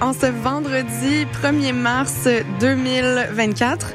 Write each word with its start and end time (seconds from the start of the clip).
En 0.00 0.12
ce 0.12 0.26
vendredi 0.26 1.26
1er 1.42 1.72
mars 1.72 2.28
2024. 2.60 3.94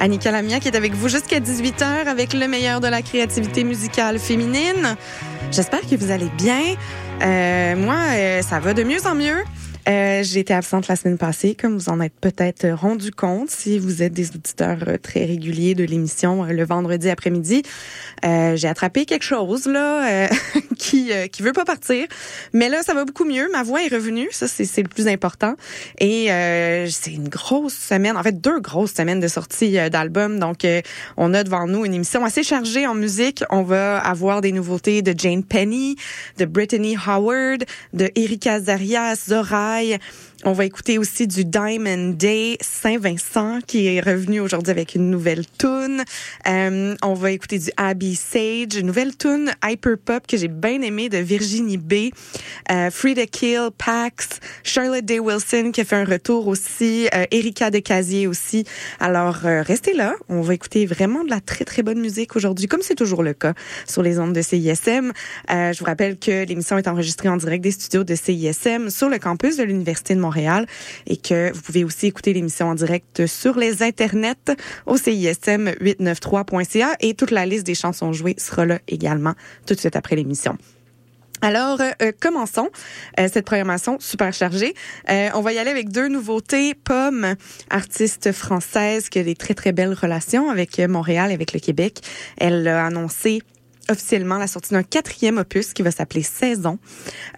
Annika 0.00 0.32
qui 0.60 0.68
est 0.68 0.76
avec 0.76 0.94
vous 0.94 1.10
jusqu'à 1.10 1.40
18h 1.40 2.06
avec 2.06 2.32
le 2.32 2.48
meilleur 2.48 2.80
de 2.80 2.86
la 2.86 3.02
créativité 3.02 3.64
musicale 3.64 4.18
féminine. 4.18 4.96
J'espère 5.52 5.82
que 5.82 5.94
vous 5.96 6.10
allez 6.10 6.30
bien. 6.38 6.76
Euh, 7.22 7.76
moi, 7.76 7.96
euh, 8.12 8.40
ça 8.40 8.60
va 8.60 8.72
de 8.72 8.82
mieux 8.82 9.06
en 9.06 9.14
mieux. 9.14 9.44
Euh, 9.86 10.22
j'ai 10.22 10.40
été 10.40 10.54
absente 10.54 10.88
la 10.88 10.96
semaine 10.96 11.18
passée, 11.18 11.54
comme 11.54 11.76
vous 11.76 11.90
en 11.90 12.00
êtes 12.00 12.14
peut-être 12.18 12.66
rendu 12.70 13.10
compte 13.10 13.50
si 13.50 13.78
vous 13.78 14.02
êtes 14.02 14.14
des 14.14 14.30
auditeurs 14.30 14.78
euh, 14.88 14.96
très 14.96 15.26
réguliers 15.26 15.74
de 15.74 15.84
l'émission 15.84 16.44
euh, 16.44 16.52
le 16.52 16.64
vendredi 16.64 17.10
après-midi. 17.10 17.62
Euh, 18.24 18.56
j'ai 18.56 18.68
attrapé 18.68 19.04
quelque 19.04 19.24
chose 19.24 19.66
là 19.66 20.28
qui 20.78 21.10
qui 21.30 21.42
veut 21.42 21.52
pas 21.52 21.64
partir, 21.64 22.06
mais 22.52 22.68
là 22.68 22.82
ça 22.82 22.94
va 22.94 23.04
beaucoup 23.04 23.24
mieux. 23.24 23.48
Ma 23.52 23.62
voix 23.62 23.82
est 23.82 23.94
revenue, 23.94 24.28
ça 24.30 24.48
c'est 24.48 24.82
le 24.82 24.88
plus 24.88 25.08
important. 25.08 25.54
Et 25.98 26.28
c'est 26.88 27.12
une 27.12 27.28
grosse 27.28 27.74
semaine, 27.74 28.16
en 28.16 28.22
fait 28.22 28.40
deux 28.40 28.60
grosses 28.60 28.94
semaines 28.94 29.20
de 29.20 29.28
sortie 29.28 29.76
d'albums. 29.90 30.38
Donc 30.38 30.66
on 31.16 31.34
a 31.34 31.44
devant 31.44 31.66
nous 31.66 31.84
une 31.84 31.94
émission 31.94 32.24
assez 32.24 32.42
chargée 32.42 32.86
en 32.86 32.94
musique. 32.94 33.44
On 33.50 33.62
va 33.62 33.98
avoir 33.98 34.40
des 34.40 34.52
nouveautés 34.52 35.02
de 35.02 35.14
Jane 35.16 35.44
Penny, 35.44 35.96
de 36.38 36.44
Brittany 36.46 36.96
Howard, 37.06 37.64
de 37.92 38.10
Erika 38.14 38.60
Zarias, 38.60 39.26
Zora 39.28 39.73
ja 39.80 39.98
on 40.46 40.52
va 40.52 40.66
écouter 40.66 40.98
aussi 40.98 41.26
du 41.26 41.44
Diamond 41.44 42.10
Day 42.10 42.58
Saint-Vincent 42.60 43.60
qui 43.66 43.86
est 43.86 44.00
revenu 44.00 44.40
aujourd'hui 44.40 44.70
avec 44.70 44.94
une 44.94 45.08
nouvelle 45.08 45.44
tune. 45.58 46.04
Euh, 46.46 46.94
on 47.02 47.14
va 47.14 47.30
écouter 47.30 47.58
du 47.58 47.70
Abby 47.78 48.14
Sage, 48.14 48.76
une 48.76 48.86
nouvelle 48.86 49.16
tune 49.16 49.52
hyper 49.64 49.96
pop 49.96 50.26
que 50.26 50.36
j'ai 50.36 50.48
bien 50.48 50.82
aimée 50.82 51.08
de 51.08 51.16
Virginie 51.16 51.78
B. 51.78 52.10
Euh, 52.70 52.90
Frida 52.90 53.24
Kill, 53.26 53.70
Pax, 53.78 54.40
Charlotte 54.62 55.04
Day 55.04 55.18
Wilson 55.18 55.70
qui 55.72 55.80
a 55.80 55.84
fait 55.84 55.96
un 55.96 56.04
retour 56.04 56.46
aussi, 56.46 57.08
euh, 57.14 57.24
Erika 57.30 57.70
de 57.70 57.78
Casier 57.78 58.26
aussi. 58.26 58.64
Alors 59.00 59.46
euh, 59.46 59.62
restez 59.62 59.94
là, 59.94 60.14
on 60.28 60.42
va 60.42 60.52
écouter 60.52 60.84
vraiment 60.84 61.24
de 61.24 61.30
la 61.30 61.40
très 61.40 61.64
très 61.64 61.82
bonne 61.82 62.00
musique 62.00 62.36
aujourd'hui, 62.36 62.66
comme 62.66 62.82
c'est 62.82 62.96
toujours 62.96 63.22
le 63.22 63.32
cas 63.32 63.54
sur 63.86 64.02
les 64.02 64.18
ondes 64.18 64.34
de 64.34 64.42
CISM. 64.42 65.12
Euh, 65.50 65.72
je 65.72 65.78
vous 65.78 65.86
rappelle 65.86 66.18
que 66.18 66.44
l'émission 66.44 66.76
est 66.76 66.88
enregistrée 66.88 67.30
en 67.30 67.38
direct 67.38 67.64
des 67.64 67.70
studios 67.70 68.04
de 68.04 68.14
CISM 68.14 68.90
sur 68.90 69.08
le 69.08 69.18
campus 69.18 69.56
de 69.56 69.62
l'Université 69.62 70.14
de 70.14 70.20
Montréal 70.20 70.33
et 71.06 71.16
que 71.16 71.52
vous 71.52 71.62
pouvez 71.62 71.84
aussi 71.84 72.06
écouter 72.06 72.32
l'émission 72.32 72.68
en 72.68 72.74
direct 72.74 73.26
sur 73.26 73.58
les 73.58 73.82
internets 73.82 74.56
au 74.86 74.96
CISM893.ca 74.96 76.96
et 77.00 77.14
toute 77.14 77.30
la 77.30 77.46
liste 77.46 77.66
des 77.66 77.74
chansons 77.74 78.12
jouées 78.12 78.34
sera 78.38 78.66
là 78.66 78.78
également 78.88 79.34
tout 79.66 79.74
de 79.74 79.80
suite 79.80 79.96
après 79.96 80.16
l'émission. 80.16 80.58
Alors, 81.44 81.78
euh, 81.80 82.10
commençons 82.20 82.70
euh, 83.20 83.28
cette 83.30 83.44
programmation 83.44 83.98
super 84.00 84.32
chargée. 84.32 84.72
Euh, 85.10 85.28
on 85.34 85.42
va 85.42 85.52
y 85.52 85.58
aller 85.58 85.70
avec 85.70 85.90
deux 85.90 86.08
nouveautés. 86.08 86.72
Pomme, 86.72 87.34
artiste 87.68 88.32
française 88.32 89.10
qui 89.10 89.18
a 89.18 89.24
des 89.24 89.34
très, 89.34 89.52
très 89.52 89.72
belles 89.72 89.92
relations 89.92 90.48
avec 90.48 90.78
Montréal, 90.78 91.32
avec 91.32 91.52
le 91.52 91.60
Québec. 91.60 92.00
Elle 92.38 92.66
a 92.66 92.86
annoncé 92.86 93.42
officiellement 93.90 94.38
la 94.38 94.46
sortie 94.46 94.72
d'un 94.72 94.82
quatrième 94.82 95.38
opus 95.38 95.72
qui 95.72 95.82
va 95.82 95.90
s'appeler 95.90 96.22
Saison. 96.22 96.78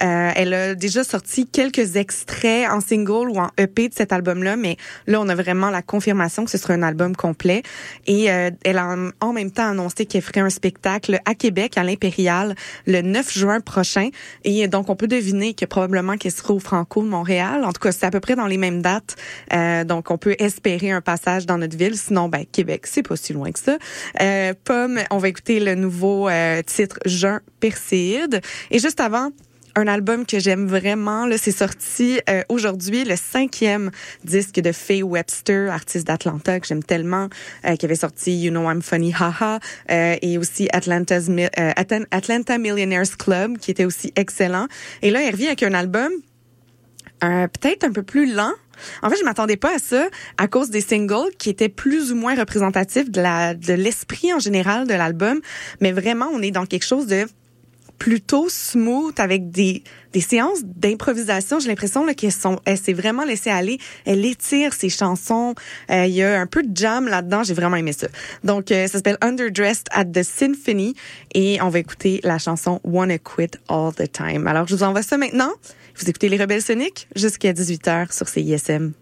Euh, 0.03 0.31
elle 0.35 0.55
a 0.55 0.75
déjà 0.75 1.05
sorti 1.05 1.47
quelques 1.47 1.97
extraits 1.97 2.71
en 2.71 2.81
single 2.81 3.31
ou 3.31 3.39
en 3.39 3.51
EP 3.59 3.89
de 3.89 3.95
cet 3.95 4.13
album-là, 4.13 4.57
mais 4.57 4.77
là, 5.07 5.21
on 5.21 5.29
a 5.29 5.35
vraiment 5.35 5.71
la 5.71 5.83
confirmation 5.83 6.45
que 6.45 6.51
ce 6.51 6.59
sera 6.59 6.75
un 6.75 6.83
album 6.83 7.17
complet. 7.17 7.63
Et 8.07 8.31
euh, 8.31 8.51
elle 8.65 8.79
a 8.79 8.97
en 9.21 9.33
même 9.33 9.51
temps 9.51 9.69
annoncé 9.69 10.07
qu'elle 10.07 10.23
ferait 10.23 10.41
un 10.41 10.51
spectacle 10.51 11.19
à 11.25 11.35
Québec, 11.35 11.77
à 11.77 11.85
l'Impérial, 11.85 12.55
le 12.87 13.03
9 13.03 13.33
juin 13.33 13.61
prochain. 13.61 14.11
Et 14.45 14.69
donc, 14.69 14.89
on 14.91 14.97
peut 14.97 15.09
deviner 15.09 15.55
que 15.55 15.65
probablement 15.65 16.17
qu'elle 16.17 16.33
sera 16.33 16.55
au 16.55 16.59
Franco 16.59 17.03
de 17.03 17.09
Montréal. 17.09 17.65
En 17.65 17.73
tout 17.73 17.81
cas, 17.81 17.93
c'est 17.93 18.07
à 18.07 18.11
peu 18.11 18.21
près 18.21 18.37
dans 18.37 18.47
les 18.47 18.59
mêmes 18.59 18.83
dates. 18.83 19.17
Euh, 19.53 19.85
donc, 19.85 20.11
on 20.11 20.19
peut 20.19 20.37
espérer 20.39 20.91
un 20.91 21.01
passage 21.01 21.47
dans 21.47 21.59
notre 21.59 21.77
ville. 21.77 21.97
Sinon, 21.97 22.29
ben, 22.29 22.45
Québec, 22.51 22.87
c'est 22.87 23.03
pas 23.03 23.17
si 23.17 23.33
loin 23.33 23.51
que 23.51 23.59
ça. 23.59 23.79
Euh, 24.21 24.55
Pomme, 24.65 25.01
on 25.11 25.19
va 25.19 25.29
écouter 25.29 25.61
le 25.61 25.75
nouveau 25.75 26.29
euh, 26.37 26.63
titre 26.63 26.99
Jean 27.07 27.39
Perséide. 27.61 28.41
Et 28.71 28.79
juste 28.79 29.01
avant, 29.01 29.31
un 29.75 29.87
album 29.87 30.25
que 30.27 30.39
j'aime 30.39 30.67
vraiment. 30.67 31.27
Là, 31.27 31.37
c'est 31.39 31.51
sorti 31.51 32.21
euh, 32.29 32.43
aujourd'hui, 32.49 33.05
le 33.05 33.17
cinquième 33.17 33.91
disque 34.25 34.61
de 34.61 34.73
Faye 34.73 35.03
Webster, 35.03 35.71
artiste 35.71 36.07
d'Atlanta 36.07 36.61
que 36.61 36.67
j'aime 36.67 36.83
tellement, 36.83 37.29
euh, 37.65 37.77
qui 37.77 37.87
avait 37.87 37.97
sorti 37.97 38.39
You 38.39 38.51
Know 38.51 38.71
I'm 38.71 38.83
Funny 38.83 39.13
Haha, 39.13 39.61
et 39.89 40.39
aussi 40.39 40.69
Atlanta's, 40.73 41.31
Atlanta 42.11 42.59
Millionaires 42.59 43.17
Club, 43.19 43.59
qui 43.59 43.71
était 43.71 43.85
aussi 43.85 44.13
excellent. 44.17 44.67
Et 45.03 45.11
là, 45.11 45.23
il 45.23 45.31
revient 45.31 45.49
avec 45.49 45.63
un 45.63 45.75
album 45.75 46.11
peut-être 47.21 47.85
un 47.85 47.93
peu 47.93 48.03
plus 48.03 48.33
lent, 48.33 48.53
en 49.03 49.11
fait, 49.11 49.17
je 49.17 49.25
m'attendais 49.25 49.57
pas 49.57 49.75
à 49.75 49.79
ça 49.79 50.09
à 50.39 50.49
cause 50.49 50.71
des 50.71 50.81
singles 50.81 51.31
qui 51.39 51.51
étaient 51.51 51.69
plus 51.69 52.13
ou 52.13 52.17
moins 52.17 52.35
représentatifs 52.35 53.11
de 53.11 53.73
l'esprit 53.73 54.33
en 54.33 54.39
général 54.39 54.87
de 54.87 54.95
l'album, 54.95 55.41
mais 55.81 55.93
vraiment 55.93 56.29
on 56.33 56.43
est 56.43 56.51
dans 56.51 56.67
quelque 56.67 56.87
chose 56.87 57.07
de 57.07 57.27
plutôt 57.99 58.49
smooth 58.49 59.19
avec 59.19 59.51
des, 59.51 59.83
séances 60.21 60.61
d'improvisation. 60.65 61.59
J'ai 61.59 61.69
l'impression 61.69 62.07
qu'elle 62.15 62.79
s'est 62.79 62.93
vraiment 62.95 63.25
laissée 63.25 63.51
aller. 63.51 63.79
Elle 64.07 64.25
étire 64.25 64.73
ses 64.73 64.89
chansons. 64.89 65.55
Euh, 65.91 66.07
il 66.07 66.15
y 66.15 66.23
a 66.23 66.41
un 66.41 66.47
peu 66.47 66.63
de 66.63 66.75
jam 66.75 67.07
là-dedans. 67.07 67.43
J'ai 67.43 67.53
vraiment 67.53 67.77
aimé 67.77 67.93
ça. 67.93 68.07
Donc, 68.43 68.71
euh, 68.71 68.87
ça 68.87 68.95
s'appelle 68.95 69.19
Underdressed 69.21 69.89
at 69.91 70.07
the 70.07 70.23
Symphony 70.23 70.95
et 71.35 71.61
on 71.61 71.69
va 71.69 71.81
écouter 71.81 72.21
la 72.25 72.39
chanson 72.39 72.81
Wanna 72.83 73.19
Quit 73.19 73.59
All 73.69 73.93
the 73.95 74.11
Time. 74.11 74.47
Alors, 74.47 74.67
je 74.67 74.75
vous 74.75 74.83
envoie 74.83 75.03
ça 75.03 75.19
maintenant. 75.19 75.53
Vous 75.99 76.11
écoutez 76.11 76.29
Les 76.29 76.37
Rebelles 76.37 76.61
Soniques 76.61 77.09
jusqu'à 77.17 77.55
18h 77.55 78.15
sur 78.15 78.29
CISM. 78.29 78.93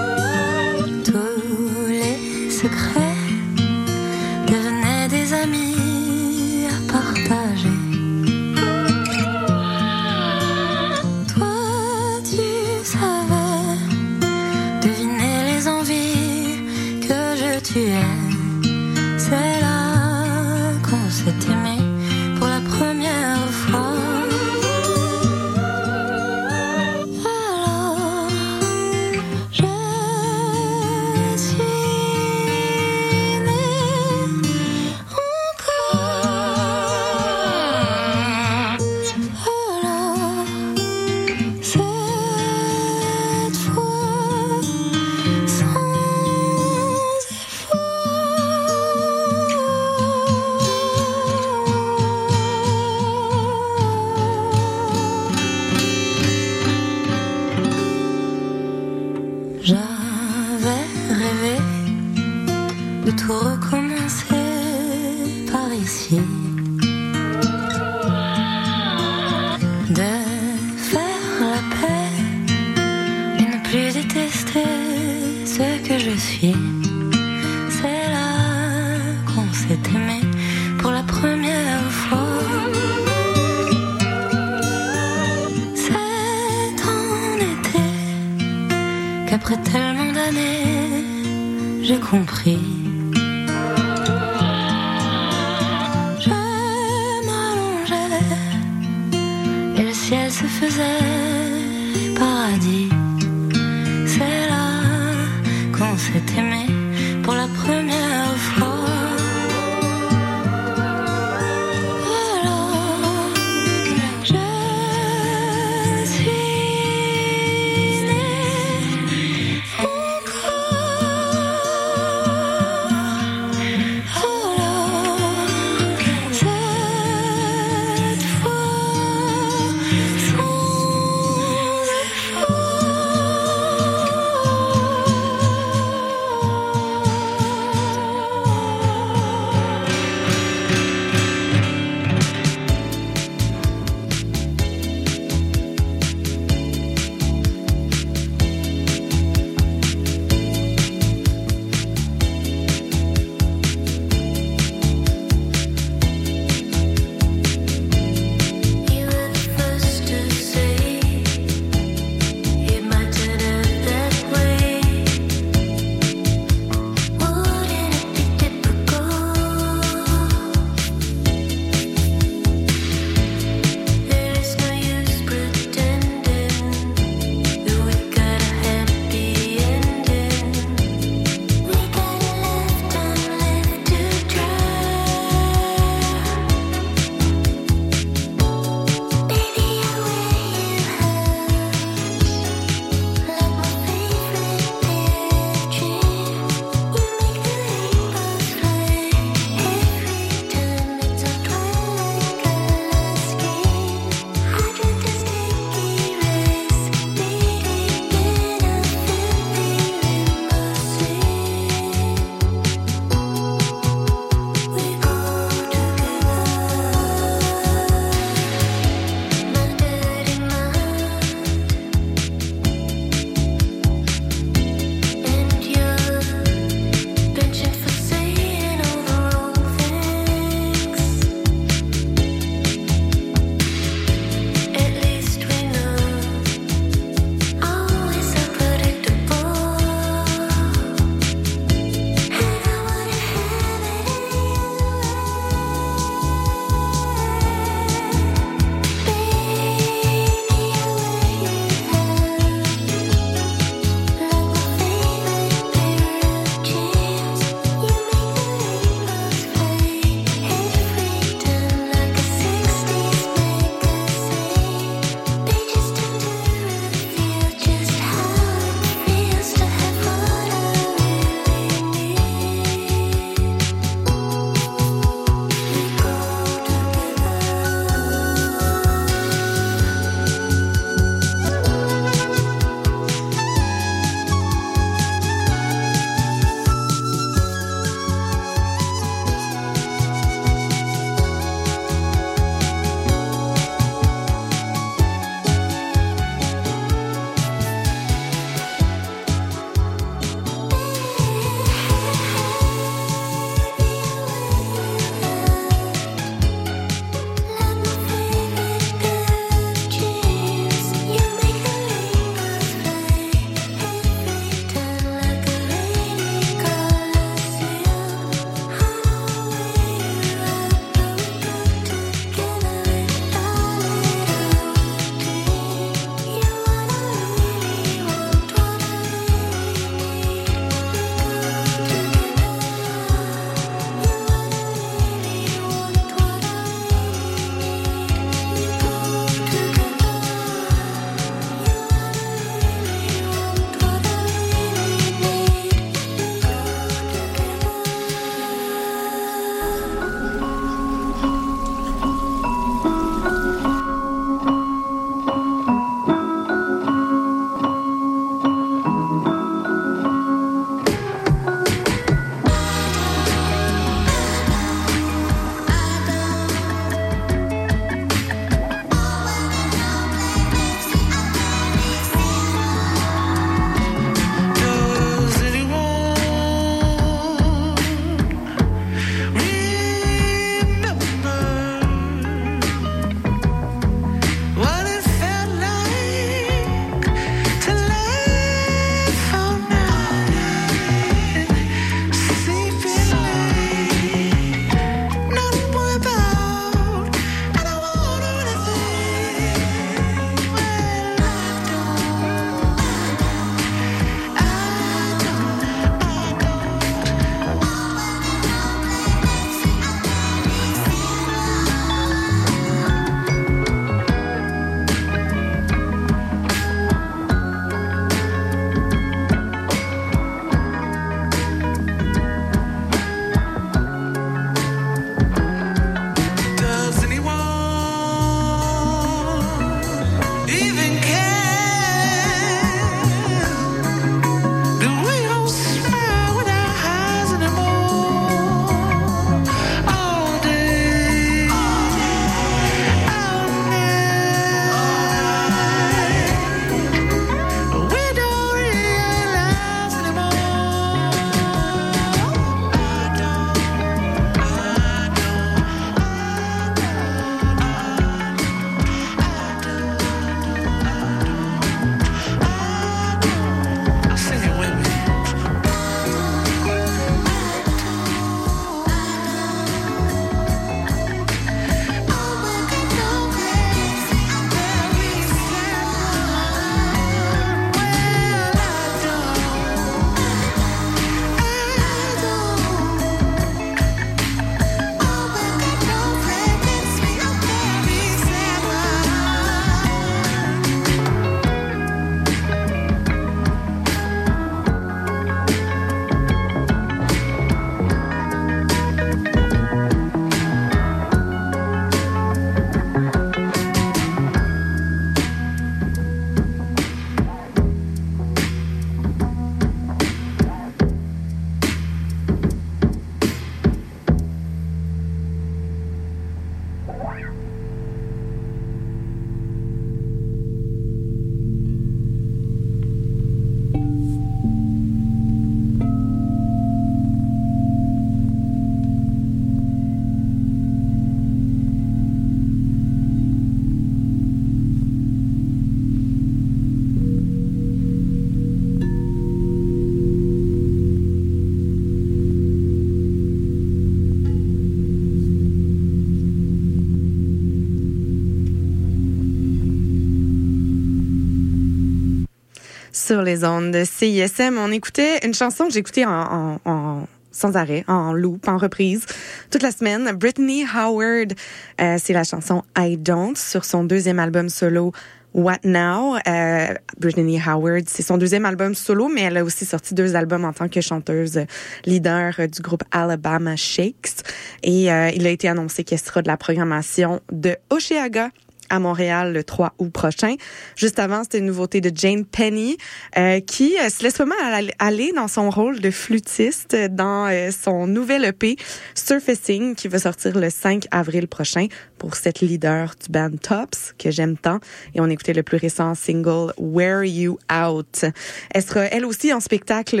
Sur 553.08 553.22
les 553.22 553.42
ondes 553.42 553.70
de 553.70 553.84
CISM. 553.84 554.58
On 554.58 554.70
écoutait 554.70 555.24
une 555.24 555.32
chanson 555.32 555.64
que 555.66 555.72
j'écoutais 555.72 556.04
en, 556.04 556.60
en, 556.66 557.06
sans 557.32 557.56
arrêt, 557.56 557.82
en 557.88 558.12
loop, 558.12 558.46
en 558.46 558.58
reprise, 558.58 559.06
toute 559.50 559.62
la 559.62 559.70
semaine. 559.70 560.12
Brittany 560.12 560.66
Howard, 560.74 561.32
euh, 561.80 561.96
c'est 561.98 562.12
la 562.12 562.24
chanson 562.24 562.64
I 562.76 562.98
Don't 562.98 563.34
sur 563.34 563.64
son 563.64 563.84
deuxième 563.84 564.18
album 564.18 564.50
solo 564.50 564.92
What 565.32 565.60
Now? 565.64 566.16
Euh, 566.26 566.74
Brittany 567.00 567.40
Howard, 567.40 567.84
c'est 567.86 568.02
son 568.02 568.18
deuxième 568.18 568.44
album 568.44 568.74
solo, 568.74 569.08
mais 569.08 569.22
elle 569.22 569.38
a 569.38 569.44
aussi 569.44 569.64
sorti 569.64 569.94
deux 569.94 570.14
albums 570.14 570.44
en 570.44 570.52
tant 570.52 570.68
que 570.68 570.82
chanteuse 570.82 571.40
leader 571.86 572.34
du 572.52 572.60
groupe 572.60 572.84
Alabama 572.90 573.56
Shakes. 573.56 574.22
Et 574.62 574.92
euh, 574.92 575.08
il 575.14 575.26
a 575.26 575.30
été 575.30 575.48
annoncé 575.48 575.82
qu'elle 575.82 575.98
sera 575.98 576.20
de 576.20 576.28
la 576.28 576.36
programmation 576.36 577.20
de 577.32 577.56
Oceaga 577.70 578.28
à 578.70 578.78
Montréal 578.78 579.32
le 579.32 579.44
3 579.44 579.74
août 579.78 579.90
prochain. 579.90 580.34
Juste 580.76 580.98
avant, 580.98 581.22
c'était 581.22 581.38
une 581.38 581.46
nouveauté 581.46 581.80
de 581.80 581.90
Jane 581.94 582.24
Penny 582.24 582.76
euh, 583.16 583.40
qui 583.40 583.76
euh, 583.78 583.88
se 583.88 584.02
laisse 584.02 584.16
vraiment 584.16 584.34
aller 584.78 585.12
dans 585.14 585.28
son 585.28 585.50
rôle 585.50 585.80
de 585.80 585.90
flûtiste 585.90 586.76
dans 586.90 587.26
euh, 587.26 587.50
son 587.50 587.86
nouvel 587.86 588.24
EP 588.24 588.56
Surfacing 588.94 589.74
qui 589.74 589.88
va 589.88 589.98
sortir 589.98 590.38
le 590.38 590.50
5 590.50 590.86
avril 590.90 591.28
prochain 591.28 591.66
pour 591.98 592.14
cette 592.14 592.40
leader 592.40 592.94
du 593.04 593.10
band 593.10 593.36
Tops 593.40 593.94
que 593.98 594.10
j'aime 594.10 594.36
tant. 594.36 594.60
Et 594.94 595.00
on 595.00 595.06
écoutait 595.08 595.34
le 595.34 595.42
plus 595.42 595.58
récent 595.58 595.94
single 595.94 596.52
Where 596.58 597.04
You 597.04 597.38
Out. 597.52 598.04
Elle 598.50 598.62
sera 598.62 598.84
elle 598.84 599.04
aussi 599.04 599.32
en 599.32 599.40
spectacle 599.40 600.00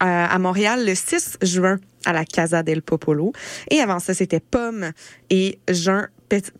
à 0.00 0.38
Montréal 0.38 0.84
le 0.86 0.94
6 0.94 1.38
juin 1.42 1.78
à 2.04 2.12
la 2.12 2.24
Casa 2.24 2.62
del 2.62 2.82
Popolo. 2.82 3.32
Et 3.70 3.80
avant 3.80 3.98
ça, 3.98 4.14
c'était 4.14 4.40
Pomme 4.40 4.92
et 5.30 5.58
Jean 5.68 6.06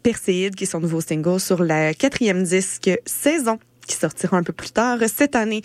Perséide, 0.03 0.55
qui 0.55 0.65
est 0.65 0.67
son 0.67 0.81
nouveau 0.81 1.01
single 1.01 1.41
sur 1.41 1.63
la 1.63 1.95
quatrième 1.95 2.43
disque 2.43 2.91
Saison 3.07 3.59
qui 3.87 3.97
sortira 3.97 4.37
un 4.37 4.43
peu 4.43 4.53
plus 4.53 4.71
tard 4.71 4.99
cette 5.09 5.35
année. 5.35 5.63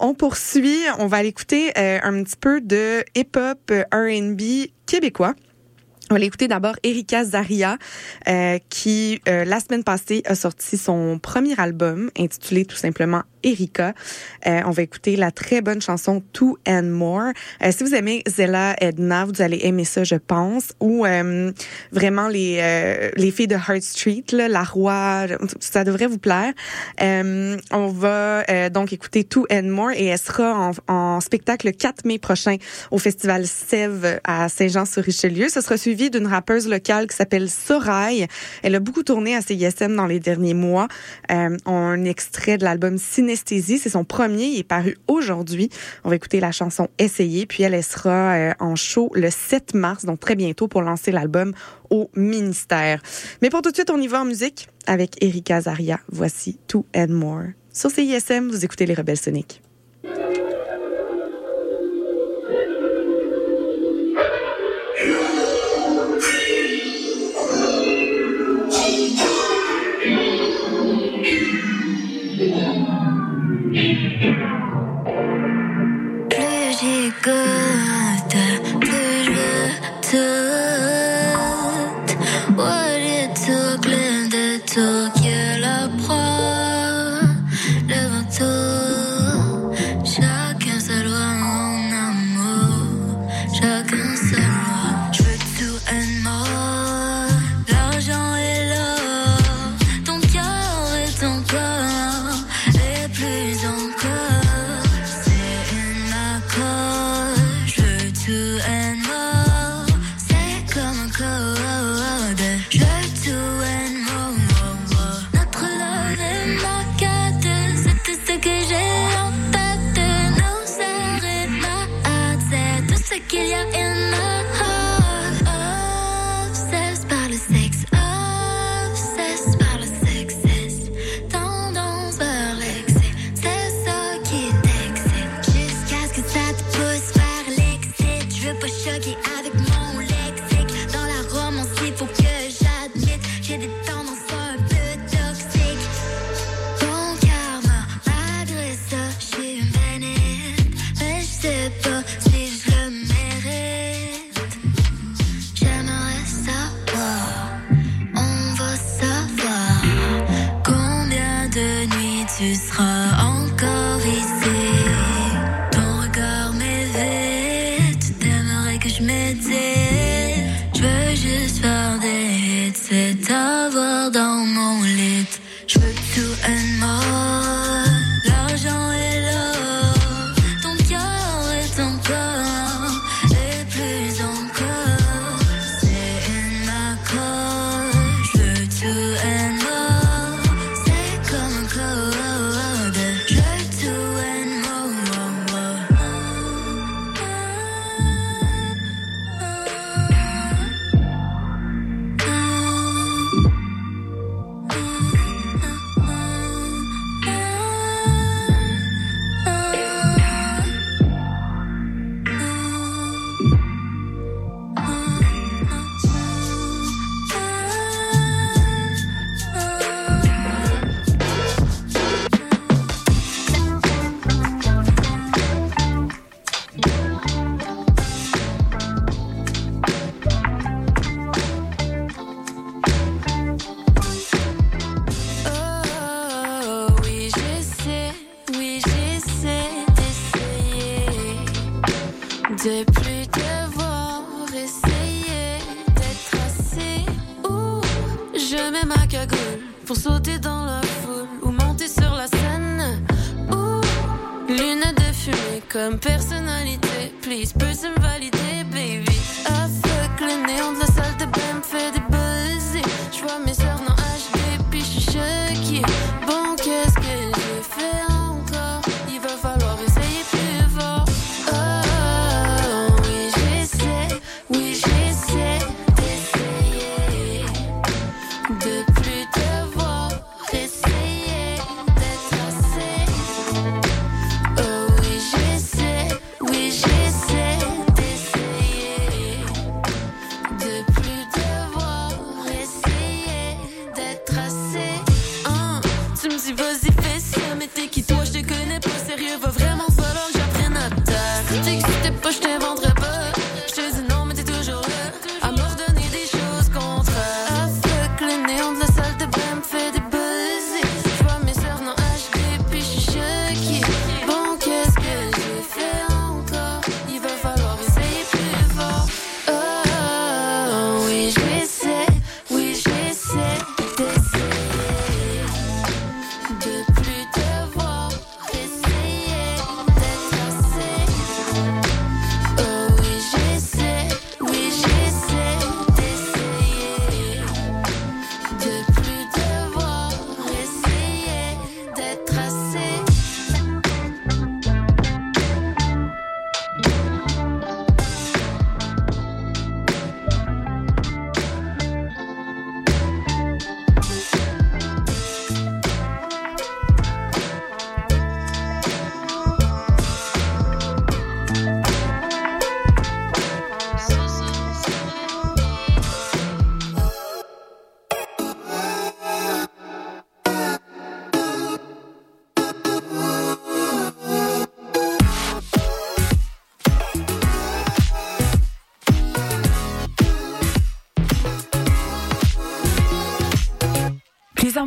On 0.00 0.14
poursuit, 0.14 0.80
on 0.98 1.06
va 1.06 1.18
aller 1.18 1.28
écouter 1.28 1.70
euh, 1.76 1.98
un 2.02 2.22
petit 2.22 2.36
peu 2.36 2.60
de 2.60 3.04
hip-hop 3.14 3.72
R&B 3.92 4.70
québécois. 4.86 5.34
On 6.10 6.14
va 6.14 6.20
écouter 6.20 6.48
d'abord 6.48 6.76
Erika 6.82 7.24
Zaria, 7.24 7.76
euh, 8.28 8.58
qui 8.68 9.20
la 9.26 9.60
semaine 9.60 9.84
passée 9.84 10.22
a 10.24 10.34
sorti 10.34 10.76
son 10.76 11.18
premier 11.18 11.58
album 11.58 12.10
intitulé 12.16 12.64
tout 12.64 12.76
simplement 12.76 13.22
Erika. 13.42 13.94
Euh, 14.46 14.60
on 14.66 14.70
va 14.70 14.82
écouter 14.82 15.16
la 15.16 15.30
très 15.30 15.60
bonne 15.60 15.80
chanson 15.80 16.22
Two 16.32 16.58
and 16.66 16.84
More. 16.84 17.32
Euh, 17.62 17.70
si 17.70 17.84
vous 17.84 17.94
aimez 17.94 18.22
Zella 18.26 18.76
Edna, 18.80 19.24
vous 19.24 19.42
allez 19.42 19.60
aimer 19.62 19.84
ça, 19.84 20.04
je 20.04 20.16
pense. 20.16 20.72
Ou 20.80 21.06
euh, 21.06 21.52
vraiment 21.92 22.28
les 22.28 22.58
euh, 22.60 23.10
les 23.16 23.30
filles 23.30 23.46
de 23.46 23.54
Heart 23.54 23.82
Street, 23.82 24.24
là, 24.32 24.48
la 24.48 24.64
roi, 24.64 25.26
ça 25.60 25.84
devrait 25.84 26.06
vous 26.06 26.18
plaire. 26.18 26.52
Euh, 27.00 27.56
on 27.70 27.88
va 27.88 28.44
donc 28.70 28.92
écouter 28.92 29.24
Two 29.24 29.46
and 29.50 29.64
More 29.64 29.92
et 29.92 30.06
elle 30.06 30.18
sera 30.18 30.72
en, 30.88 30.92
en, 30.92 31.20
spectacle 31.20 31.66
le 31.66 31.72
4 31.72 32.04
mai 32.04 32.18
prochain 32.18 32.56
au 32.90 32.98
festival 32.98 33.46
Sève 33.46 34.20
à 34.24 34.48
Saint-Jean-sur-Richelieu. 34.48 35.48
Sera 35.48 35.76
suivi 35.76 35.97
d'une 35.98 36.26
rappeuse 36.26 36.68
locale 36.68 37.08
qui 37.08 37.16
s'appelle 37.16 37.50
Sorail. 37.50 38.26
Elle 38.62 38.76
a 38.76 38.80
beaucoup 38.80 39.02
tourné 39.02 39.34
à 39.34 39.40
CISM 39.40 39.96
dans 39.96 40.06
les 40.06 40.20
derniers 40.20 40.54
mois. 40.54 40.86
un 41.28 42.04
extrait 42.04 42.58
de 42.58 42.64
l'album 42.64 42.98
Ciné 42.98 43.34
c'est 43.78 43.88
son 43.88 44.04
premier, 44.04 44.44
il 44.44 44.58
est 44.60 44.62
paru 44.64 44.96
aujourd'hui. 45.06 45.70
On 46.04 46.10
va 46.10 46.16
écouter 46.16 46.40
la 46.40 46.52
chanson 46.52 46.88
Essayer, 46.98 47.46
puis 47.46 47.62
elle, 47.62 47.82
sera 47.82 48.34
euh, 48.34 48.52
en 48.58 48.76
show 48.76 49.10
le 49.14 49.30
7 49.30 49.74
mars, 49.74 50.04
donc 50.04 50.20
très 50.20 50.34
bientôt 50.34 50.68
pour 50.68 50.82
lancer 50.82 51.10
l'album 51.10 51.52
au 51.90 52.10
ministère. 52.14 53.02
Mais 53.42 53.50
pour 53.50 53.62
tout 53.62 53.70
de 53.70 53.74
suite, 53.74 53.90
on 53.90 54.00
y 54.00 54.06
va 54.06 54.20
en 54.20 54.24
musique 54.24 54.68
avec 54.86 55.22
Erika 55.22 55.60
Zaria. 55.60 56.00
Voici 56.10 56.58
Two 56.66 56.84
and 56.94 57.08
More. 57.08 57.48
Sur 57.72 57.90
CISM, 57.90 58.48
vous 58.48 58.64
écoutez 58.64 58.86
les 58.86 58.94
Rebelles 58.94 59.18
Soniques. 59.18 59.62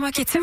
Moi 0.02 0.12
qui 0.12 0.26
tu 0.26 0.40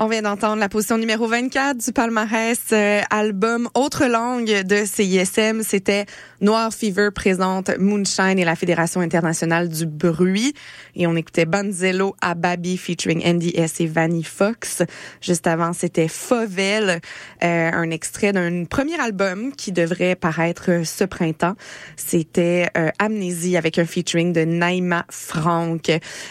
On 0.00 0.06
vient 0.06 0.22
d'entendre 0.22 0.60
la 0.60 0.68
position 0.68 0.96
numéro 0.96 1.26
24 1.26 1.84
du 1.84 1.92
palmarès 1.92 2.60
euh, 2.70 3.00
album 3.10 3.68
Autre 3.74 4.06
langue 4.06 4.62
de 4.62 4.84
CISM. 4.84 5.62
C'était 5.64 6.06
Noir 6.40 6.72
Fever 6.72 7.08
présente 7.12 7.76
Moonshine 7.78 8.38
et 8.38 8.44
la 8.44 8.54
Fédération 8.54 9.00
internationale 9.00 9.68
du 9.68 9.86
bruit. 9.86 10.54
Et 10.94 11.08
on 11.08 11.16
écoutait 11.16 11.46
Banzello 11.46 12.14
à 12.20 12.36
Baby 12.36 12.76
featuring 12.76 13.24
NDS 13.26 13.80
et 13.80 13.86
Vanny 13.86 14.22
Fox. 14.22 14.84
Juste 15.20 15.48
avant, 15.48 15.72
c'était 15.72 16.06
Fauvel, 16.06 17.00
euh, 17.42 17.70
un 17.72 17.90
extrait 17.90 18.32
d'un 18.32 18.66
premier 18.66 19.00
album 19.00 19.52
qui 19.52 19.72
devrait 19.72 20.14
paraître 20.14 20.82
ce 20.84 21.02
printemps. 21.02 21.56
C'était 21.96 22.68
euh, 22.76 22.90
Amnésie 23.00 23.56
avec 23.56 23.78
un 23.78 23.84
featuring 23.84 24.32
de 24.32 24.42
Naima 24.42 25.06
Frank. 25.10 25.90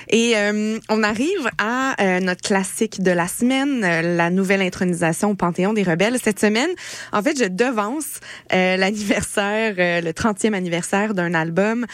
Et 0.09 0.37
euh, 0.37 0.79
on 0.89 1.03
arrive 1.03 1.49
à 1.57 2.01
euh, 2.01 2.19
notre 2.21 2.41
classique 2.41 3.01
de 3.01 3.11
la 3.11 3.27
semaine, 3.27 3.56
euh, 3.65 4.15
la 4.15 4.29
nouvelle 4.29 4.61
intronisation 4.61 5.31
au 5.31 5.35
Panthéon 5.35 5.73
des 5.73 5.83
Rebelles. 5.83 6.17
Cette 6.21 6.39
semaine, 6.39 6.69
en 7.11 7.21
fait, 7.23 7.41
je 7.41 7.47
devance 7.47 8.19
euh, 8.53 8.77
l'anniversaire, 8.77 9.75
euh, 9.79 10.01
le 10.01 10.11
30e 10.11 10.53
anniversaire 10.53 11.13
d'un 11.13 11.33
album 11.33 11.85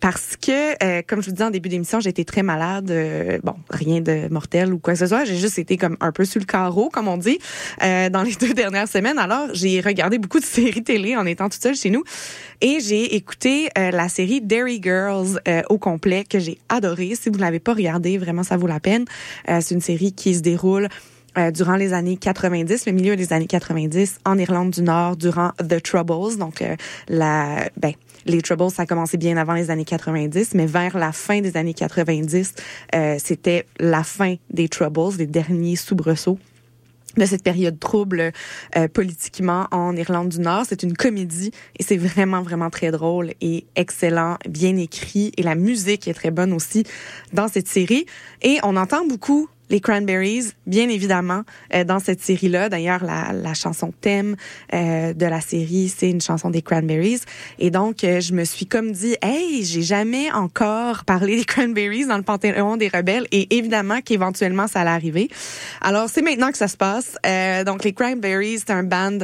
parce 0.00 0.36
que, 0.36 1.02
comme 1.02 1.20
je 1.20 1.26
vous 1.26 1.32
disais 1.32 1.44
en 1.44 1.50
début 1.50 1.68
d'émission, 1.68 2.00
j'ai 2.00 2.10
été 2.10 2.24
très 2.24 2.42
malade. 2.42 2.92
bon, 3.42 3.54
rien 3.70 4.00
de 4.00 4.28
mortel 4.30 4.72
ou 4.72 4.78
quoi 4.78 4.94
que 4.94 4.98
ce 4.98 5.06
soit. 5.06 5.24
J'ai 5.24 5.36
juste 5.36 5.58
été 5.58 5.76
comme 5.76 5.96
un 6.00 6.12
peu 6.12 6.24
sur 6.24 6.40
le 6.40 6.46
carreau, 6.46 6.88
comme 6.88 7.08
on 7.08 7.16
dit, 7.16 7.38
dans 7.80 8.22
les 8.24 8.34
deux 8.40 8.54
dernières 8.54 8.88
semaines. 8.88 9.18
Alors, 9.18 9.48
j'ai 9.52 9.80
regardé 9.80 10.18
beaucoup 10.18 10.40
de 10.40 10.44
séries 10.44 10.82
télé 10.82 11.16
en 11.16 11.26
étant 11.26 11.48
toute 11.48 11.62
seule 11.62 11.74
chez 11.74 11.90
nous 11.90 12.02
et 12.60 12.80
j'ai 12.80 13.14
écouté 13.14 13.68
la 13.76 14.08
série 14.08 14.40
Dairy 14.40 14.80
Girls 14.82 15.40
au 15.68 15.78
complet 15.78 16.24
que 16.28 16.38
j'ai 16.38 16.58
adoré. 16.68 17.14
Si 17.14 17.28
vous 17.28 17.36
ne 17.36 17.42
l'avez 17.42 17.60
pas 17.60 17.74
regardé, 17.74 18.18
vraiment, 18.18 18.42
ça 18.42 18.56
vaut 18.56 18.66
la 18.68 18.80
peine. 18.80 19.04
C'est 19.46 19.74
une 19.74 19.80
série 19.80 20.12
qui 20.12 20.34
se 20.34 20.40
déroule 20.40 20.71
euh, 21.38 21.50
durant 21.50 21.76
les 21.76 21.92
années 21.92 22.16
90, 22.16 22.86
le 22.86 22.92
milieu 22.92 23.16
des 23.16 23.32
années 23.32 23.46
90, 23.46 24.20
en 24.24 24.38
Irlande 24.38 24.70
du 24.70 24.82
Nord, 24.82 25.16
durant 25.16 25.52
The 25.58 25.82
Troubles. 25.82 26.36
Donc, 26.36 26.60
euh, 26.62 26.76
ben, 27.08 27.92
les 28.26 28.42
Troubles, 28.42 28.70
ça 28.70 28.82
a 28.82 28.86
commencé 28.86 29.16
bien 29.16 29.36
avant 29.36 29.54
les 29.54 29.70
années 29.70 29.84
90, 29.84 30.54
mais 30.54 30.66
vers 30.66 30.98
la 30.98 31.12
fin 31.12 31.40
des 31.40 31.56
années 31.56 31.74
90, 31.74 32.54
euh, 32.94 33.16
c'était 33.18 33.66
la 33.78 34.04
fin 34.04 34.36
des 34.50 34.68
Troubles, 34.68 35.16
les 35.18 35.26
derniers 35.26 35.76
soubresauts 35.76 36.38
de 37.16 37.26
cette 37.26 37.42
période 37.42 37.78
trouble 37.78 38.32
euh, 38.76 38.88
politiquement 38.88 39.66
en 39.70 39.94
Irlande 39.96 40.30
du 40.30 40.40
Nord. 40.40 40.64
C'est 40.68 40.82
une 40.82 40.96
comédie 40.96 41.50
et 41.78 41.82
c'est 41.82 41.96
vraiment, 41.96 42.42
vraiment 42.42 42.70
très 42.70 42.90
drôle 42.90 43.32
et 43.40 43.66
excellent, 43.76 44.38
bien 44.48 44.76
écrit 44.76 45.32
et 45.36 45.42
la 45.42 45.54
musique 45.54 46.08
est 46.08 46.14
très 46.14 46.30
bonne 46.30 46.52
aussi 46.52 46.84
dans 47.32 47.48
cette 47.48 47.68
série. 47.68 48.06
Et 48.40 48.58
on 48.62 48.76
entend 48.76 49.06
beaucoup 49.06 49.48
les 49.72 49.80
Cranberries, 49.80 50.52
bien 50.66 50.88
évidemment, 50.88 51.42
euh, 51.74 51.82
dans 51.82 51.98
cette 51.98 52.20
série-là. 52.20 52.68
D'ailleurs, 52.68 53.02
la, 53.02 53.32
la 53.32 53.54
chanson 53.54 53.92
thème 54.00 54.36
euh, 54.74 55.14
de 55.14 55.26
la 55.26 55.40
série, 55.40 55.88
c'est 55.88 56.10
une 56.10 56.20
chanson 56.20 56.50
des 56.50 56.62
Cranberries. 56.62 57.22
Et 57.58 57.70
donc, 57.70 58.04
euh, 58.04 58.20
je 58.20 58.34
me 58.34 58.44
suis 58.44 58.66
comme 58.66 58.92
dit, 58.92 59.16
hey, 59.22 59.64
j'ai 59.64 59.82
jamais 59.82 60.30
encore 60.30 61.04
parlé 61.04 61.36
des 61.36 61.44
Cranberries 61.44 62.06
dans 62.06 62.18
le 62.18 62.22
Panthéon 62.22 62.76
des 62.76 62.88
Rebelles. 62.88 63.26
Et 63.32 63.56
évidemment 63.56 64.00
qu'éventuellement, 64.02 64.66
ça 64.68 64.82
allait 64.82 64.90
arriver. 64.90 65.30
Alors, 65.80 66.08
c'est 66.10 66.22
maintenant 66.22 66.50
que 66.50 66.58
ça 66.58 66.68
se 66.68 66.76
passe. 66.76 67.16
Euh, 67.26 67.64
donc, 67.64 67.82
les 67.82 67.94
Cranberries, 67.94 68.58
c'est 68.58 68.70
un 68.70 68.84
band 68.84 69.20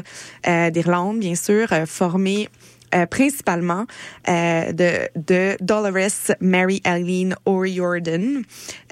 euh, 0.47 0.71
d'Irlande, 0.71 1.19
bien 1.19 1.35
sûr, 1.35 1.71
euh, 1.73 1.85
formé 1.85 2.49
euh, 2.95 3.07
principalement 3.07 3.87
euh, 4.29 4.73
de, 4.73 5.57
Dolores 5.63 6.35
Mary 6.41 6.81
Eileen 6.85 7.35
O'Riordan. 7.47 8.43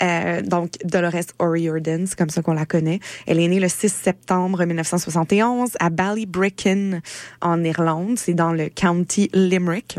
Euh, 0.03 0.43
donc, 0.43 0.73
Dolores 0.85 1.33
O'Riordan, 1.39 2.07
c'est 2.07 2.19
comme 2.19 2.31
ça 2.31 2.43
qu'on 2.43 2.55
la 2.55 2.67
connaît. 2.67 3.01
Elle 3.27 3.41
est 3.41 3.49
née 3.49 3.61
le 3.61 3.69
6 3.69 3.93
septembre 3.93 4.65
1971 4.65 5.71
à 5.81 5.91
Ballybricken, 5.91 7.01
en 7.41 7.65
Irlande. 7.65 8.19
C'est 8.19 8.35
dans 8.35 8.53
le 8.53 8.69
county 8.69 9.31
Limerick. 9.33 9.99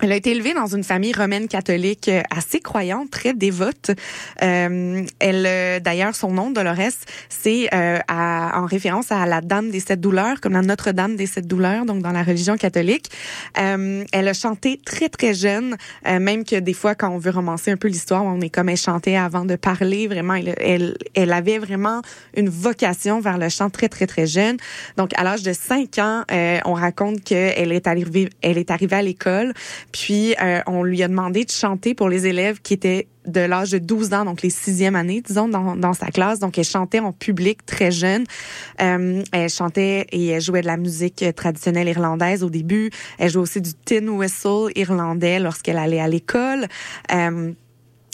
Elle 0.00 0.10
a 0.10 0.16
été 0.16 0.32
élevée 0.32 0.54
dans 0.54 0.66
une 0.66 0.82
famille 0.82 1.12
romaine 1.12 1.46
catholique 1.46 2.08
euh, 2.08 2.20
assez 2.30 2.58
croyante, 2.60 3.10
très 3.10 3.32
dévote. 3.32 3.92
Euh, 4.42 5.04
elle, 5.20 5.46
euh, 5.46 5.78
d'ailleurs, 5.78 6.14
son 6.16 6.32
nom, 6.32 6.50
Dolores, 6.50 6.74
c'est 7.28 7.68
euh, 7.72 7.98
en 8.08 8.66
référence 8.66 9.12
à 9.12 9.24
la 9.26 9.40
Dame 9.40 9.70
des 9.70 9.80
Sept 9.80 10.00
Douleurs, 10.00 10.40
comme 10.40 10.54
la 10.54 10.62
Notre-Dame 10.62 11.14
des 11.14 11.26
Sept 11.26 11.46
Douleurs, 11.46 11.84
donc 11.84 12.02
dans 12.02 12.10
la 12.10 12.24
religion 12.24 12.56
catholique. 12.56 13.10
Euh, 13.58 14.04
elle 14.12 14.28
a 14.28 14.32
chanté 14.32 14.80
très 14.84 15.08
très 15.08 15.32
jeune, 15.32 15.76
euh, 16.08 16.18
même 16.18 16.44
que 16.44 16.56
des 16.56 16.74
fois, 16.74 16.94
quand 16.94 17.10
on 17.10 17.18
veut 17.18 17.30
romancer 17.30 17.70
un 17.70 17.76
peu 17.76 17.88
l'histoire, 17.88 18.24
on 18.24 18.40
est 18.40 18.50
comme 18.50 18.68
elle 18.68 18.76
chantait 18.76 19.16
avant 19.16 19.44
de 19.44 19.54
parler. 19.54 20.08
Vraiment, 20.08 20.34
elle, 20.34 20.96
elle, 21.14 21.32
avait 21.32 21.58
vraiment 21.58 22.02
une 22.36 22.48
vocation 22.48 23.20
vers 23.20 23.38
le 23.38 23.48
chant 23.48 23.70
très 23.70 23.88
très 23.88 24.06
très 24.06 24.26
jeune. 24.26 24.56
Donc, 24.96 25.10
à 25.16 25.22
l'âge 25.22 25.42
de 25.42 25.52
5 25.52 25.98
ans, 25.98 26.24
on 26.64 26.72
raconte 26.72 27.22
qu'elle 27.22 27.72
est 27.72 27.86
arrivée, 27.86 28.28
elle 28.42 28.58
est 28.58 28.70
arrivée 28.70 28.96
à 28.96 29.02
l'école. 29.02 29.52
Puis, 29.94 30.34
euh, 30.42 30.60
on 30.66 30.82
lui 30.82 31.04
a 31.04 31.08
demandé 31.08 31.44
de 31.44 31.52
chanter 31.52 31.94
pour 31.94 32.08
les 32.08 32.26
élèves 32.26 32.60
qui 32.60 32.74
étaient 32.74 33.06
de 33.28 33.40
l'âge 33.40 33.70
de 33.70 33.78
12 33.78 34.12
ans, 34.12 34.24
donc 34.24 34.42
les 34.42 34.50
sixième 34.50 34.96
années, 34.96 35.20
disons, 35.20 35.46
dans, 35.46 35.76
dans 35.76 35.92
sa 35.92 36.06
classe. 36.06 36.40
Donc, 36.40 36.58
elle 36.58 36.64
chantait 36.64 36.98
en 36.98 37.12
public 37.12 37.64
très 37.64 37.92
jeune. 37.92 38.24
Euh, 38.82 39.22
elle 39.30 39.48
chantait 39.48 40.04
et 40.10 40.26
elle 40.26 40.42
jouait 40.42 40.62
de 40.62 40.66
la 40.66 40.78
musique 40.78 41.24
traditionnelle 41.36 41.86
irlandaise 41.86 42.42
au 42.42 42.50
début. 42.50 42.90
Elle 43.20 43.30
jouait 43.30 43.42
aussi 43.42 43.60
du 43.60 43.72
tin 43.72 44.08
whistle 44.08 44.72
irlandais 44.74 45.38
lorsqu'elle 45.38 45.78
allait 45.78 46.00
à 46.00 46.08
l'école. 46.08 46.66
Euh, 47.12 47.52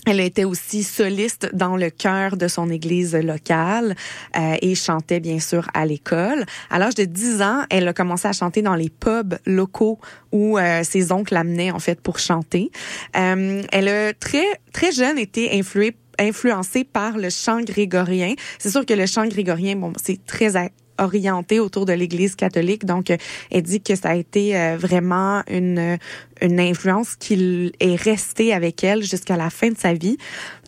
elle 0.06 0.20
était 0.20 0.44
aussi 0.44 0.82
soliste 0.82 1.50
dans 1.52 1.76
le 1.76 1.90
chœur 1.90 2.36
de 2.36 2.48
son 2.48 2.70
église 2.70 3.14
locale 3.14 3.94
euh, 4.36 4.56
et 4.62 4.74
chantait 4.74 5.20
bien 5.20 5.40
sûr 5.40 5.68
à 5.74 5.84
l'école. 5.84 6.46
À 6.70 6.78
l'âge 6.78 6.94
de 6.94 7.04
10 7.04 7.42
ans, 7.42 7.64
elle 7.68 7.86
a 7.86 7.92
commencé 7.92 8.26
à 8.26 8.32
chanter 8.32 8.62
dans 8.62 8.74
les 8.74 8.88
pubs 8.88 9.36
locaux 9.46 9.98
où 10.32 10.58
euh, 10.58 10.82
ses 10.84 11.12
oncles 11.12 11.34
l'amenaient 11.34 11.70
en 11.70 11.78
fait 11.78 12.00
pour 12.00 12.18
chanter. 12.18 12.70
Euh, 13.16 13.62
elle 13.72 13.88
a 13.88 14.12
très 14.14 14.46
très 14.72 14.92
jeune 14.92 15.18
été 15.18 15.58
influée 15.58 15.96
influencée 16.18 16.84
par 16.84 17.16
le 17.16 17.30
chant 17.30 17.62
grégorien. 17.62 18.34
C'est 18.58 18.70
sûr 18.70 18.84
que 18.84 18.92
le 18.92 19.06
chant 19.06 19.26
grégorien, 19.26 19.76
bon, 19.76 19.92
c'est 20.02 20.24
très 20.26 20.54
a- 21.00 21.04
orienté 21.04 21.60
autour 21.60 21.86
de 21.86 21.92
l'Église 21.92 22.34
catholique. 22.36 22.84
Donc, 22.84 23.10
euh, 23.10 23.16
elle 23.50 23.62
dit 23.62 23.80
que 23.80 23.94
ça 23.96 24.10
a 24.10 24.14
été 24.14 24.56
euh, 24.56 24.76
vraiment 24.78 25.42
une, 25.50 25.98
une 26.40 26.60
influence 26.60 27.16
qui 27.16 27.72
est 27.80 27.96
restée 27.96 28.52
avec 28.52 28.84
elle 28.84 29.02
jusqu'à 29.02 29.36
la 29.36 29.50
fin 29.50 29.68
de 29.70 29.78
sa 29.78 29.92
vie. 29.94 30.16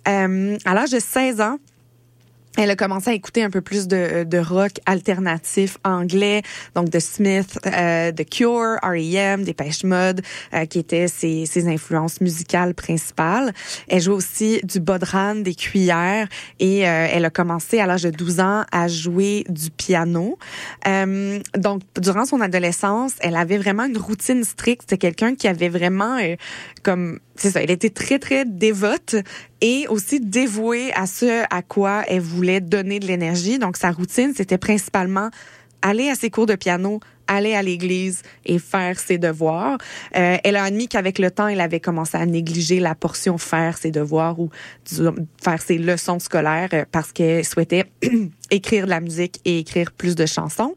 Euh, 0.08 0.56
à 0.64 0.74
l'âge 0.74 0.90
de 0.90 0.98
16 0.98 1.40
ans, 1.40 1.58
Elle 2.58 2.70
a 2.70 2.76
commencé 2.76 3.10
à 3.10 3.14
écouter 3.14 3.42
un 3.42 3.50
peu 3.50 3.62
plus 3.62 3.88
de, 3.88 4.24
de 4.24 4.38
rock 4.38 4.72
alternatif 4.84 5.78
anglais, 5.84 6.42
donc 6.74 6.90
de 6.90 6.98
Smith, 6.98 7.58
euh, 7.66 8.12
de 8.12 8.22
Cure, 8.24 8.76
R.E.M., 8.82 9.44
Dépêche 9.44 9.84
Mode, 9.84 10.20
euh, 10.52 10.66
qui 10.66 10.78
étaient 10.78 11.08
ses, 11.08 11.46
ses 11.46 11.66
influences 11.68 12.20
musicales 12.20 12.74
principales. 12.74 13.54
Elle 13.88 14.02
joue 14.02 14.12
aussi 14.12 14.60
du 14.64 14.80
bodran, 14.80 15.36
des 15.36 15.54
cuillères, 15.54 16.28
et 16.60 16.86
euh, 16.86 17.08
elle 17.10 17.24
a 17.24 17.30
commencé 17.30 17.80
à 17.80 17.86
l'âge 17.86 18.02
de 18.02 18.10
12 18.10 18.40
ans 18.40 18.64
à 18.70 18.86
jouer 18.86 19.44
du 19.48 19.70
piano. 19.70 20.38
Euh, 20.86 21.38
donc, 21.56 21.82
durant 22.00 22.26
son 22.26 22.40
adolescence, 22.40 23.12
elle 23.20 23.36
avait 23.36 23.58
vraiment 23.58 23.84
une 23.84 23.98
routine 23.98 24.44
stricte. 24.44 24.82
C'était 24.82 24.98
quelqu'un 24.98 25.34
qui 25.34 25.48
avait 25.48 25.68
vraiment 25.68 26.18
euh, 26.18 26.36
comme 26.82 27.18
c'est 27.36 27.50
ça, 27.50 27.62
elle 27.62 27.70
était 27.70 27.90
très 27.90 28.18
très 28.18 28.44
dévote 28.44 29.16
et 29.60 29.86
aussi 29.88 30.20
dévouée 30.20 30.92
à 30.94 31.06
ce 31.06 31.44
à 31.50 31.62
quoi 31.62 32.02
elle 32.08 32.20
voulait 32.20 32.60
donner 32.60 33.00
de 33.00 33.06
l'énergie. 33.06 33.58
Donc 33.58 33.76
sa 33.76 33.90
routine, 33.90 34.32
c'était 34.36 34.58
principalement 34.58 35.30
aller 35.80 36.08
à 36.08 36.14
ses 36.14 36.30
cours 36.30 36.46
de 36.46 36.54
piano, 36.54 37.00
aller 37.26 37.54
à 37.54 37.62
l'église 37.62 38.22
et 38.44 38.58
faire 38.58 38.98
ses 38.98 39.18
devoirs. 39.18 39.78
Euh, 40.16 40.36
elle 40.44 40.56
a 40.56 40.64
admis 40.64 40.88
qu'avec 40.88 41.18
le 41.18 41.30
temps, 41.30 41.48
elle 41.48 41.60
avait 41.60 41.80
commencé 41.80 42.16
à 42.16 42.26
négliger 42.26 42.80
la 42.80 42.94
portion 42.94 43.38
faire 43.38 43.76
ses 43.78 43.90
devoirs 43.90 44.38
ou 44.38 44.50
faire 45.42 45.62
ses 45.62 45.78
leçons 45.78 46.18
scolaires 46.18 46.70
euh, 46.72 46.84
parce 46.90 47.12
qu'elle 47.12 47.44
souhaitait 47.44 47.84
écrire 48.50 48.84
de 48.84 48.90
la 48.90 49.00
musique 49.00 49.40
et 49.44 49.58
écrire 49.58 49.92
plus 49.92 50.14
de 50.14 50.26
chansons. 50.26 50.76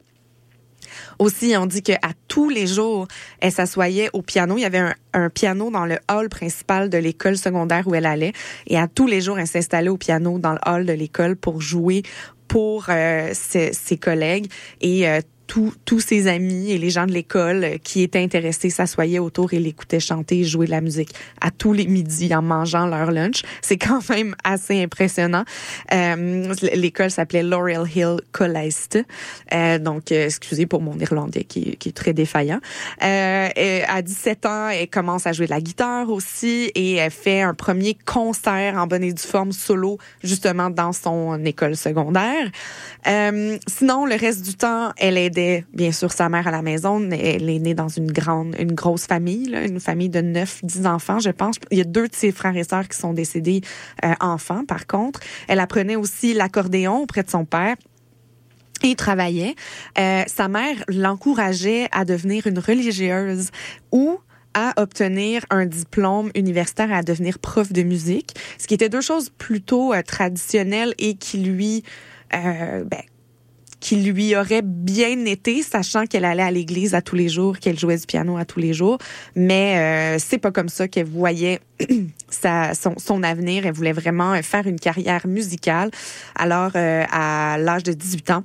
Aussi, 1.20 1.56
on 1.58 1.66
dit 1.66 1.82
qu'à 1.82 1.98
tous 2.28 2.50
les 2.50 2.68
jours, 2.68 3.08
elle 3.39 3.52
s'assoyait 3.52 4.10
au 4.14 4.22
piano. 4.22 4.58
Il 4.58 4.62
y 4.62 4.66
avait 4.66 4.93
un, 5.14 5.30
piano 5.30 5.72
dans 5.72 5.86
le 5.86 5.98
hall 6.12 6.30
principal 6.30 6.89
de 6.89 6.98
l'école 6.98 7.38
secondaire 7.38 7.88
où 7.88 7.96
elle 7.96 8.06
allait. 8.06 8.34
Et 8.68 8.78
à 8.78 8.88
tous 8.88 9.08
les 9.08 9.22
jours, 9.22 9.39
elle 9.39 9.48
s'installait 9.48 9.89
au 9.89 9.98
piano 9.98 10.39
dans 10.39 10.54
le 10.54 10.60
hall 10.66 10.86
de 10.86 10.93
l'école 10.93 11.36
pour 11.36 11.62
jouer 11.62 12.04
pour 12.48 12.86
euh, 12.89 13.32
ses, 13.34 13.74
ses, 13.74 13.98
collègues. 13.98 14.52
Et 14.82 15.08
euh, 15.08 15.20
tous 15.48 16.00
ses 16.00 16.28
amis 16.28 16.72
et 16.72 16.78
les 16.78 16.89
gens 16.89 17.06
de 17.06 17.12
l'école 17.12 17.80
qui 17.84 18.02
étaient 18.02 18.22
intéressés 18.22 18.70
s'assoyaient 18.70 19.20
autour 19.20 19.54
et 19.54 19.60
l'écoutaient 19.60 20.00
chanter 20.00 20.39
et 20.39 20.43
jouer 20.43 20.66
de 20.66 20.72
la 20.72 20.82
musique 20.82 21.14
à 21.41 21.52
tous 21.52 21.74
les 21.74 21.88
midis 21.88 22.34
en 22.36 22.41
mangeant 22.41 22.88
leur 22.88 23.12
lunch. 23.12 23.43
C'est 23.62 23.78
quand 23.78 24.08
même 24.10 24.36
assez 24.43 24.82
impressionnant. 24.82 25.43
Euh, 25.93 26.54
l'école 26.74 27.12
s'appelait 27.12 27.43
Laurel 27.43 27.84
Hill 27.96 28.18
College. 28.32 29.04
Euh, 29.54 29.78
donc, 29.80 30.12
euh, 30.12 30.26
excusez 30.26 30.66
pour 30.66 30.82
mon 30.82 30.98
irlandais 30.98 31.43
qui, 31.43 31.78
qui 31.78 31.89
est 31.89 31.93
très 31.93 32.14
défaillant. 32.14 32.60
Euh, 33.04 33.82
à 33.88 34.02
17 34.02 34.46
ans, 34.46 34.70
elle 34.70 34.89
commence 34.89 35.28
à 35.28 35.34
jouer 35.34 35.46
de 35.46 35.52
la 35.52 35.62
guitare 35.62 36.10
aussi 36.10 36.72
et 36.76 36.96
elle 36.96 37.12
fait 37.12 37.41
un 37.41 37.54
premier 37.54 37.98
concert 38.06 38.76
en 38.76 38.88
bonne 38.88 39.04
et 39.04 39.14
due 39.14 39.22
forme 39.22 39.52
solo 39.52 39.98
justement 40.24 40.70
dans 40.70 40.93
son 40.93 41.43
école 41.46 41.76
secondaire. 41.76 42.50
Euh, 43.08 43.58
sinon, 43.68 44.06
le 44.06 44.16
reste 44.16 44.43
du 44.43 44.56
temps, 44.56 44.91
elle 44.98 45.18
est 45.18 45.30
bien 45.74 45.92
sûr 45.92 46.12
sa 46.12 46.30
mère 46.30 46.48
à 46.48 46.52
la 46.52 46.62
maison. 46.62 47.02
Elle 47.12 47.50
est 47.50 47.60
née 47.60 47.74
dans 47.74 47.88
une 47.88 48.12
grande, 48.12 48.56
une 48.60 48.74
grosse 48.74 49.06
famille, 49.06 49.56
une 49.56 49.80
famille 49.80 50.10
de 50.10 50.22
neuf, 50.22 50.60
dix 50.64 50.86
enfants, 50.86 51.20
je 51.20 51.30
pense. 51.30 51.56
Il 51.72 51.78
y 51.78 51.82
a 51.82 51.86
deux 51.86 52.08
de 52.08 52.16
ses 52.16 52.32
frères 52.32 52.56
et 52.56 52.64
sœurs 52.64 52.88
qui 52.88 52.98
sont 52.98 53.14
décédés 53.14 53.62
euh, 54.04 54.14
enfants, 54.20 54.66
par 54.66 54.88
contre. 54.88 55.20
Elle 55.48 55.60
apprenait 55.60 55.96
aussi 55.96 56.34
l'accordéon 56.34 57.00
auprès 57.00 57.24
de 57.24 57.30
son 57.30 57.46
père 57.46 57.76
et 58.84 58.96
travaillait. 58.96 59.56
Euh, 59.98 60.24
sa 60.28 60.48
mère 60.48 60.84
l'encourageait 60.88 61.88
à 61.92 62.06
devenir 62.06 62.48
une 62.48 62.60
religieuse 62.60 63.50
ou 63.92 64.20
à 64.54 64.74
obtenir 64.82 65.46
un 65.50 65.66
diplôme 65.66 66.32
universitaire 66.34 66.92
à 66.94 67.04
devenir 67.04 67.40
prof 67.40 67.72
de 67.72 67.84
musique, 67.84 68.36
ce 68.58 68.68
qui 68.68 68.74
était 68.74 68.90
deux 68.90 69.02
choses 69.02 69.30
plutôt 69.30 69.94
euh, 69.94 70.02
traditionnelles 70.02 70.94
et 70.98 71.16
qui 71.16 71.40
lui 71.40 71.84
euh, 72.34 72.84
ben, 72.86 73.02
qui 73.86 73.98
lui 73.98 74.36
aurait 74.36 74.64
bien 74.64 75.26
été, 75.26 75.62
sachant 75.62 76.08
qu'elle 76.08 76.26
allait 76.26 76.42
à 76.42 76.50
l'église 76.50 76.96
à 76.96 77.04
tous 77.04 77.16
les 77.16 77.30
jours, 77.30 77.60
qu'elle 77.60 77.78
jouait 77.78 77.98
du 77.98 78.08
piano 78.08 78.36
à 78.36 78.44
tous 78.44 78.58
les 78.58 78.74
jours. 78.74 78.98
Mais 79.36 79.78
euh, 79.78 80.18
c'est 80.18 80.40
pas 80.40 80.50
comme 80.50 80.70
ça 80.70 80.88
qu'elle 80.88 81.06
voyait 81.06 81.60
sa, 82.32 82.74
son, 82.74 82.96
son, 82.98 83.22
avenir. 83.22 83.68
Elle 83.68 83.74
voulait 83.74 83.92
vraiment 83.92 84.42
faire 84.42 84.66
une 84.66 84.80
carrière 84.80 85.28
musicale. 85.28 85.92
Alors, 86.34 86.72
euh, 86.76 87.04
à 87.12 87.58
l'âge 87.60 87.84
de 87.84 87.94
18 87.94 88.32
ans, 88.32 88.44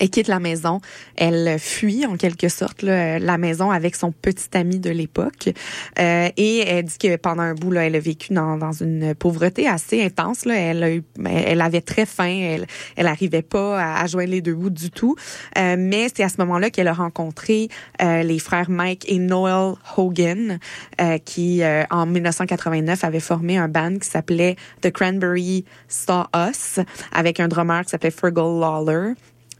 elle 0.00 0.10
quitte 0.10 0.28
la 0.28 0.38
maison. 0.38 0.80
Elle 1.16 1.58
fuit 1.58 2.06
en 2.06 2.16
quelque 2.16 2.48
sorte 2.48 2.82
là, 2.82 3.18
la 3.18 3.38
maison 3.38 3.70
avec 3.70 3.96
son 3.96 4.12
petit 4.12 4.48
ami 4.54 4.78
de 4.78 4.90
l'époque. 4.90 5.50
Euh, 5.98 6.28
et 6.36 6.58
elle 6.58 6.84
dit 6.84 6.98
que 6.98 7.16
pendant 7.16 7.42
un 7.42 7.54
bout, 7.54 7.70
là, 7.70 7.86
elle 7.86 7.96
a 7.96 8.00
vécu 8.00 8.32
dans, 8.32 8.56
dans 8.56 8.72
une 8.72 9.14
pauvreté 9.14 9.66
assez 9.66 10.04
intense. 10.04 10.44
Là. 10.44 10.56
Elle, 10.56 10.82
a 10.82 10.90
eu, 10.90 11.02
elle 11.26 11.60
avait 11.60 11.80
très 11.80 12.06
faim. 12.06 12.28
Elle, 12.28 12.66
elle 12.96 13.06
arrivait 13.06 13.42
pas 13.42 13.80
à, 13.80 14.02
à 14.02 14.06
joindre 14.06 14.30
les 14.30 14.42
deux 14.42 14.54
bouts 14.54 14.70
du 14.70 14.90
tout. 14.90 15.16
Euh, 15.56 15.76
mais 15.78 16.08
c'est 16.14 16.22
à 16.22 16.28
ce 16.28 16.36
moment-là 16.38 16.70
qu'elle 16.70 16.88
a 16.88 16.92
rencontré 16.92 17.68
euh, 18.02 18.22
les 18.22 18.38
frères 18.38 18.70
Mike 18.70 19.10
et 19.10 19.18
Noel 19.18 19.74
Hogan, 19.96 20.58
euh, 21.00 21.18
qui 21.18 21.62
euh, 21.62 21.84
en 21.90 22.06
1989 22.06 23.04
avaient 23.04 23.20
formé 23.20 23.56
un 23.56 23.68
band 23.68 23.98
qui 23.98 24.08
s'appelait 24.08 24.56
The 24.82 24.90
Cranberry 24.90 25.64
Saw 25.88 26.24
Us, 26.34 26.80
avec 27.12 27.40
un 27.40 27.48
drummer 27.48 27.82
qui 27.84 27.90
s'appelait 27.90 28.10
Fergal 28.10 28.60
Lawler. 28.60 29.14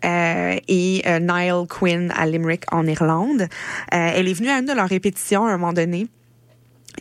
Euh, 0.05 0.57
et 0.69 1.03
euh, 1.07 1.19
Niall 1.19 1.67
Quinn 1.67 2.13
à 2.17 2.27
Limerick 2.27 2.65
en 2.73 2.87
Irlande. 2.87 3.43
Euh, 3.43 3.47
elle 3.91 4.29
est 4.29 4.33
venue 4.33 4.51
à 4.51 4.59
une 4.59 4.67
de 4.67 4.73
leurs 4.73 4.89
répétitions 4.89 5.47
à 5.47 5.51
un 5.51 5.59
moment 5.59 5.73
donné. 5.73 6.07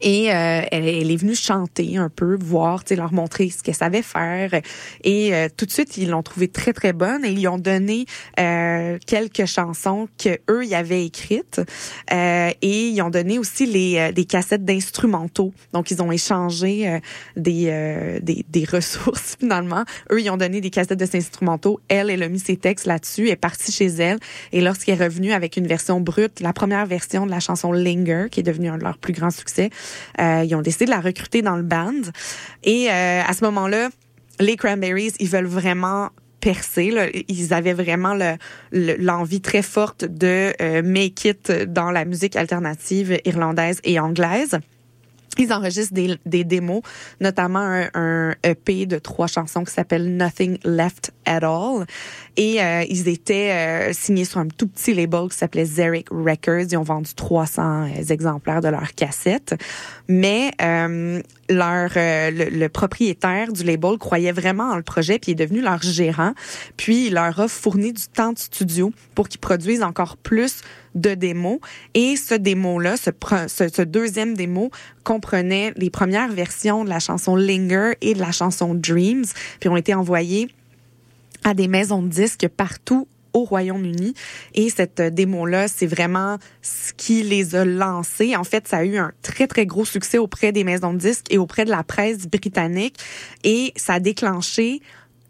Et 0.01 0.31
euh, 0.31 0.61
elle, 0.71 1.11
est 1.11 1.15
venue 1.15 1.35
chanter 1.35 1.97
un 1.97 2.09
peu, 2.09 2.37
voir, 2.39 2.83
leur 2.91 3.13
montrer 3.13 3.49
ce 3.49 3.63
qu'elle 3.63 3.75
savait 3.75 4.01
faire. 4.01 4.51
Et 5.03 5.33
euh, 5.33 5.47
tout 5.55 5.65
de 5.65 5.71
suite, 5.71 5.97
ils 5.97 6.09
l'ont 6.09 6.23
trouvée 6.23 6.47
très 6.47 6.73
très 6.73 6.93
bonne 6.93 7.25
et 7.25 7.29
ils 7.29 7.37
lui 7.37 7.47
ont 7.47 7.57
donné 7.57 8.05
euh, 8.39 8.97
quelques 9.05 9.45
chansons 9.45 10.07
que 10.17 10.37
eux 10.49 10.65
y 10.65 10.75
avaient 10.75 11.05
écrites. 11.05 11.61
Euh, 12.11 12.51
et 12.61 12.89
ils 12.89 13.01
ont 13.01 13.09
donné 13.09 13.39
aussi 13.39 13.65
les 13.65 13.97
euh, 13.97 14.11
des 14.11 14.25
cassettes 14.25 14.65
d'instrumentaux. 14.65 15.53
Donc 15.73 15.91
ils 15.91 16.01
ont 16.01 16.11
échangé 16.11 16.99
des, 17.35 18.19
des, 18.21 18.45
des 18.49 18.65
ressources 18.71 19.35
finalement. 19.39 19.83
Eux 20.11 20.21
ils 20.21 20.29
ont 20.29 20.37
donné 20.37 20.61
des 20.61 20.69
cassettes 20.69 20.99
de 20.99 21.07
instrumentaux. 21.15 21.79
Elle 21.87 22.09
elle 22.09 22.23
a 22.23 22.29
mis 22.29 22.39
ses 22.39 22.57
textes 22.57 22.85
là-dessus. 22.85 23.29
Est 23.29 23.35
partie 23.35 23.71
chez 23.71 23.87
elle. 23.87 24.19
Et 24.51 24.61
lorsqu'elle 24.61 25.01
est 25.01 25.05
revenue 25.05 25.31
avec 25.31 25.57
une 25.57 25.67
version 25.67 25.99
brute, 26.01 26.39
la 26.39 26.53
première 26.53 26.85
version 26.85 27.25
de 27.25 27.31
la 27.31 27.39
chanson 27.39 27.71
Linger, 27.71 28.27
qui 28.29 28.41
est 28.41 28.43
devenue 28.43 28.69
un 28.69 28.77
de 28.77 28.83
leurs 28.83 28.97
plus 28.97 29.13
grands 29.13 29.31
succès. 29.31 29.69
Euh, 30.19 30.43
ils 30.45 30.55
ont 30.55 30.61
décidé 30.61 30.85
de 30.85 30.91
la 30.91 30.99
recruter 30.99 31.41
dans 31.41 31.55
le 31.55 31.63
band. 31.63 32.01
Et 32.63 32.89
euh, 32.89 33.21
à 33.25 33.33
ce 33.33 33.43
moment-là, 33.45 33.89
les 34.39 34.55
Cranberries, 34.55 35.13
ils 35.19 35.29
veulent 35.29 35.45
vraiment 35.45 36.09
percer. 36.39 36.91
Là. 36.91 37.07
Ils 37.27 37.53
avaient 37.53 37.73
vraiment 37.73 38.15
l'envie 38.71 39.35
le, 39.35 39.41
très 39.41 39.61
forte 39.61 40.05
de 40.05 40.53
euh, 40.61 40.81
make 40.83 41.25
it 41.25 41.51
dans 41.51 41.91
la 41.91 42.05
musique 42.05 42.35
alternative 42.35 43.19
irlandaise 43.25 43.79
et 43.83 43.99
anglaise. 43.99 44.59
Ils 45.37 45.53
enregistrent 45.53 45.93
des, 45.93 46.17
des 46.25 46.43
démos, 46.43 46.81
notamment 47.19 47.59
un, 47.59 47.89
un, 47.93 48.35
EP 48.43 48.85
de 48.85 48.99
trois 48.99 49.27
chansons 49.27 49.63
qui 49.63 49.73
s'appelle 49.73 50.15
Nothing 50.15 50.57
Left 50.63 51.11
at 51.25 51.43
All. 51.43 51.85
Et 52.35 52.61
euh, 52.61 52.83
ils 52.89 53.07
étaient 53.07 53.51
euh, 53.51 53.93
signés 53.93 54.25
sur 54.25 54.39
un 54.39 54.47
tout 54.47 54.67
petit 54.67 54.93
label 54.93 55.29
qui 55.29 55.37
s'appelait 55.37 55.65
Zerek 55.65 56.09
Records. 56.09 56.67
Ils 56.71 56.77
ont 56.77 56.83
vendu 56.83 57.13
300 57.13 57.87
exemplaires 58.09 58.61
de 58.61 58.69
leurs 58.69 58.93
cassettes. 58.93 59.55
Mais 60.07 60.51
euh, 60.61 61.21
leur 61.49 61.91
euh, 61.95 62.31
le, 62.31 62.45
le, 62.49 62.69
propriétaire 62.69 63.51
du 63.51 63.63
label 63.63 63.97
croyait 63.97 64.31
vraiment 64.31 64.71
en 64.71 64.75
le 64.75 64.83
projet, 64.83 65.19
puis 65.19 65.31
est 65.31 65.35
devenu 65.35 65.61
leur 65.61 65.81
gérant. 65.81 66.33
Puis 66.77 67.07
il 67.07 67.13
leur 67.13 67.39
a 67.39 67.47
fourni 67.47 67.93
du 67.93 68.07
temps 68.07 68.33
de 68.33 68.39
studio 68.39 68.91
pour 69.15 69.27
qu'ils 69.29 69.39
produisent 69.39 69.83
encore 69.83 70.17
plus 70.17 70.61
de 70.97 71.13
démos. 71.13 71.59
Et 71.93 72.15
ce 72.15 72.33
démo-là, 72.35 72.95
ce, 72.97 73.81
deuxième 73.83 74.35
démo, 74.35 74.71
comprenait 75.03 75.73
les 75.77 75.89
premières 75.89 76.31
versions 76.31 76.83
de 76.83 76.89
la 76.89 76.99
chanson 76.99 77.35
Linger 77.35 77.93
et 78.01 78.13
de 78.13 78.19
la 78.19 78.31
chanson 78.31 78.75
Dreams, 78.75 79.25
puis 79.59 79.69
ont 79.69 79.77
été 79.77 79.93
envoyés 79.93 80.49
à 81.43 81.53
des 81.53 81.67
maisons 81.67 82.01
de 82.01 82.09
disques 82.09 82.47
partout 82.49 83.07
au 83.33 83.43
Royaume-Uni. 83.43 84.13
Et 84.55 84.69
cette 84.69 85.01
démo-là, 85.01 85.67
c'est 85.67 85.85
vraiment 85.85 86.37
ce 86.61 86.91
qui 86.93 87.23
les 87.23 87.55
a 87.55 87.65
lancés. 87.65 88.35
En 88.35 88.43
fait, 88.43 88.67
ça 88.67 88.77
a 88.77 88.83
eu 88.83 88.97
un 88.97 89.11
très, 89.21 89.47
très 89.47 89.65
gros 89.65 89.85
succès 89.85 90.17
auprès 90.17 90.51
des 90.51 90.63
maisons 90.63 90.93
de 90.93 90.97
disques 90.97 91.27
et 91.29 91.37
auprès 91.37 91.63
de 91.65 91.69
la 91.69 91.83
presse 91.83 92.27
britannique. 92.27 92.97
Et 93.43 93.73
ça 93.75 93.95
a 93.95 93.99
déclenché 93.99 94.81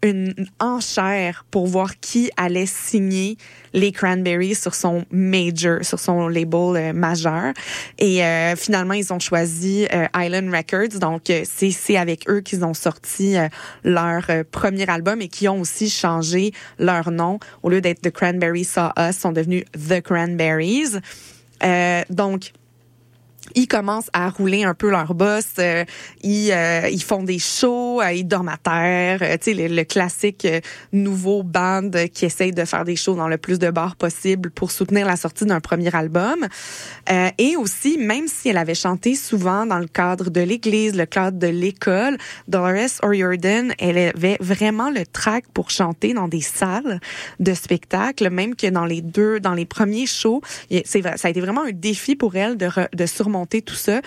une 0.02 0.34
enchère 0.60 1.44
pour 1.50 1.66
voir 1.66 1.98
qui 2.00 2.30
allait 2.36 2.66
signer 2.66 3.36
les 3.72 3.92
Cranberries 3.92 4.54
sur 4.54 4.74
son 4.74 5.04
major, 5.10 5.84
sur 5.84 5.98
son 5.98 6.28
label 6.28 6.76
euh, 6.76 6.92
majeur. 6.92 7.52
Et 7.98 8.24
euh, 8.24 8.56
finalement, 8.56 8.94
ils 8.94 9.12
ont 9.12 9.18
choisi 9.18 9.86
euh, 9.92 10.06
Island 10.14 10.54
Records. 10.54 11.00
Donc, 11.00 11.30
euh, 11.30 11.42
c'est 11.44 11.96
avec 11.96 12.28
eux 12.28 12.40
qu'ils 12.40 12.64
ont 12.64 12.74
sorti 12.74 13.36
euh, 13.36 13.48
leur 13.84 14.26
premier 14.50 14.88
album 14.88 15.20
et 15.20 15.28
qui 15.28 15.48
ont 15.48 15.60
aussi 15.60 15.90
changé 15.90 16.52
leur 16.78 17.10
nom. 17.10 17.38
Au 17.62 17.70
lieu 17.70 17.80
d'être 17.80 18.00
The 18.00 18.10
Cranberries 18.10 18.64
Saw 18.64 18.90
Us, 18.98 19.18
sont 19.18 19.32
devenus 19.32 19.64
The 19.72 20.00
Cranberries. 20.00 20.98
donc, 22.10 22.52
ils 23.54 23.66
commencent 23.66 24.10
à 24.12 24.28
rouler 24.30 24.64
un 24.64 24.74
peu 24.74 24.90
leur 24.90 25.14
boss. 25.14 25.46
Euh, 25.58 25.84
ils, 26.22 26.52
euh, 26.52 26.88
ils 26.90 27.02
font 27.02 27.22
des 27.22 27.38
shows, 27.38 28.00
euh, 28.00 28.12
ils 28.12 28.24
dorment 28.24 28.50
à 28.50 28.56
terre. 28.56 29.20
tu 29.38 29.44
sais, 29.44 29.54
le, 29.54 29.74
le, 29.74 29.84
classique 29.84 30.46
nouveau 30.92 31.42
band 31.42 31.90
qui 32.12 32.26
essaye 32.26 32.52
de 32.52 32.64
faire 32.64 32.84
des 32.84 32.96
shows 32.96 33.14
dans 33.14 33.28
le 33.28 33.38
plus 33.38 33.58
de 33.58 33.70
bars 33.70 33.96
possible 33.96 34.50
pour 34.50 34.70
soutenir 34.70 35.06
la 35.06 35.16
sortie 35.16 35.46
d'un 35.46 35.60
premier 35.60 35.94
album. 35.94 36.46
et 37.38 37.56
aussi, 37.56 37.96
même 37.98 38.28
si 38.28 38.50
elle 38.50 38.58
avait 38.58 38.74
chanté 38.74 39.14
souvent 39.14 39.64
dans 39.66 39.78
le 39.78 39.86
cadre 39.86 40.30
de 40.30 40.40
l'église, 40.40 40.94
le 40.94 41.06
cadre 41.06 41.38
de 41.38 41.46
l'école, 41.46 42.18
Dolores 42.48 43.00
O'Riordan, 43.02 43.72
elle 43.78 43.98
avait 43.98 44.36
vraiment 44.40 44.90
le 44.90 45.06
track 45.06 45.44
pour 45.54 45.70
chanter 45.70 46.12
dans 46.12 46.28
des 46.28 46.42
salles 46.42 47.00
de 47.40 47.54
spectacle, 47.54 48.28
même 48.30 48.54
que 48.54 48.66
dans 48.66 48.84
les 48.84 49.00
deux, 49.00 49.40
dans 49.40 49.54
les 49.54 49.64
premiers 49.64 50.06
shows, 50.06 50.42
ça 50.84 50.98
a 51.22 51.30
été 51.30 51.40
vraiment 51.40 51.64
un 51.64 51.72
défi 51.72 52.14
pour 52.14 52.36
elle 52.36 52.56
de, 52.56 52.68
de 52.92 53.06
surmonter 53.06 53.37
tout 53.46 53.74
ça. 53.74 54.00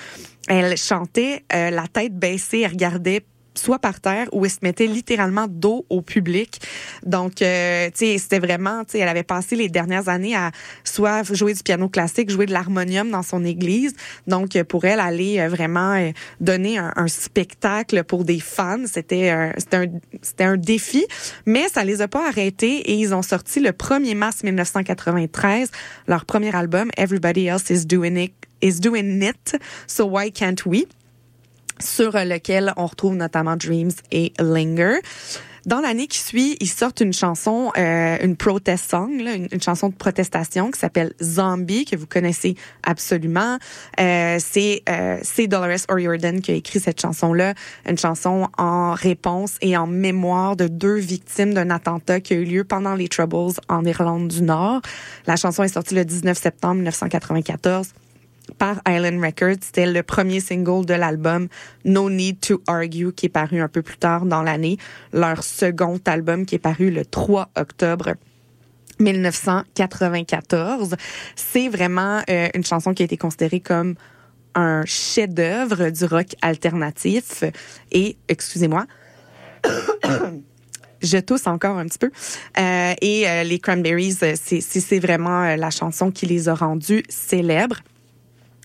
Elle 0.47 0.75
chantait 0.77 1.43
euh, 1.53 1.69
la 1.69 1.87
tête 1.87 2.17
baissée, 2.17 2.61
elle 2.61 2.71
regardait 2.71 3.23
soit 3.53 3.79
par 3.79 3.99
terre 3.99 4.27
ou 4.31 4.45
elle 4.45 4.51
se 4.51 4.59
mettait 4.61 4.87
littéralement 4.87 5.45
dos 5.49 5.85
au 5.89 6.01
public. 6.01 6.61
Donc, 7.05 7.41
euh, 7.41 7.89
tu 7.89 8.05
sais, 8.05 8.17
c'était 8.17 8.39
vraiment, 8.39 8.85
tu 8.85 8.91
sais, 8.91 8.99
elle 8.99 9.09
avait 9.09 9.23
passé 9.23 9.57
les 9.57 9.67
dernières 9.67 10.07
années 10.07 10.35
à 10.35 10.51
soit 10.85 11.23
jouer 11.33 11.53
du 11.53 11.61
piano 11.61 11.89
classique, 11.89 12.29
jouer 12.29 12.45
de 12.45 12.53
l'harmonium 12.53 13.09
dans 13.11 13.23
son 13.23 13.43
église. 13.43 13.93
Donc, 14.25 14.61
pour 14.63 14.85
elle, 14.85 15.01
aller 15.01 15.39
euh, 15.39 15.49
vraiment 15.49 16.11
donner 16.39 16.77
un, 16.77 17.07
spectacle 17.07 18.03
pour 18.03 18.23
des 18.23 18.39
fans, 18.39 18.85
c'était 18.85 19.51
c'était 19.57 19.77
un, 19.77 19.87
c'était 20.21 20.43
un 20.43 20.55
défi, 20.55 21.05
mais 21.45 21.67
ça 21.67 21.83
les 21.83 22.01
a 22.01 22.07
pas 22.07 22.27
arrêtés 22.27 22.77
et 22.77 22.93
ils 22.93 23.13
ont 23.13 23.21
sorti 23.21 23.59
le 23.59 23.71
1er 23.71 24.15
mars 24.15 24.43
1993 24.43 25.71
leur 26.07 26.25
premier 26.25 26.55
album 26.55 26.89
Everybody 26.95 27.47
Else 27.47 27.69
Is 27.69 27.85
Doing 27.85 28.17
It 28.17 28.33
is 28.61 28.79
doing 28.79 29.21
it, 29.21 29.55
so 29.87 30.05
why 30.05 30.29
can't 30.29 30.65
we? 30.65 30.85
sur 31.81 32.11
lequel 32.11 32.73
on 32.77 32.85
retrouve 32.85 33.15
notamment 33.15 33.57
Dreams 33.57 33.91
et 34.11 34.33
Linger. 34.39 34.99
Dans 35.67 35.79
l'année 35.79 36.07
qui 36.07 36.17
suit, 36.17 36.57
ils 36.59 36.69
sortent 36.69 37.01
une 37.01 37.13
chanson, 37.13 37.71
euh, 37.77 38.17
une 38.23 38.35
protest 38.35 38.89
song, 38.89 39.21
là, 39.21 39.35
une, 39.35 39.61
chanson 39.61 39.89
de 39.89 39.93
protestation 39.93 40.71
qui 40.71 40.79
s'appelle 40.79 41.13
Zombie, 41.21 41.85
que 41.85 41.95
vous 41.95 42.07
connaissez 42.07 42.55
absolument. 42.81 43.59
Euh, 43.99 44.37
c'est 44.39 44.81
euh, 44.89 45.17
Dolores 45.47 45.85
O'Riordan 45.87 46.41
qui 46.41 46.51
a 46.51 46.55
écrit 46.55 46.79
cette 46.79 46.99
chanson-là, 46.99 47.53
une 47.87 47.97
chanson 47.97 48.47
en 48.57 48.93
réponse 48.93 49.57
et 49.61 49.77
en 49.77 49.85
mémoire 49.85 50.55
de 50.55 50.67
deux 50.67 50.97
victimes 50.97 51.53
d'un 51.53 51.69
attentat 51.69 52.21
qui 52.21 52.33
a 52.33 52.37
eu 52.37 52.45
lieu 52.45 52.63
pendant 52.63 52.95
les 52.95 53.07
Troubles 53.07 53.53
en 53.69 53.85
Irlande 53.85 54.29
du 54.29 54.41
Nord. 54.41 54.81
La 55.27 55.35
chanson 55.35 55.61
est 55.61 55.73
sortie 55.73 55.93
le 55.93 56.05
19 56.05 56.35
septembre 56.35 56.75
1994 56.77 57.89
par 58.57 58.81
Island 58.87 59.23
Records. 59.23 59.57
C'était 59.61 59.85
le 59.85 60.03
premier 60.03 60.39
single 60.39 60.85
de 60.85 60.93
l'album 60.93 61.47
No 61.85 62.09
Need 62.09 62.39
to 62.39 62.61
Argue 62.67 63.11
qui 63.11 63.27
est 63.27 63.29
paru 63.29 63.61
un 63.61 63.67
peu 63.67 63.81
plus 63.81 63.97
tard 63.97 64.25
dans 64.25 64.41
l'année. 64.41 64.77
Leur 65.13 65.43
second 65.43 65.99
album 66.05 66.45
qui 66.45 66.55
est 66.55 66.59
paru 66.59 66.91
le 66.91 67.05
3 67.05 67.49
octobre 67.55 68.15
1994. 69.01 70.95
C'est 71.35 71.67
vraiment 71.69 72.21
euh, 72.29 72.49
une 72.53 72.63
chanson 72.63 72.93
qui 72.93 73.01
a 73.03 73.05
été 73.05 73.17
considérée 73.17 73.59
comme 73.59 73.95
un 74.53 74.85
chef-d'œuvre 74.85 75.89
du 75.89 76.05
rock 76.05 76.27
alternatif. 76.41 77.43
Et, 77.91 78.17
excusez-moi, 78.27 78.85
je 81.01 81.17
tousse 81.17 81.47
encore 81.47 81.77
un 81.77 81.85
petit 81.85 81.99
peu. 81.99 82.11
Euh, 82.59 82.93
et 83.01 83.27
euh, 83.27 83.43
les 83.43 83.59
Cranberries, 83.59 84.13
c'est 84.13 84.99
vraiment 84.99 85.55
la 85.55 85.69
chanson 85.69 86.11
qui 86.11 86.25
les 86.25 86.49
a 86.49 86.53
rendus 86.53 87.03
célèbres. 87.09 87.79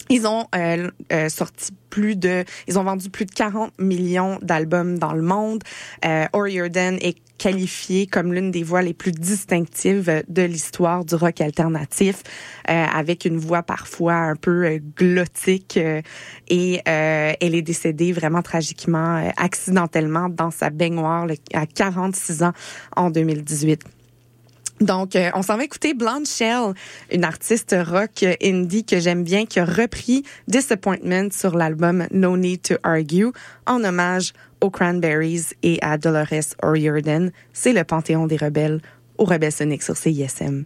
Ils 0.09 0.27
ont 0.27 0.47
euh, 0.55 0.91
euh, 1.13 1.29
sorti 1.29 1.73
plus 1.91 2.17
de, 2.17 2.45
ils 2.69 2.79
ont 2.79 2.85
vendu 2.85 3.11
plus 3.11 3.25
de 3.25 3.33
40 3.33 3.73
millions 3.79 4.39
d'albums 4.43 4.99
dans 4.99 5.13
le 5.13 5.23
monde. 5.23 5.63
Euh, 6.05 6.27
O'Riordan 6.33 6.97
est 7.01 7.17
qualifié 7.39 8.07
comme 8.07 8.33
l'une 8.33 8.51
des 8.51 8.63
voix 8.63 8.83
les 8.83 8.95
plus 8.95 9.13
distinctives 9.13 10.23
de 10.29 10.43
l'histoire 10.43 11.05
du 11.05 11.17
rock 11.17 11.41
alternatif, 11.41 12.23
euh, 12.71 12.85
avec 12.85 13.25
une 13.25 13.37
voix 13.37 13.63
parfois 13.63 14.15
un 14.15 14.37
peu 14.37 14.79
glottique. 14.97 15.79
et 16.49 16.81
elle 16.87 17.55
est 17.55 17.63
décédée 17.63 18.13
vraiment 18.13 18.43
tragiquement, 18.43 19.31
accidentellement, 19.37 20.29
dans 20.29 20.51
sa 20.51 20.71
baignoire 20.71 21.27
à 21.53 21.67
46 21.67 22.43
ans 22.43 22.53
en 22.97 23.11
2018. 23.11 23.96
Donc, 24.81 25.17
euh, 25.17 25.31
on 25.35 25.43
s'en 25.43 25.57
va 25.57 25.65
écouter 25.65 25.95
Blonde 25.95 26.27
Shell, 26.27 26.75
une 27.11 27.25
artiste 27.25 27.75
rock 27.87 28.25
indie 28.43 28.85
que 28.85 29.01
j'aime 29.01 29.25
bien, 29.25 29.47
qui 29.47 29.59
a 29.59 29.65
repris 29.65 30.23
Disappointment 30.49 31.31
sur 31.33 31.57
l'album 31.57 32.07
No 32.11 32.37
Need 32.37 32.63
to 32.63 32.75
Argue 32.83 33.33
en 33.67 33.83
hommage 33.85 34.33
aux 34.61 34.71
Cranberries 34.71 35.47
et 35.63 35.79
à 35.83 35.97
Dolores 35.97 36.55
O'Riordan. 36.63 37.31
C'est 37.53 37.73
le 37.73 37.85
Panthéon 37.85 38.27
des 38.27 38.37
rebelles 38.37 38.81
au 39.19 39.25
Rebelle 39.25 39.53
Sonic 39.53 39.83
sur 39.83 39.97
CISM. 39.97 40.65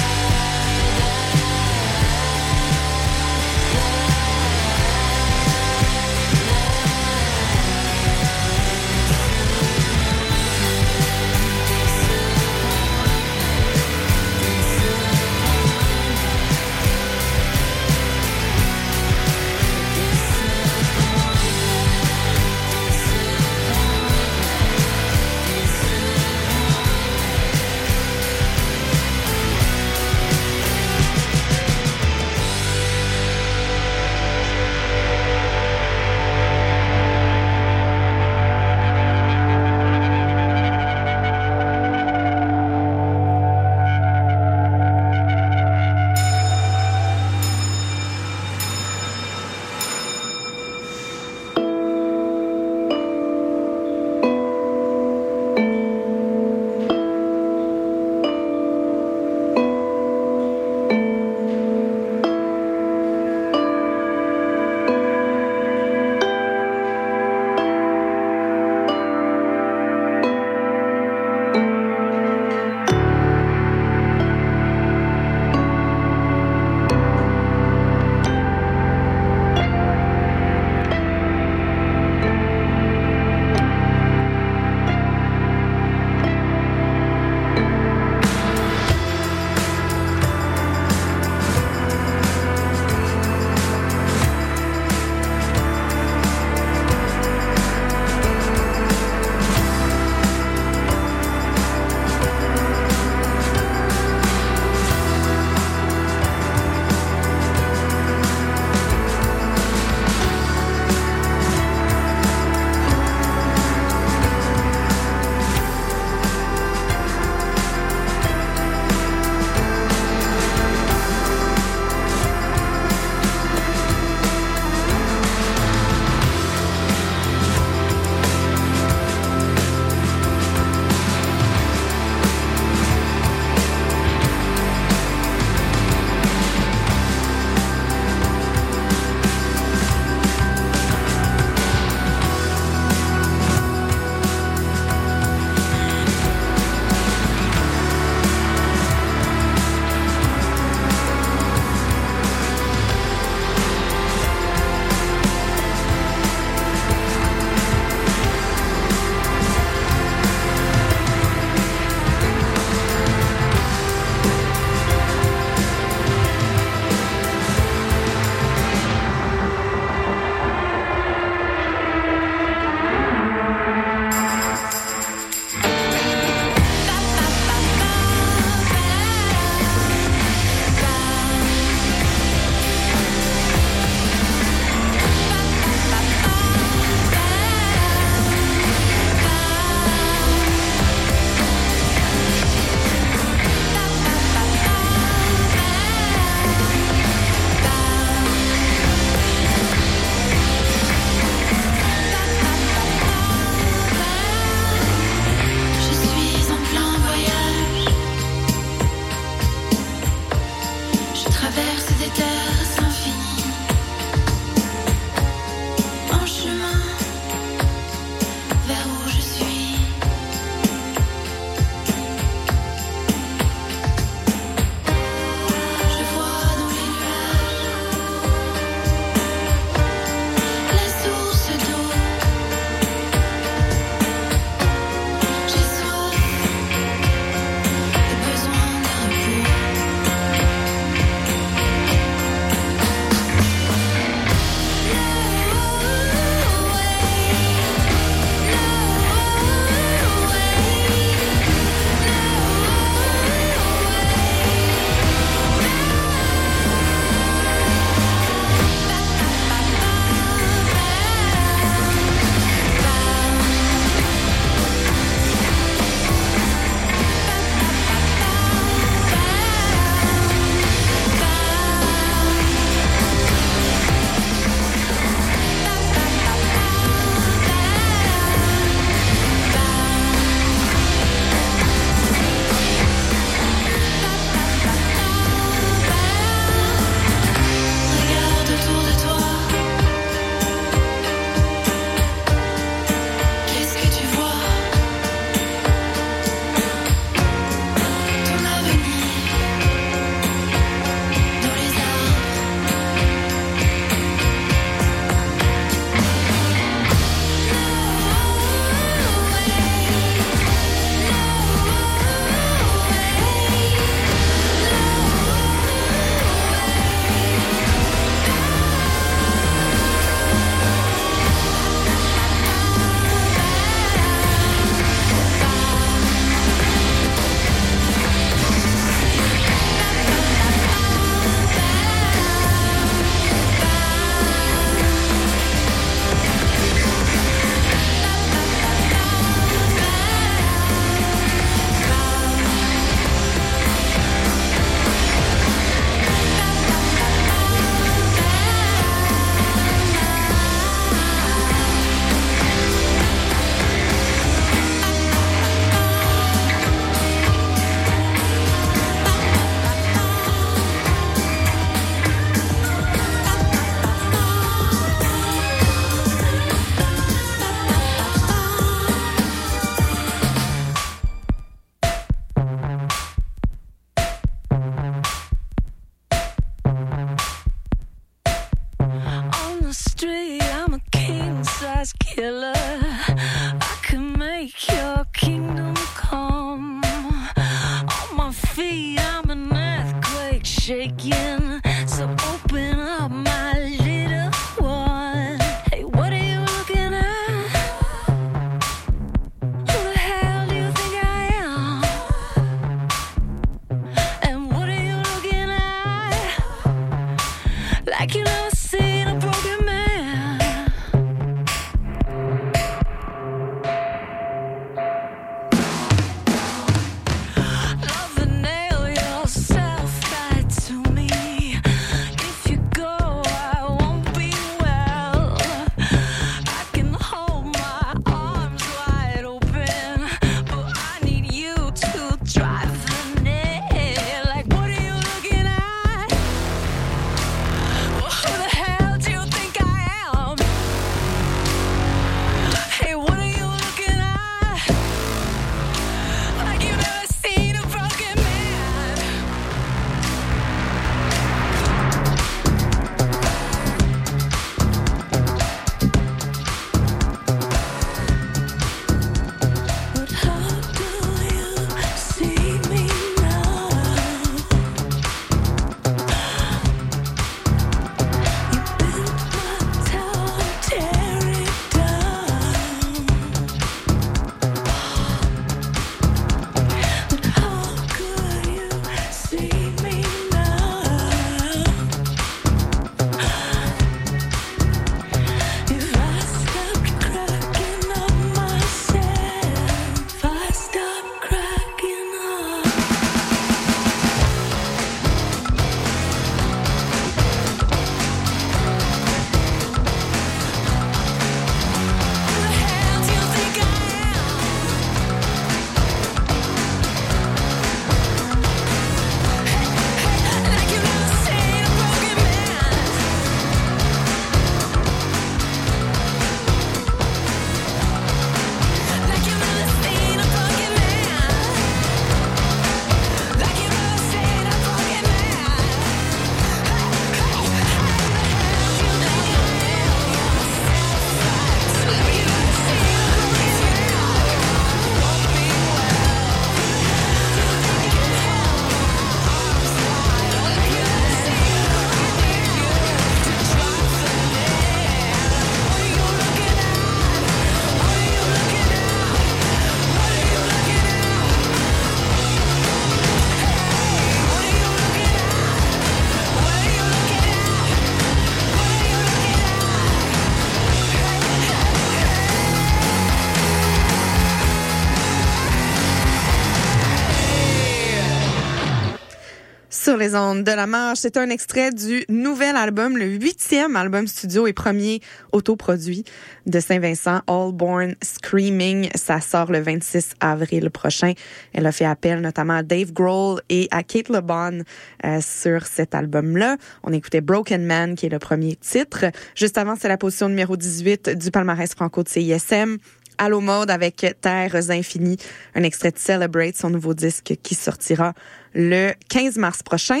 Sur 569.96 570.02
les 570.02 570.14
ondes 570.14 570.44
de 570.44 570.52
la 570.52 570.66
marche, 570.66 570.98
c'est 570.98 571.16
un 571.16 571.30
extrait 571.30 571.72
du 571.72 572.04
nouvel 572.10 572.54
album, 572.54 572.98
le 572.98 573.06
huitième 573.06 573.76
album 573.76 574.06
studio 574.06 574.46
et 574.46 574.52
premier 574.52 575.00
autoproduit 575.32 576.04
de 576.44 576.60
Saint-Vincent, 576.60 577.22
All 577.26 577.52
Born 577.52 577.94
Screaming. 578.02 578.90
Ça 578.94 579.22
sort 579.22 579.50
le 579.50 579.60
26 579.60 580.10
avril 580.20 580.68
prochain. 580.68 581.14
Elle 581.54 581.64
a 581.64 581.72
fait 581.72 581.86
appel 581.86 582.20
notamment 582.20 582.56
à 582.56 582.62
Dave 582.62 582.92
Grohl 582.92 583.40
et 583.48 583.68
à 583.70 583.82
Kate 583.82 584.10
LeBon 584.10 584.64
euh, 585.06 585.20
sur 585.22 585.64
cet 585.64 585.94
album-là. 585.94 586.58
On 586.82 586.92
écoutait 586.92 587.22
Broken 587.22 587.64
Man, 587.64 587.94
qui 587.94 588.04
est 588.04 588.10
le 588.10 588.18
premier 588.18 588.56
titre. 588.56 589.06
Juste 589.34 589.56
avant, 589.56 589.76
c'est 589.80 589.88
la 589.88 589.96
position 589.96 590.28
numéro 590.28 590.58
18 590.58 591.08
du 591.16 591.30
palmarès 591.30 591.74
franco 591.74 592.02
de 592.02 592.08
CISM. 592.10 592.76
Allo 593.18 593.40
Mode 593.40 593.70
avec 593.70 594.06
Terres 594.20 594.70
Infinies, 594.70 595.18
un 595.54 595.62
extrait 595.62 595.90
de 595.90 595.98
Celebrate, 595.98 596.56
son 596.56 596.70
nouveau 596.70 596.94
disque 596.94 597.34
qui 597.42 597.54
sortira 597.54 598.12
le 598.54 598.92
15 599.08 599.36
mars 599.36 599.62
prochain. 599.62 600.00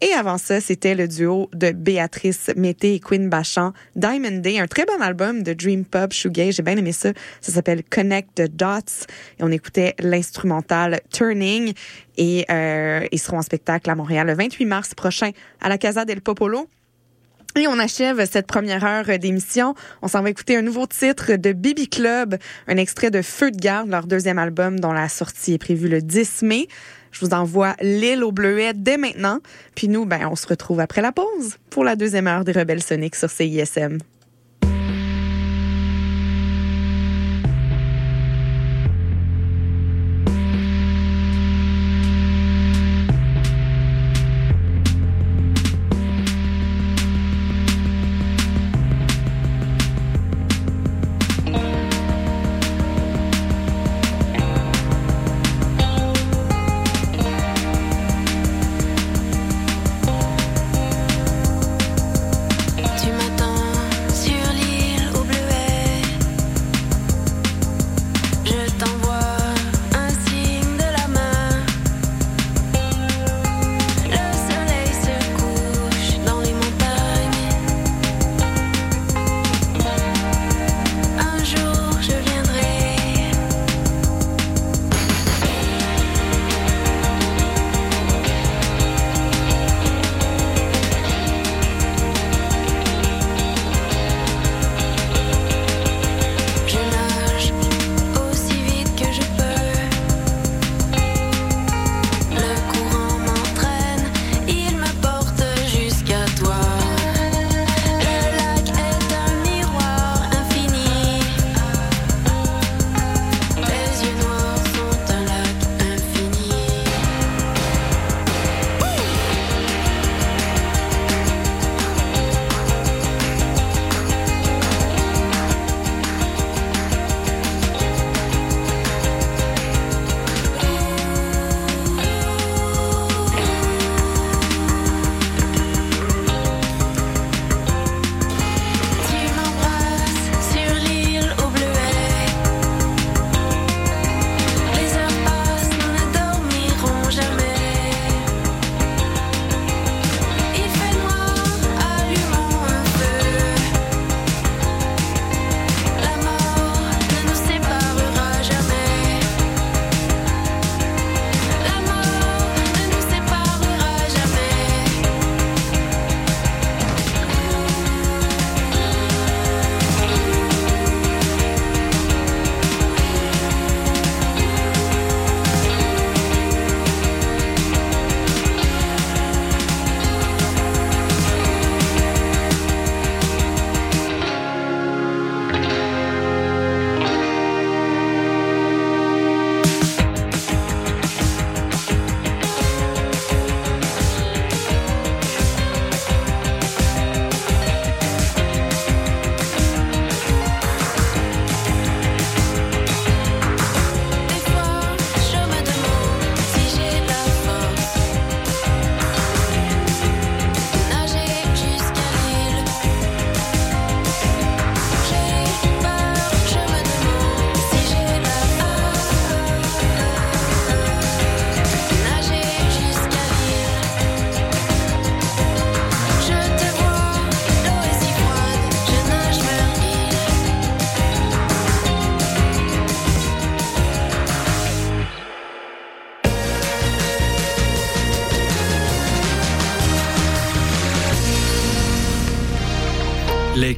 Et 0.00 0.12
avant 0.12 0.36
ça, 0.36 0.60
c'était 0.60 0.94
le 0.94 1.08
duo 1.08 1.48
de 1.54 1.70
Béatrice 1.70 2.50
Mété 2.56 2.94
et 2.94 3.00
Quinn 3.00 3.30
Bachand, 3.30 3.72
Diamond 3.96 4.38
Day, 4.38 4.58
un 4.58 4.66
très 4.66 4.84
bon 4.84 5.00
album 5.00 5.42
de 5.42 5.54
Dream 5.54 5.84
Pop 5.84 6.12
Shoegaze. 6.12 6.56
J'ai 6.56 6.62
bien 6.62 6.76
aimé 6.76 6.92
ça. 6.92 7.12
Ça 7.40 7.52
s'appelle 7.52 7.82
Connect 7.84 8.34
the 8.34 8.54
Dots. 8.54 9.06
Et 9.38 9.42
on 9.42 9.50
écoutait 9.50 9.94
l'instrumental 10.00 11.00
Turning. 11.10 11.72
Et 12.18 12.44
euh, 12.50 13.06
ils 13.12 13.18
seront 13.18 13.38
en 13.38 13.42
spectacle 13.42 13.88
à 13.88 13.94
Montréal 13.94 14.26
le 14.26 14.34
28 14.34 14.66
mars 14.66 14.94
prochain 14.94 15.30
à 15.60 15.68
la 15.68 15.78
Casa 15.78 16.04
del 16.04 16.20
Popolo. 16.20 16.68
Et 17.56 17.68
on 17.68 17.78
achève 17.78 18.28
cette 18.28 18.48
première 18.48 18.84
heure 18.84 19.18
d'émission. 19.18 19.74
On 20.02 20.08
s'en 20.08 20.22
va 20.22 20.30
écouter 20.30 20.56
un 20.56 20.62
nouveau 20.62 20.86
titre 20.86 21.36
de 21.36 21.52
Bibi 21.52 21.88
Club, 21.88 22.36
un 22.66 22.76
extrait 22.76 23.12
de 23.12 23.22
Feu 23.22 23.52
de 23.52 23.56
garde, 23.56 23.88
leur 23.88 24.08
deuxième 24.08 24.40
album 24.40 24.80
dont 24.80 24.92
la 24.92 25.08
sortie 25.08 25.54
est 25.54 25.58
prévue 25.58 25.88
le 25.88 26.02
10 26.02 26.42
mai. 26.42 26.66
Je 27.12 27.24
vous 27.24 27.32
envoie 27.32 27.76
l'île 27.80 28.24
au 28.24 28.32
bleuet 28.32 28.72
dès 28.74 28.96
maintenant. 28.96 29.38
Puis 29.76 29.86
nous, 29.86 30.04
ben, 30.04 30.26
on 30.28 30.34
se 30.34 30.48
retrouve 30.48 30.80
après 30.80 31.00
la 31.00 31.12
pause 31.12 31.58
pour 31.70 31.84
la 31.84 31.94
deuxième 31.94 32.26
heure 32.26 32.44
des 32.44 32.50
Rebelles 32.50 32.82
Soniques 32.82 33.14
sur 33.14 33.30
CISM. 33.30 33.98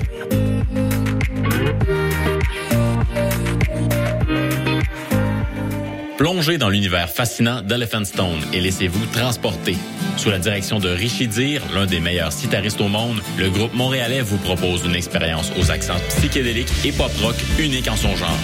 Plongez 6.26 6.58
dans 6.58 6.70
l'univers 6.70 7.08
fascinant 7.08 7.62
d'Elephant 7.62 8.04
Stone 8.04 8.42
et 8.52 8.60
laissez-vous 8.60 9.06
transporter. 9.14 9.78
Sous 10.18 10.32
la 10.32 10.40
direction 10.40 10.80
de 10.80 10.90
Richie 10.90 11.28
Dir, 11.28 11.62
l'un 11.76 11.86
des 11.86 12.00
meilleurs 12.00 12.34
citaristes 12.34 12.82
au 12.82 12.88
monde, 12.88 13.22
le 13.38 13.52
groupe 13.52 13.76
montréalais 13.76 14.22
vous 14.22 14.40
propose 14.40 14.84
une 14.86 14.96
expérience 14.96 15.52
aux 15.56 15.70
accents 15.70 16.00
psychédéliques 16.10 16.72
et 16.84 16.92
pop-rock 16.92 17.36
unique 17.60 17.88
en 17.88 17.96
son 17.96 18.16
genre. 18.16 18.40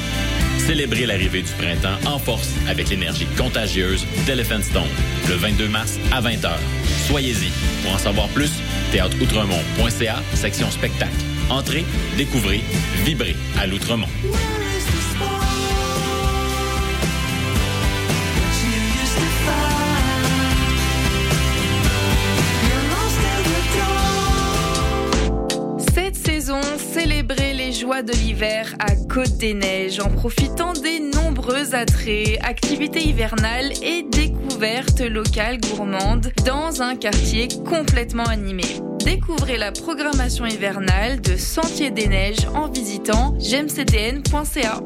Célébrez 0.60 1.08
l'arrivée 1.08 1.42
du 1.42 1.52
printemps 1.54 1.98
en 2.06 2.20
force 2.20 2.52
avec 2.70 2.88
l'énergie 2.90 3.26
contagieuse 3.36 4.06
d'Elephant 4.28 4.62
Stone, 4.62 4.84
le 5.28 5.34
22 5.34 5.68
mars 5.68 5.98
à 6.12 6.22
20h. 6.22 6.52
Soyez-y. 7.08 7.50
Pour 7.82 7.96
en 7.96 7.98
savoir 7.98 8.28
plus, 8.28 8.52
théâtreoutremont.ca, 8.92 10.22
section 10.36 10.70
spectacle. 10.70 11.18
Entrez, 11.50 11.84
découvrez, 12.16 12.62
vibrez 13.04 13.36
à 13.60 13.66
l'Outremont. 13.66 14.06
De 27.92 28.14
l'hiver 28.14 28.74
à 28.80 28.96
Côte 28.96 29.38
des 29.38 29.54
Neiges 29.54 30.00
en 30.00 30.10
profitant 30.10 30.72
des 30.72 31.02
nombreux 31.02 31.76
attraits, 31.76 32.40
activités 32.42 33.04
hivernales 33.04 33.74
et 33.84 34.04
découvertes 34.04 35.02
locales 35.02 35.60
gourmandes 35.60 36.32
dans 36.46 36.82
un 36.82 36.96
quartier 36.96 37.50
complètement 37.68 38.24
animé. 38.24 38.64
Découvrez 39.04 39.58
la 39.58 39.74
programmation 39.74 40.46
hivernale 40.46 41.20
de 41.20 41.36
Sentier 41.36 41.92
des 41.92 42.08
Neiges 42.08 42.48
en 42.56 42.70
visitant 42.70 43.36
gemcdn.ca. 43.40 44.80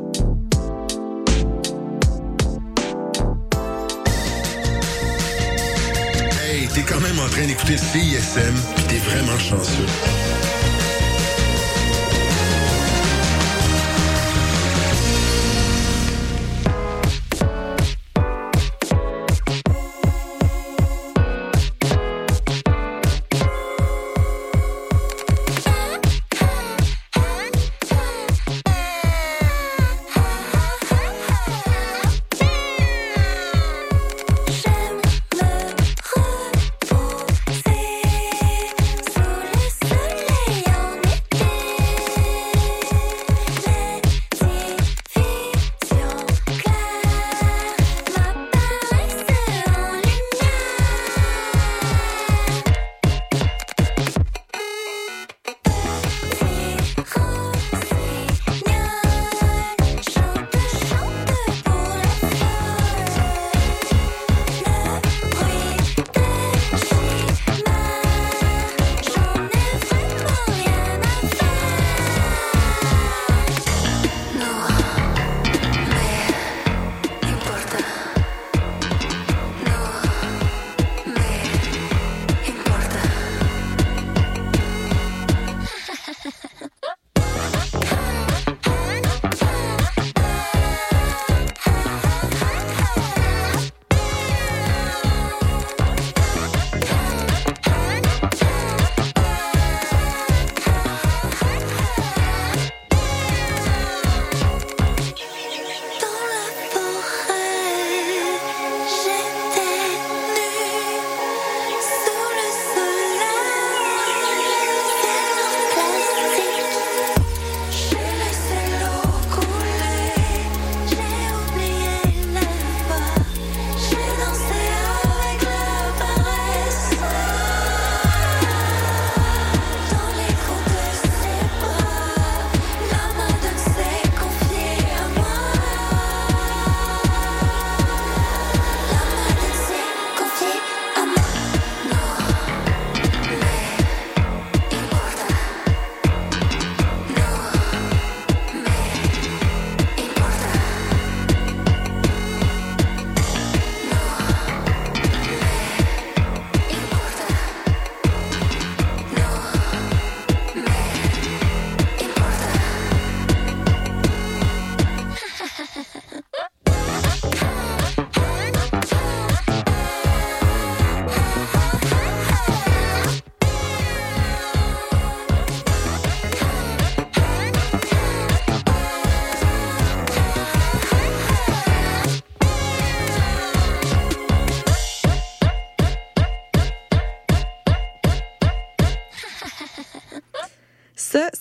Hey, 6.44 6.68
t'es 6.74 6.82
quand 6.82 7.00
même 7.02 7.20
en 7.20 7.30
train 7.30 7.46
d'écouter 7.46 7.78
CISM, 7.78 8.56
t'es 8.90 8.98
vraiment 8.98 9.38
chanceux. 9.38 10.45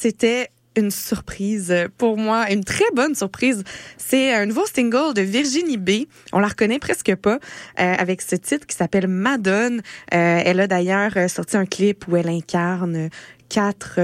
C'était 0.05 0.51
une 0.77 0.91
surprise 0.91 1.75
pour 1.97 2.19
moi, 2.19 2.53
une 2.53 2.63
très 2.63 2.85
bonne 2.95 3.15
surprise. 3.15 3.65
C'est 3.97 4.35
un 4.35 4.45
nouveau 4.45 4.67
single 4.67 5.15
de 5.15 5.23
Virginie 5.23 5.79
B. 5.79 5.91
On 6.35 6.41
la 6.41 6.49
reconnaît 6.49 6.79
presque 6.79 7.15
pas 7.15 7.37
euh, 7.81 7.95
avec 7.99 8.21
ce 8.21 8.37
titre 8.37 8.67
qui 8.67 8.77
s'appelle 8.77 9.09
Madone. 9.09 9.81
Euh, 10.13 10.43
elle 10.45 10.61
a 10.61 10.67
d'ailleurs 10.67 11.13
euh, 11.17 11.29
sorti 11.29 11.57
un 11.57 11.65
clip 11.65 12.07
où 12.07 12.17
elle 12.19 12.29
incarne 12.29 13.09
quatre 13.49 13.99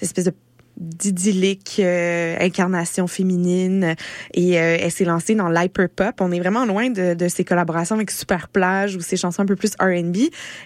espèces 0.00 0.26
de 0.26 0.34
d'idyllique 0.82 1.76
euh, 1.78 2.36
incarnation 2.40 3.06
féminine 3.06 3.94
et 4.34 4.58
euh, 4.58 4.76
elle 4.80 4.90
s'est 4.90 5.04
lancée 5.04 5.34
dans 5.34 5.48
l'hyperpop. 5.48 6.20
On 6.20 6.32
est 6.32 6.40
vraiment 6.40 6.64
loin 6.66 6.90
de, 6.90 7.14
de 7.14 7.28
ses 7.28 7.44
collaborations 7.44 7.94
avec 7.96 8.10
Super 8.10 8.48
Plage 8.48 8.96
ou 8.96 9.00
ses 9.00 9.16
chansons 9.16 9.42
un 9.42 9.46
peu 9.46 9.56
plus 9.56 9.72
R&B 9.80 10.16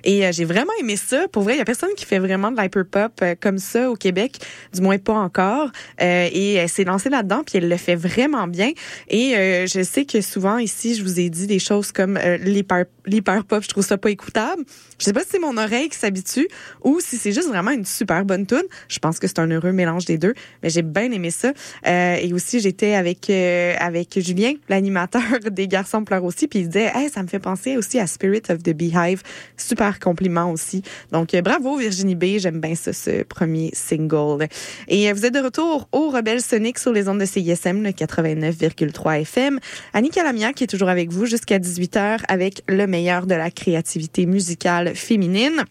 et 0.04 0.26
euh, 0.26 0.32
j'ai 0.32 0.44
vraiment 0.44 0.72
aimé 0.80 0.96
ça. 0.96 1.28
Pour 1.28 1.42
vrai, 1.42 1.54
il 1.54 1.58
y 1.58 1.60
a 1.60 1.64
personne 1.64 1.90
qui 1.96 2.04
fait 2.04 2.18
vraiment 2.18 2.50
de 2.50 2.60
l'hyperpop 2.60 3.12
euh, 3.22 3.34
comme 3.38 3.58
ça 3.58 3.90
au 3.90 3.96
Québec, 3.96 4.38
du 4.72 4.80
moins 4.80 4.98
pas 4.98 5.14
encore. 5.14 5.70
Euh, 6.00 6.28
et 6.32 6.54
elle 6.54 6.68
s'est 6.68 6.84
lancée 6.84 7.10
là-dedans 7.10 7.42
puis 7.44 7.58
elle 7.58 7.68
le 7.68 7.76
fait 7.76 7.96
vraiment 7.96 8.46
bien. 8.48 8.70
Et 9.08 9.36
euh, 9.36 9.66
je 9.66 9.82
sais 9.82 10.04
que 10.04 10.20
souvent 10.20 10.58
ici, 10.58 10.94
je 10.94 11.02
vous 11.02 11.20
ai 11.20 11.30
dit 11.30 11.46
des 11.46 11.58
choses 11.58 11.92
comme 11.92 12.18
l'hyper 12.40 12.84
l'hyperpop, 13.06 13.62
je 13.62 13.68
trouve 13.68 13.84
ça 13.84 13.96
pas 13.96 14.10
écoutable. 14.10 14.64
Je 14.98 15.04
sais 15.04 15.12
pas 15.12 15.20
si 15.20 15.28
c'est 15.32 15.38
mon 15.38 15.56
oreille 15.56 15.88
qui 15.88 15.98
s'habitue 15.98 16.48
ou 16.82 17.00
si 17.00 17.16
c'est 17.16 17.32
juste 17.32 17.48
vraiment 17.48 17.70
une 17.70 17.84
super 17.84 18.24
bonne 18.24 18.46
tune. 18.46 18.62
Je 18.88 18.98
pense 18.98 19.18
que 19.18 19.26
c'est 19.26 19.38
un 19.38 19.50
heureux 19.50 19.72
mélange 19.72 20.04
des 20.04 20.18
deux, 20.18 20.34
mais 20.62 20.70
j'ai 20.70 20.82
bien 20.82 21.10
aimé 21.10 21.30
ça. 21.30 21.52
Euh, 21.86 22.16
et 22.16 22.32
aussi, 22.32 22.60
j'étais 22.60 22.94
avec 22.94 23.28
euh, 23.30 23.74
avec 23.78 24.18
Julien, 24.18 24.54
l'animateur 24.68 25.22
des 25.50 25.68
Garçons 25.68 26.04
pleurent 26.04 26.24
aussi, 26.24 26.48
puis 26.48 26.60
il 26.60 26.68
disait, 26.68 26.90
hey, 26.94 27.10
ça 27.10 27.22
me 27.22 27.28
fait 27.28 27.38
penser 27.38 27.76
aussi 27.76 27.98
à 27.98 28.06
Spirit 28.06 28.42
of 28.48 28.62
the 28.62 28.70
Beehive. 28.70 29.22
Super 29.56 29.98
compliment 29.98 30.50
aussi. 30.50 30.82
Donc 31.12 31.34
euh, 31.34 31.42
bravo 31.42 31.76
Virginie 31.76 32.14
B, 32.14 32.38
j'aime 32.38 32.60
bien 32.60 32.74
ça, 32.74 32.92
ce 32.92 33.22
premier 33.22 33.70
single. 33.72 34.48
Et 34.88 35.10
euh, 35.10 35.14
vous 35.14 35.26
êtes 35.26 35.34
de 35.34 35.40
retour 35.40 35.88
au 35.92 36.10
Rebelle 36.10 36.40
Sonic 36.40 36.78
sur 36.78 36.92
les 36.92 37.08
ondes 37.08 37.20
de 37.20 37.24
CISM, 37.24 37.82
le 37.82 37.90
89,3 37.90 39.20
FM. 39.20 39.58
Annie 39.92 40.10
Calamia 40.10 40.52
qui 40.52 40.64
est 40.64 40.68
toujours 40.68 40.88
avec 40.88 41.10
vous 41.10 41.26
jusqu'à 41.26 41.58
18h 41.58 42.20
avec 42.28 42.62
le 42.68 42.86
meilleur 42.86 43.26
de 43.26 43.34
la 43.34 43.50
créativité 43.50 44.26
musicale 44.26 44.85
féminine. 44.94 45.64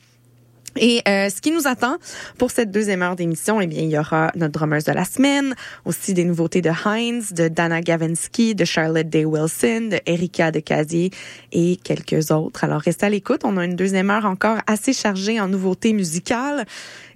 Et 0.77 1.01
euh, 1.07 1.29
ce 1.29 1.39
qui 1.39 1.51
nous 1.51 1.67
attend 1.67 1.97
pour 2.37 2.51
cette 2.51 2.69
deuxième 2.69 3.01
heure 3.01 3.15
d'émission, 3.15 3.61
eh 3.61 3.67
bien, 3.67 3.81
il 3.81 3.89
y 3.89 3.97
aura 3.97 4.31
notre 4.35 4.51
drummer 4.51 4.81
de 4.83 4.91
la 4.91 5.05
semaine, 5.05 5.55
aussi 5.85 6.13
des 6.13 6.25
nouveautés 6.25 6.61
de 6.61 6.69
Heinz, 6.69 7.31
de 7.31 7.47
Dana 7.47 7.81
Gavensky, 7.81 8.55
de 8.55 8.65
Charlotte 8.65 9.07
Day 9.07 9.23
Wilson, 9.23 9.89
de 9.91 9.99
Erika 10.05 10.51
de 10.51 10.59
Casier 10.59 11.11
et 11.53 11.77
quelques 11.77 12.29
autres. 12.31 12.65
Alors, 12.65 12.81
restez 12.81 13.05
à 13.05 13.09
l'écoute. 13.09 13.41
On 13.45 13.55
a 13.55 13.63
une 13.63 13.77
deuxième 13.77 14.09
heure 14.09 14.25
encore 14.25 14.57
assez 14.67 14.91
chargée 14.91 15.39
en 15.39 15.47
nouveautés 15.47 15.93
musicales. 15.93 16.65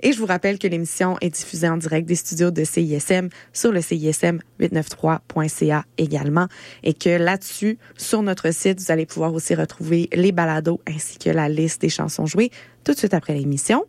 Et 0.01 0.13
je 0.13 0.19
vous 0.19 0.25
rappelle 0.25 0.59
que 0.59 0.67
l'émission 0.67 1.17
est 1.21 1.29
diffusée 1.29 1.67
en 1.67 1.77
direct 1.77 2.07
des 2.07 2.15
studios 2.15 2.51
de 2.51 2.63
CISM 2.63 3.29
sur 3.53 3.71
le 3.71 3.81
CISM 3.81 4.39
893.ca 4.59 5.85
également. 5.97 6.47
Et 6.83 6.93
que 6.93 7.09
là-dessus, 7.09 7.77
sur 7.97 8.21
notre 8.21 8.51
site, 8.53 8.79
vous 8.79 8.91
allez 8.91 9.05
pouvoir 9.05 9.33
aussi 9.33 9.55
retrouver 9.55 10.09
les 10.13 10.31
balados 10.31 10.79
ainsi 10.87 11.17
que 11.17 11.29
la 11.29 11.49
liste 11.49 11.81
des 11.81 11.89
chansons 11.89 12.25
jouées 12.25 12.51
tout 12.83 12.93
de 12.93 12.97
suite 12.97 13.13
après 13.13 13.33
l'émission. 13.33 13.85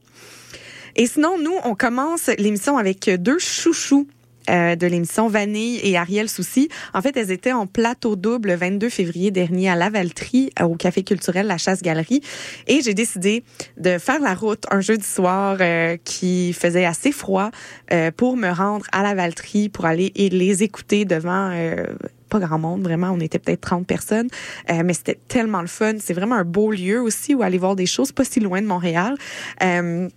Et 0.96 1.06
sinon, 1.06 1.38
nous, 1.38 1.54
on 1.64 1.74
commence 1.74 2.28
l'émission 2.38 2.76
avec 2.76 3.08
deux 3.08 3.38
chouchous 3.38 4.08
euh, 4.50 4.76
de 4.76 4.86
l'émission 4.86 5.28
Vanille 5.28 5.80
et 5.82 5.96
Ariel 5.96 6.28
Soucy. 6.28 6.68
En 6.94 7.02
fait, 7.02 7.16
elles 7.16 7.30
étaient 7.30 7.52
en 7.52 7.66
plateau 7.66 8.16
double 8.16 8.50
le 8.50 8.56
22 8.56 8.88
février 8.88 9.30
dernier 9.30 9.70
à 9.70 9.76
Lavaltrie, 9.76 10.50
euh, 10.60 10.64
au 10.64 10.74
Café 10.74 11.02
culturel 11.02 11.46
La 11.46 11.58
Chasse-Galerie. 11.58 12.20
Et 12.66 12.80
j'ai 12.82 12.94
décidé 12.94 13.44
de 13.76 13.98
faire 13.98 14.20
la 14.20 14.34
route 14.34 14.64
un 14.70 14.80
jeudi 14.80 15.06
soir 15.06 15.58
euh, 15.60 15.96
qui 16.04 16.52
faisait 16.52 16.84
assez 16.84 17.12
froid 17.12 17.50
euh, 17.92 18.10
pour 18.10 18.36
me 18.36 18.50
rendre 18.50 18.86
à 18.92 19.02
Lavaltrie 19.02 19.68
pour 19.68 19.84
aller 19.84 20.12
et 20.14 20.28
les 20.28 20.62
écouter 20.62 21.04
devant 21.04 21.50
euh, 21.52 21.84
pas 22.30 22.38
grand 22.38 22.58
monde, 22.58 22.82
vraiment. 22.82 23.10
On 23.10 23.20
était 23.20 23.38
peut-être 23.38 23.60
30 23.60 23.86
personnes, 23.86 24.28
euh, 24.70 24.82
mais 24.84 24.94
c'était 24.94 25.18
tellement 25.28 25.60
le 25.60 25.66
fun. 25.66 25.94
C'est 25.98 26.14
vraiment 26.14 26.36
un 26.36 26.44
beau 26.44 26.70
lieu 26.70 27.02
aussi 27.02 27.34
où 27.34 27.42
aller 27.42 27.58
voir 27.58 27.76
des 27.76 27.86
choses 27.86 28.12
pas 28.12 28.24
si 28.24 28.40
loin 28.40 28.62
de 28.62 28.66
Montréal. 28.66 29.16
Euh, 29.62 30.08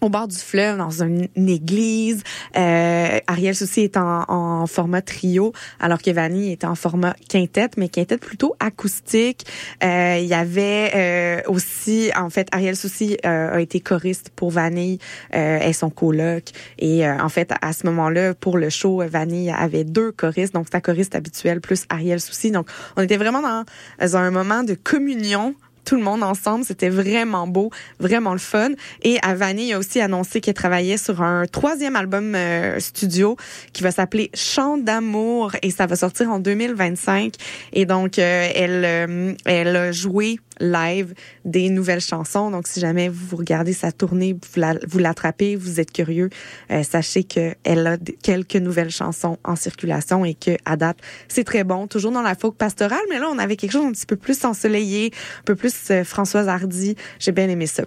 au 0.00 0.08
bord 0.08 0.28
du 0.28 0.36
fleuve, 0.36 0.78
dans 0.78 1.02
une, 1.02 1.28
église. 1.36 2.22
Euh, 2.56 3.18
Ariel 3.26 3.54
Soucy 3.54 3.80
est 3.82 3.96
en, 3.96 4.24
en 4.28 4.66
format 4.66 5.02
trio, 5.02 5.52
alors 5.80 6.02
que 6.02 6.10
Vanny 6.10 6.52
est 6.52 6.64
en 6.64 6.74
format 6.74 7.14
quintette, 7.28 7.76
mais 7.76 7.88
quintette 7.88 8.20
plutôt 8.20 8.54
acoustique. 8.60 9.46
Euh, 9.82 10.18
il 10.20 10.26
y 10.26 10.34
avait 10.34 10.92
euh, 10.94 11.40
aussi, 11.48 12.10
en 12.16 12.30
fait, 12.30 12.48
Ariel 12.52 12.76
Soucy 12.76 13.16
euh, 13.24 13.54
a 13.54 13.60
été 13.60 13.80
choriste 13.80 14.30
pour 14.34 14.50
Vanille 14.50 14.98
euh, 15.34 15.58
et 15.60 15.72
son 15.72 15.90
coloc. 15.90 16.44
Et 16.78 17.06
euh, 17.06 17.18
en 17.20 17.28
fait, 17.28 17.52
à 17.60 17.72
ce 17.72 17.86
moment-là, 17.86 18.34
pour 18.34 18.58
le 18.58 18.70
show, 18.70 19.02
Vanille 19.06 19.50
avait 19.50 19.84
deux 19.84 20.12
choristes, 20.12 20.54
donc 20.54 20.66
sa 20.70 20.80
choriste 20.80 21.14
habituelle 21.14 21.60
plus 21.60 21.84
Ariel 21.88 22.20
Soucy. 22.20 22.50
Donc, 22.50 22.68
on 22.96 23.02
était 23.02 23.16
vraiment 23.16 23.42
dans, 23.42 23.64
dans 24.00 24.16
un 24.16 24.30
moment 24.30 24.62
de 24.62 24.74
communion 24.74 25.54
tout 25.88 25.96
le 25.96 26.02
monde 26.02 26.22
ensemble. 26.22 26.64
C'était 26.64 26.90
vraiment 26.90 27.46
beau, 27.46 27.70
vraiment 27.98 28.32
le 28.32 28.38
fun. 28.38 28.72
Et 29.02 29.18
Avani 29.22 29.72
a 29.72 29.78
aussi 29.78 30.00
annoncé 30.00 30.42
qu'elle 30.42 30.52
travaillait 30.52 30.98
sur 30.98 31.22
un 31.22 31.46
troisième 31.46 31.96
album 31.96 32.34
euh, 32.34 32.78
studio 32.78 33.36
qui 33.72 33.82
va 33.82 33.90
s'appeler 33.90 34.30
Chant 34.34 34.76
d'amour 34.76 35.52
et 35.62 35.70
ça 35.70 35.86
va 35.86 35.96
sortir 35.96 36.28
en 36.30 36.40
2025. 36.40 37.32
Et 37.72 37.86
donc, 37.86 38.18
euh, 38.18 38.50
elle, 38.54 38.84
euh, 38.84 39.32
elle 39.46 39.76
a 39.76 39.92
joué 39.92 40.38
live 40.60 41.14
des 41.44 41.68
nouvelles 41.70 42.00
chansons. 42.00 42.50
Donc, 42.50 42.66
si 42.66 42.80
jamais 42.80 43.08
vous 43.08 43.36
regardez 43.36 43.72
sa 43.72 43.92
tournée, 43.92 44.32
vous 44.34 44.60
la- 44.60 44.78
vous 44.86 44.98
l'attrapez, 44.98 45.56
vous 45.56 45.80
êtes 45.80 45.92
curieux, 45.92 46.30
euh, 46.70 46.82
sachez 46.82 47.24
qu'elle 47.24 47.86
a 47.86 47.96
quelques 48.22 48.56
nouvelles 48.56 48.90
chansons 48.90 49.38
en 49.44 49.56
circulation 49.56 50.24
et 50.24 50.34
que 50.34 50.56
à 50.64 50.76
date, 50.76 50.98
c'est 51.28 51.44
très 51.44 51.64
bon. 51.64 51.86
Toujours 51.86 52.12
dans 52.12 52.22
la 52.22 52.34
folk 52.34 52.56
pastorale, 52.56 52.98
mais 53.08 53.18
là, 53.18 53.28
on 53.32 53.38
avait 53.38 53.56
quelque 53.56 53.72
chose 53.72 53.84
un 53.86 53.92
petit 53.92 54.06
peu 54.06 54.16
plus 54.16 54.44
ensoleillé, 54.44 55.12
un 55.40 55.44
peu 55.44 55.54
plus 55.54 55.74
euh, 55.90 56.04
Françoise 56.04 56.48
Hardy. 56.48 56.96
J'ai 57.18 57.32
bien 57.32 57.48
aimé 57.48 57.66
ça. 57.66 57.84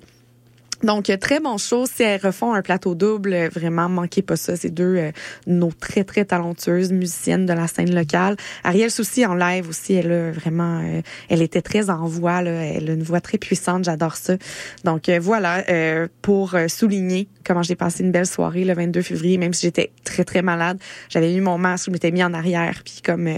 Donc, 0.83 1.11
très 1.19 1.39
bon 1.39 1.57
show. 1.57 1.85
Si 1.85 2.01
elles 2.01 2.19
refont 2.21 2.53
un 2.53 2.61
plateau 2.61 2.95
double, 2.95 3.33
euh, 3.33 3.49
vraiment, 3.49 3.87
manquez 3.87 4.23
pas 4.23 4.35
ça. 4.35 4.55
C'est 4.55 4.69
deux 4.69 4.97
euh, 4.97 5.11
nos 5.45 5.71
très, 5.71 6.03
très 6.03 6.25
talentueuses 6.25 6.91
musiciennes 6.91 7.45
de 7.45 7.53
la 7.53 7.67
scène 7.67 7.93
locale. 7.93 8.35
Ariel 8.63 8.89
Soucy 8.89 9.25
en 9.25 9.35
live 9.35 9.69
aussi, 9.69 9.93
elle 9.93 10.11
a 10.11 10.31
vraiment, 10.31 10.81
euh, 10.83 11.01
elle 11.29 11.41
était 11.43 11.61
très 11.61 11.89
en 11.91 12.07
voix, 12.07 12.41
là. 12.41 12.51
Elle 12.51 12.89
a 12.89 12.93
une 12.93 13.03
voix 13.03 13.21
très 13.21 13.37
puissante. 13.37 13.83
J'adore 13.83 14.15
ça. 14.15 14.37
Donc, 14.83 15.07
euh, 15.07 15.19
voilà, 15.21 15.63
pour 16.21 16.55
souligner 16.67 17.27
comment 17.45 17.63
j'ai 17.63 17.75
passé 17.75 18.03
une 18.03 18.11
belle 18.11 18.25
soirée 18.25 18.63
le 18.63 18.73
22 18.73 19.01
février, 19.01 19.37
même 19.37 19.53
si 19.53 19.67
j'étais 19.67 19.91
très, 20.03 20.23
très 20.23 20.41
malade. 20.41 20.79
J'avais 21.09 21.27
mis 21.27 21.41
mon 21.41 21.57
masque, 21.57 21.87
je 21.87 21.91
m'étais 21.91 22.11
mis 22.11 22.23
en 22.23 22.33
arrière, 22.33 22.81
puis 22.83 23.01
comme... 23.03 23.29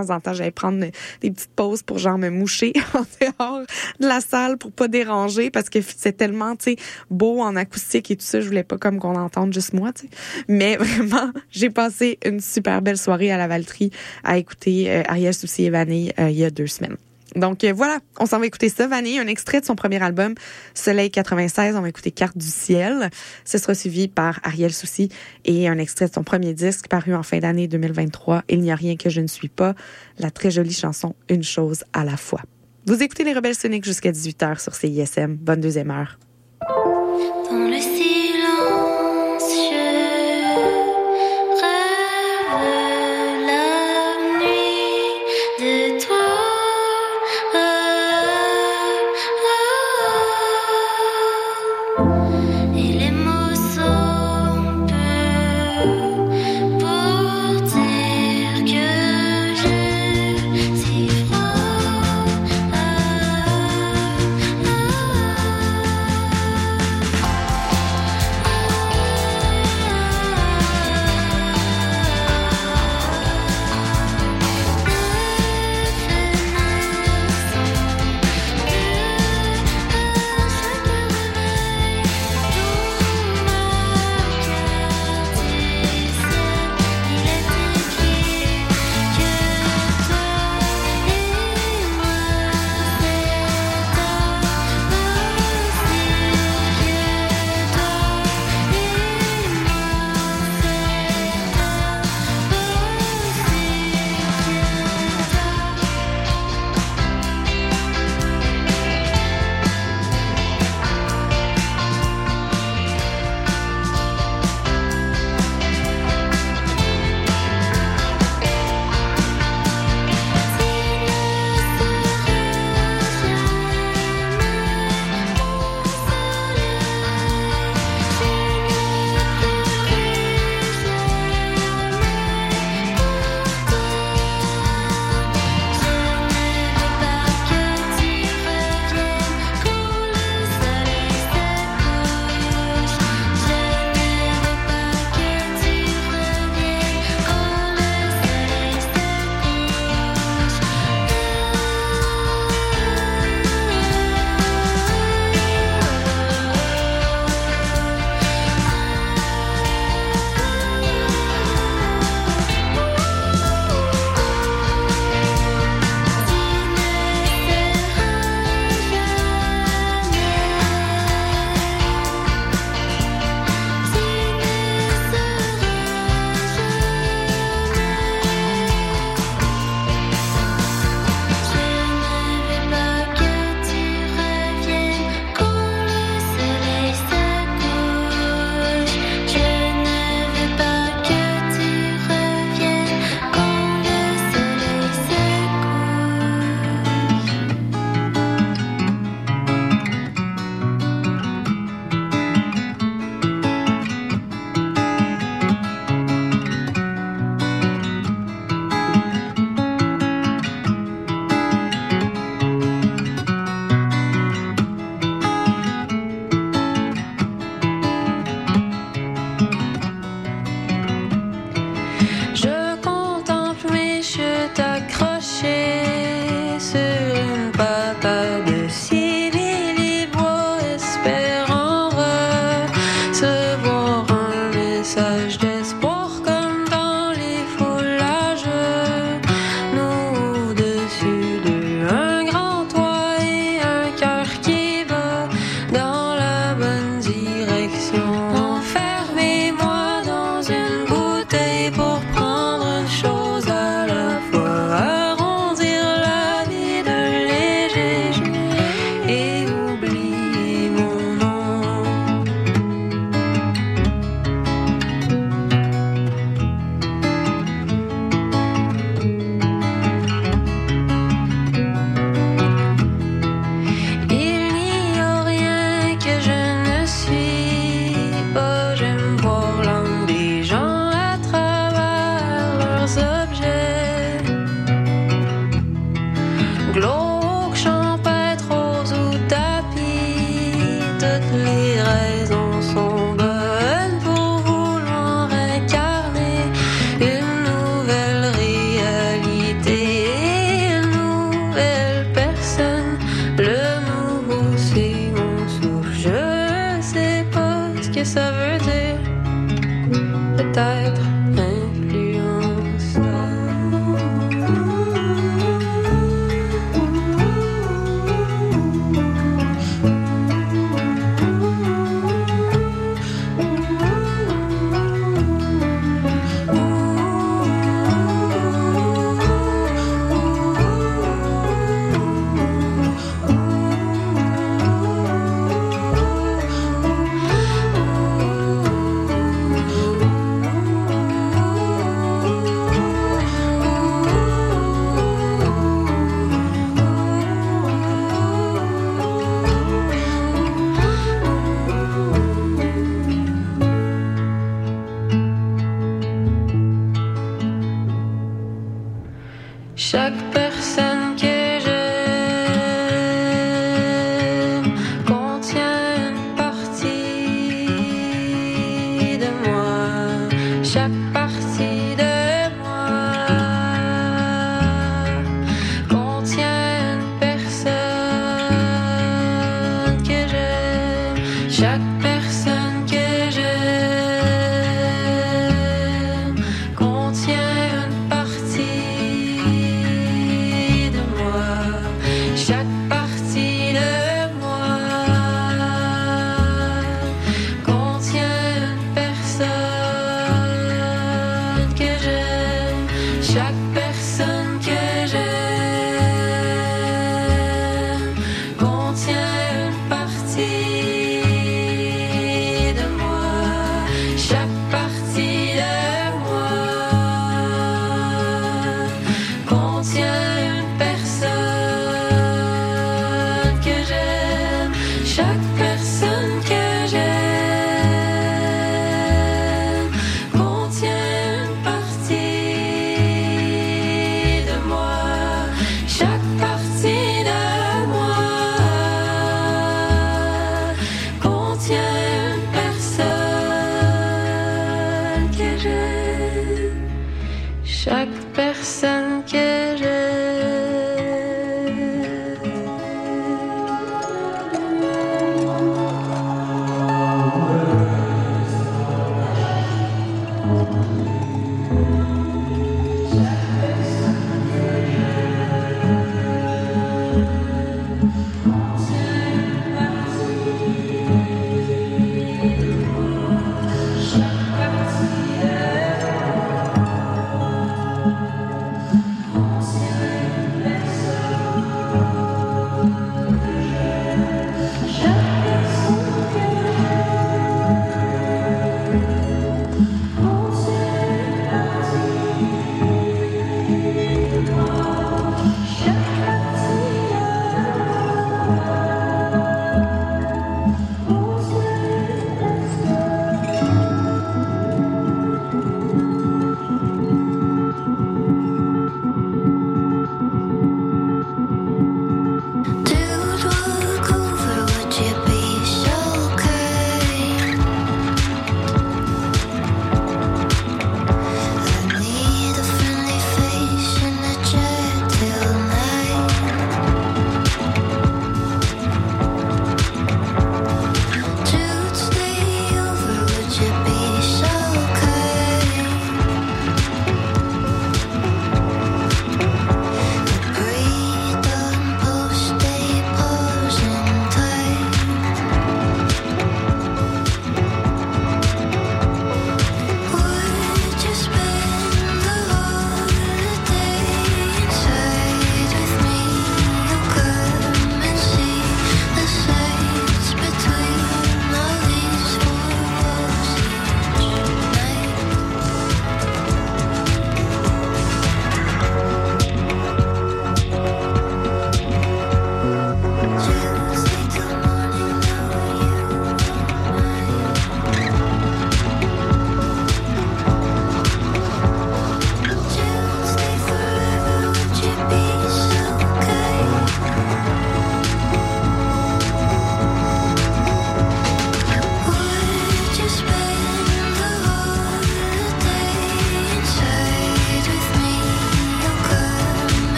de 0.00 0.06
temps 0.06 0.14
en 0.14 0.20
temps, 0.20 0.32
j'allais 0.32 0.50
prendre 0.50 0.78
des 0.80 1.30
petites 1.30 1.50
pauses 1.54 1.82
pour 1.82 1.98
genre 1.98 2.18
me 2.18 2.30
moucher 2.30 2.72
en 2.94 3.04
dehors 3.20 3.62
de 4.00 4.06
la 4.06 4.20
salle 4.20 4.58
pour 4.58 4.72
pas 4.72 4.88
déranger 4.88 5.50
parce 5.50 5.68
que 5.68 5.78
c'est 5.80 6.16
tellement, 6.16 6.56
tu 6.56 6.72
sais, 6.72 6.76
beau 7.10 7.40
en 7.40 7.56
acoustique 7.56 8.10
et 8.10 8.16
tout 8.16 8.24
ça. 8.24 8.40
Je 8.40 8.46
voulais 8.46 8.64
pas 8.64 8.78
comme 8.78 8.98
qu'on 8.98 9.16
entende 9.16 9.52
juste 9.52 9.72
moi, 9.72 9.92
tu 9.92 10.02
sais. 10.02 10.08
Mais 10.48 10.76
vraiment, 10.80 11.32
j'ai 11.50 11.70
passé 11.70 12.18
une 12.24 12.40
super 12.40 12.82
belle 12.82 12.98
soirée 12.98 13.30
à 13.30 13.38
la 13.38 13.48
Valtrie 13.48 13.90
à 14.24 14.38
écouter 14.38 14.90
euh, 14.90 15.02
Ariel 15.08 15.34
Soucy 15.34 15.64
et 15.64 15.70
Vanille 15.70 16.12
euh, 16.18 16.30
il 16.30 16.36
y 16.36 16.44
a 16.44 16.50
deux 16.50 16.66
semaines. 16.66 16.96
Donc 17.34 17.64
euh, 17.64 17.72
voilà, 17.72 17.98
on 18.20 18.26
s'en 18.26 18.38
va 18.38 18.46
écouter 18.46 18.68
ça. 18.68 18.86
Vanille, 18.86 19.18
un 19.18 19.26
extrait 19.26 19.60
de 19.60 19.66
son 19.66 19.74
premier 19.74 20.02
album, 20.02 20.34
Soleil 20.74 21.10
96. 21.10 21.76
On 21.76 21.80
va 21.80 21.88
écouter 21.88 22.10
Carte 22.10 22.38
du 22.38 22.46
ciel. 22.46 23.10
Ce 23.44 23.58
sera 23.58 23.74
suivi 23.74 24.08
par 24.08 24.40
Ariel 24.44 24.72
Soucy 24.72 25.10
et 25.44 25.68
un 25.68 25.78
extrait 25.78 26.08
de 26.08 26.12
son 26.12 26.22
premier 26.22 26.54
disque 26.54 26.88
paru 26.88 27.14
en 27.14 27.22
fin 27.22 27.38
d'année 27.38 27.68
2023. 27.68 28.44
Il 28.48 28.60
n'y 28.60 28.70
a 28.70 28.76
rien 28.76 28.96
que 28.96 29.10
je 29.10 29.20
ne 29.20 29.26
suis 29.26 29.48
pas. 29.48 29.74
La 30.18 30.30
très 30.30 30.50
jolie 30.50 30.72
chanson 30.72 31.14
Une 31.28 31.42
chose 31.42 31.84
à 31.92 32.04
la 32.04 32.16
fois. 32.16 32.42
Vous 32.86 33.02
écoutez 33.02 33.24
les 33.24 33.32
Rebelles 33.32 33.56
Soniques 33.56 33.84
jusqu'à 33.84 34.12
18h 34.12 34.62
sur 34.62 34.74
CISM. 34.74 35.34
Bonne 35.34 35.60
deuxième 35.60 35.90
heure. 35.90 36.18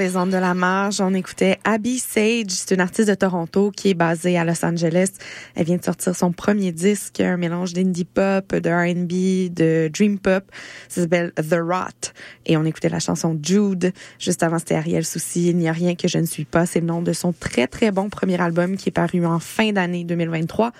Les 0.00 0.16
ondes 0.16 0.30
de 0.30 0.38
la 0.38 0.54
marge, 0.54 1.02
on 1.02 1.12
écoutait 1.12 1.58
Abby 1.62 1.98
Sage. 1.98 2.46
C'est 2.48 2.74
une 2.74 2.80
artiste 2.80 3.10
de 3.10 3.14
Toronto 3.14 3.70
qui 3.70 3.90
est 3.90 3.94
basée 3.94 4.38
à 4.38 4.44
Los 4.44 4.64
Angeles. 4.64 5.10
Elle 5.54 5.66
vient 5.66 5.76
de 5.76 5.84
sortir 5.84 6.16
son 6.16 6.32
premier 6.32 6.72
disque, 6.72 7.20
un 7.20 7.36
mélange 7.36 7.74
d'indie 7.74 8.06
pop, 8.06 8.54
de 8.54 8.70
R&B, 8.70 9.52
de 9.52 9.90
dream 9.92 10.18
pop. 10.18 10.42
Ça 10.88 11.02
s'appelle 11.02 11.32
The 11.36 11.58
Rot. 11.60 12.12
Et 12.46 12.56
on 12.56 12.64
écoutait 12.64 12.88
la 12.88 12.98
chanson 12.98 13.38
Jude. 13.42 13.92
Juste 14.18 14.42
avant, 14.42 14.58
c'était 14.58 14.74
Ariel 14.74 15.04
Souci. 15.04 15.50
Il 15.50 15.58
n'y 15.58 15.68
a 15.68 15.72
rien 15.72 15.94
que 15.94 16.08
je 16.08 16.16
ne 16.16 16.26
suis 16.26 16.46
pas. 16.46 16.64
C'est 16.64 16.80
le 16.80 16.86
nom 16.86 17.02
de 17.02 17.12
son 17.12 17.34
très, 17.34 17.66
très 17.66 17.90
bon 17.90 18.08
premier 18.08 18.40
album 18.40 18.78
qui 18.78 18.88
est 18.88 18.92
paru 18.92 19.26
en 19.26 19.38
fin 19.38 19.70
d'année 19.72 20.04
2023. 20.04 20.72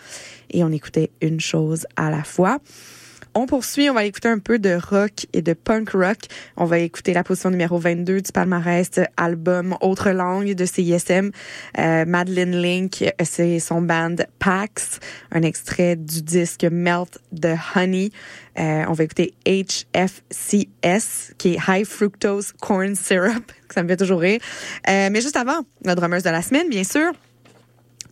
Et 0.52 0.64
on 0.64 0.72
écoutait 0.72 1.10
une 1.20 1.40
chose 1.40 1.86
à 1.96 2.10
la 2.10 2.24
fois. 2.24 2.58
On 3.34 3.46
poursuit, 3.46 3.88
on 3.88 3.94
va 3.94 4.04
écouter 4.04 4.26
un 4.26 4.40
peu 4.40 4.58
de 4.58 4.76
rock 4.90 5.26
et 5.32 5.40
de 5.40 5.52
punk 5.52 5.90
rock. 5.90 6.18
On 6.56 6.64
va 6.64 6.80
écouter 6.80 7.12
la 7.12 7.22
position 7.22 7.50
numéro 7.50 7.78
22 7.78 8.22
du 8.22 8.32
palmarès 8.32 8.90
album 9.16 9.76
Autre 9.80 10.10
langue 10.10 10.54
de 10.54 10.64
CISM. 10.64 11.30
Euh, 11.78 12.04
Madeleine 12.06 12.60
Link, 12.60 13.04
c'est 13.22 13.60
son 13.60 13.82
band 13.82 14.16
Pax, 14.40 14.98
un 15.30 15.42
extrait 15.42 15.94
du 15.94 16.22
disque 16.22 16.64
Melt 16.64 17.20
the 17.40 17.54
Honey. 17.76 18.10
Euh, 18.58 18.84
on 18.88 18.94
va 18.94 19.04
écouter 19.04 19.34
HFCS, 19.46 21.34
qui 21.38 21.54
est 21.54 21.58
High 21.68 21.86
Fructose 21.86 22.52
Corn 22.60 22.96
Syrup. 22.96 23.52
Ça 23.72 23.84
me 23.84 23.88
fait 23.88 23.96
toujours 23.96 24.20
rire. 24.20 24.40
Euh, 24.88 25.08
mais 25.12 25.20
juste 25.20 25.36
avant, 25.36 25.60
la 25.84 25.94
drummer 25.94 26.20
de 26.20 26.30
la 26.30 26.42
semaine, 26.42 26.68
bien 26.68 26.84
sûr. 26.84 27.12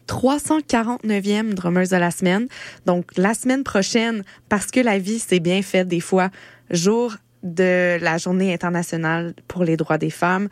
349e 0.08 1.54
drummeuse 1.54 1.90
de 1.90 1.96
la 1.96 2.10
semaine. 2.10 2.48
Donc, 2.86 3.06
la 3.16 3.34
semaine 3.34 3.62
prochaine, 3.62 4.24
parce 4.48 4.66
que 4.70 4.80
la 4.80 4.98
vie, 4.98 5.18
c'est 5.18 5.40
bien 5.40 5.62
fait 5.62 5.84
des 5.84 6.00
fois, 6.00 6.30
jour 6.70 7.16
de 7.42 7.98
la 8.00 8.18
journée 8.18 8.52
internationale 8.52 9.34
pour 9.46 9.64
les 9.64 9.76
droits 9.76 9.98
des 9.98 10.10
femmes, 10.10 10.48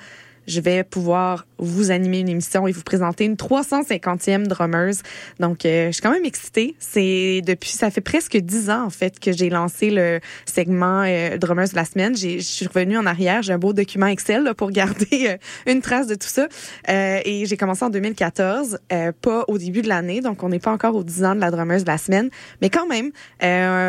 je 0.47 0.60
vais 0.60 0.85
pouvoir 0.85 1.47
vous 1.59 1.90
animer 1.90 2.20
une 2.20 2.28
émission 2.28 2.66
et 2.66 2.73
vous 2.73 2.82
présenter 2.82 3.24
une 3.24 3.35
350e 3.35 4.47
drummeuse. 4.47 5.02
Donc, 5.40 5.64
euh, 5.64 5.86
je 5.86 5.93
suis 5.93 6.02
quand 6.02 6.10
même 6.10 6.24
excitée. 6.24 6.77
C'est 6.78 7.40
depuis, 7.44 7.70
ça 7.70 7.90
fait 7.90 8.01
presque 8.01 8.36
dix 8.36 8.70
ans 8.70 8.85
en 8.85 8.90
fait 8.90 9.18
que 9.18 9.32
j'ai 9.32 9.51
lancé 9.51 9.90
le 9.90 10.20
segment 10.44 11.02
euh, 11.06 11.36
de 11.39 11.77
la 11.77 11.85
semaine. 11.85 12.16
Je 12.16 12.39
suis 12.39 12.66
revenue 12.66 12.98
en 12.98 13.06
arrière. 13.06 13.43
J'ai 13.43 13.52
un 13.52 13.59
beau 13.59 13.73
document 13.73 14.06
Excel 14.06 14.44
là, 14.44 14.55
pour 14.55 14.70
garder 14.73 15.28
euh, 15.28 15.36
une 15.70 15.81
trace 15.81 16.06
de 16.06 16.14
tout 16.14 16.28
ça. 16.28 16.48
Euh, 16.89 17.20
et 17.24 17.47
j'ai 17.47 17.56
commencé 17.56 17.85
en 17.85 17.90
2014, 17.90 18.78
pas 19.23 19.44
au 19.48 19.59
début 19.59 19.82
de 19.82 19.89
l'année. 19.89 20.20
Donc, 20.20 20.43
on 20.43 20.48
n'est 20.48 20.59
pas 20.59 20.73
encore 20.73 20.94
aux 20.94 21.05
10 21.05 21.24
ans 21.24 21.35
de 21.35 21.40
la 21.40 21.51
drummeuse 21.51 21.85
de 21.85 21.90
la 21.90 21.98
semaine, 21.98 22.31
mais 22.60 22.70
quand 22.70 22.86
même 22.86 23.10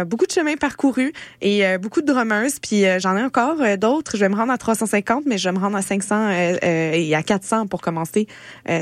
beaucoup 0.05 0.25
de 0.25 0.31
chemin 0.31 0.55
parcouru 0.55 1.13
et 1.41 1.77
beaucoup 1.77 2.01
de 2.01 2.05
drummeuses. 2.05 2.59
Puis 2.59 2.83
j'en 2.99 3.17
ai 3.17 3.23
encore 3.23 3.57
d'autres. 3.77 4.15
Je 4.15 4.21
vais 4.21 4.29
me 4.29 4.35
rendre 4.35 4.51
à 4.51 4.57
350, 4.57 5.25
mais 5.25 5.37
je 5.37 5.49
vais 5.49 5.53
me 5.53 5.59
rendre 5.59 5.77
à 5.77 5.81
500 5.81 6.46
et 6.61 7.15
à 7.15 7.23
400 7.23 7.67
pour 7.67 7.81
commencer 7.81 8.27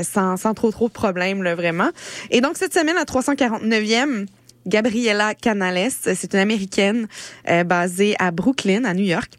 sans, 0.02 0.36
sans 0.36 0.54
trop 0.54 0.70
trop 0.70 0.88
de 0.88 0.92
problèmes 0.92 1.42
là, 1.42 1.54
vraiment. 1.54 1.90
Et 2.30 2.40
donc 2.40 2.56
cette 2.56 2.74
semaine 2.74 2.96
à 2.96 3.04
349e 3.04 4.26
Gabriella 4.66 5.34
Canales, 5.34 5.90
c'est 5.90 6.32
une 6.32 6.40
américaine 6.40 7.08
basée 7.64 8.16
à 8.18 8.30
Brooklyn, 8.30 8.84
à 8.84 8.94
New 8.94 9.04
York. 9.04 9.32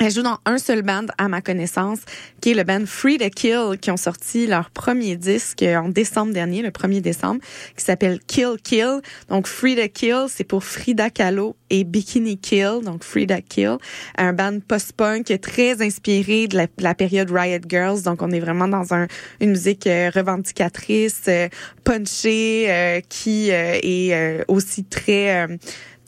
Elle 0.00 0.12
joue 0.12 0.22
dans 0.22 0.38
un 0.44 0.58
seul 0.58 0.82
band 0.82 1.06
à 1.18 1.26
ma 1.26 1.40
connaissance, 1.40 1.98
qui 2.40 2.52
est 2.52 2.54
le 2.54 2.62
band 2.62 2.86
Free 2.86 3.18
to 3.18 3.28
Kill, 3.30 3.78
qui 3.80 3.90
ont 3.90 3.96
sorti 3.96 4.46
leur 4.46 4.70
premier 4.70 5.16
disque 5.16 5.64
en 5.64 5.88
décembre 5.88 6.32
dernier, 6.32 6.62
le 6.62 6.70
1er 6.70 7.00
décembre, 7.00 7.40
qui 7.76 7.84
s'appelle 7.84 8.20
Kill 8.20 8.58
Kill. 8.62 9.00
Donc 9.28 9.48
Free 9.48 9.74
to 9.74 9.88
Kill, 9.92 10.26
c'est 10.28 10.44
pour 10.44 10.62
Frida 10.62 11.10
Kahlo 11.10 11.56
et 11.68 11.82
Bikini 11.82 12.38
Kill, 12.38 12.78
donc 12.84 13.02
Frida 13.02 13.40
Kill, 13.40 13.78
un 14.16 14.32
band 14.32 14.60
post-punk 14.60 15.36
très 15.40 15.82
inspiré 15.82 16.46
de 16.46 16.68
la, 16.78 16.94
période 16.94 17.32
Riot 17.32 17.62
Girls. 17.68 18.02
Donc 18.02 18.22
on 18.22 18.30
est 18.30 18.40
vraiment 18.40 18.68
dans 18.68 18.94
un, 18.94 19.08
une 19.40 19.50
musique 19.50 19.88
euh, 19.88 20.12
revendicatrice, 20.14 21.22
euh, 21.26 21.48
punchée, 21.82 22.66
euh, 22.68 23.00
qui 23.08 23.50
est 23.50 24.44
aussi 24.46 24.84
très 24.84 25.48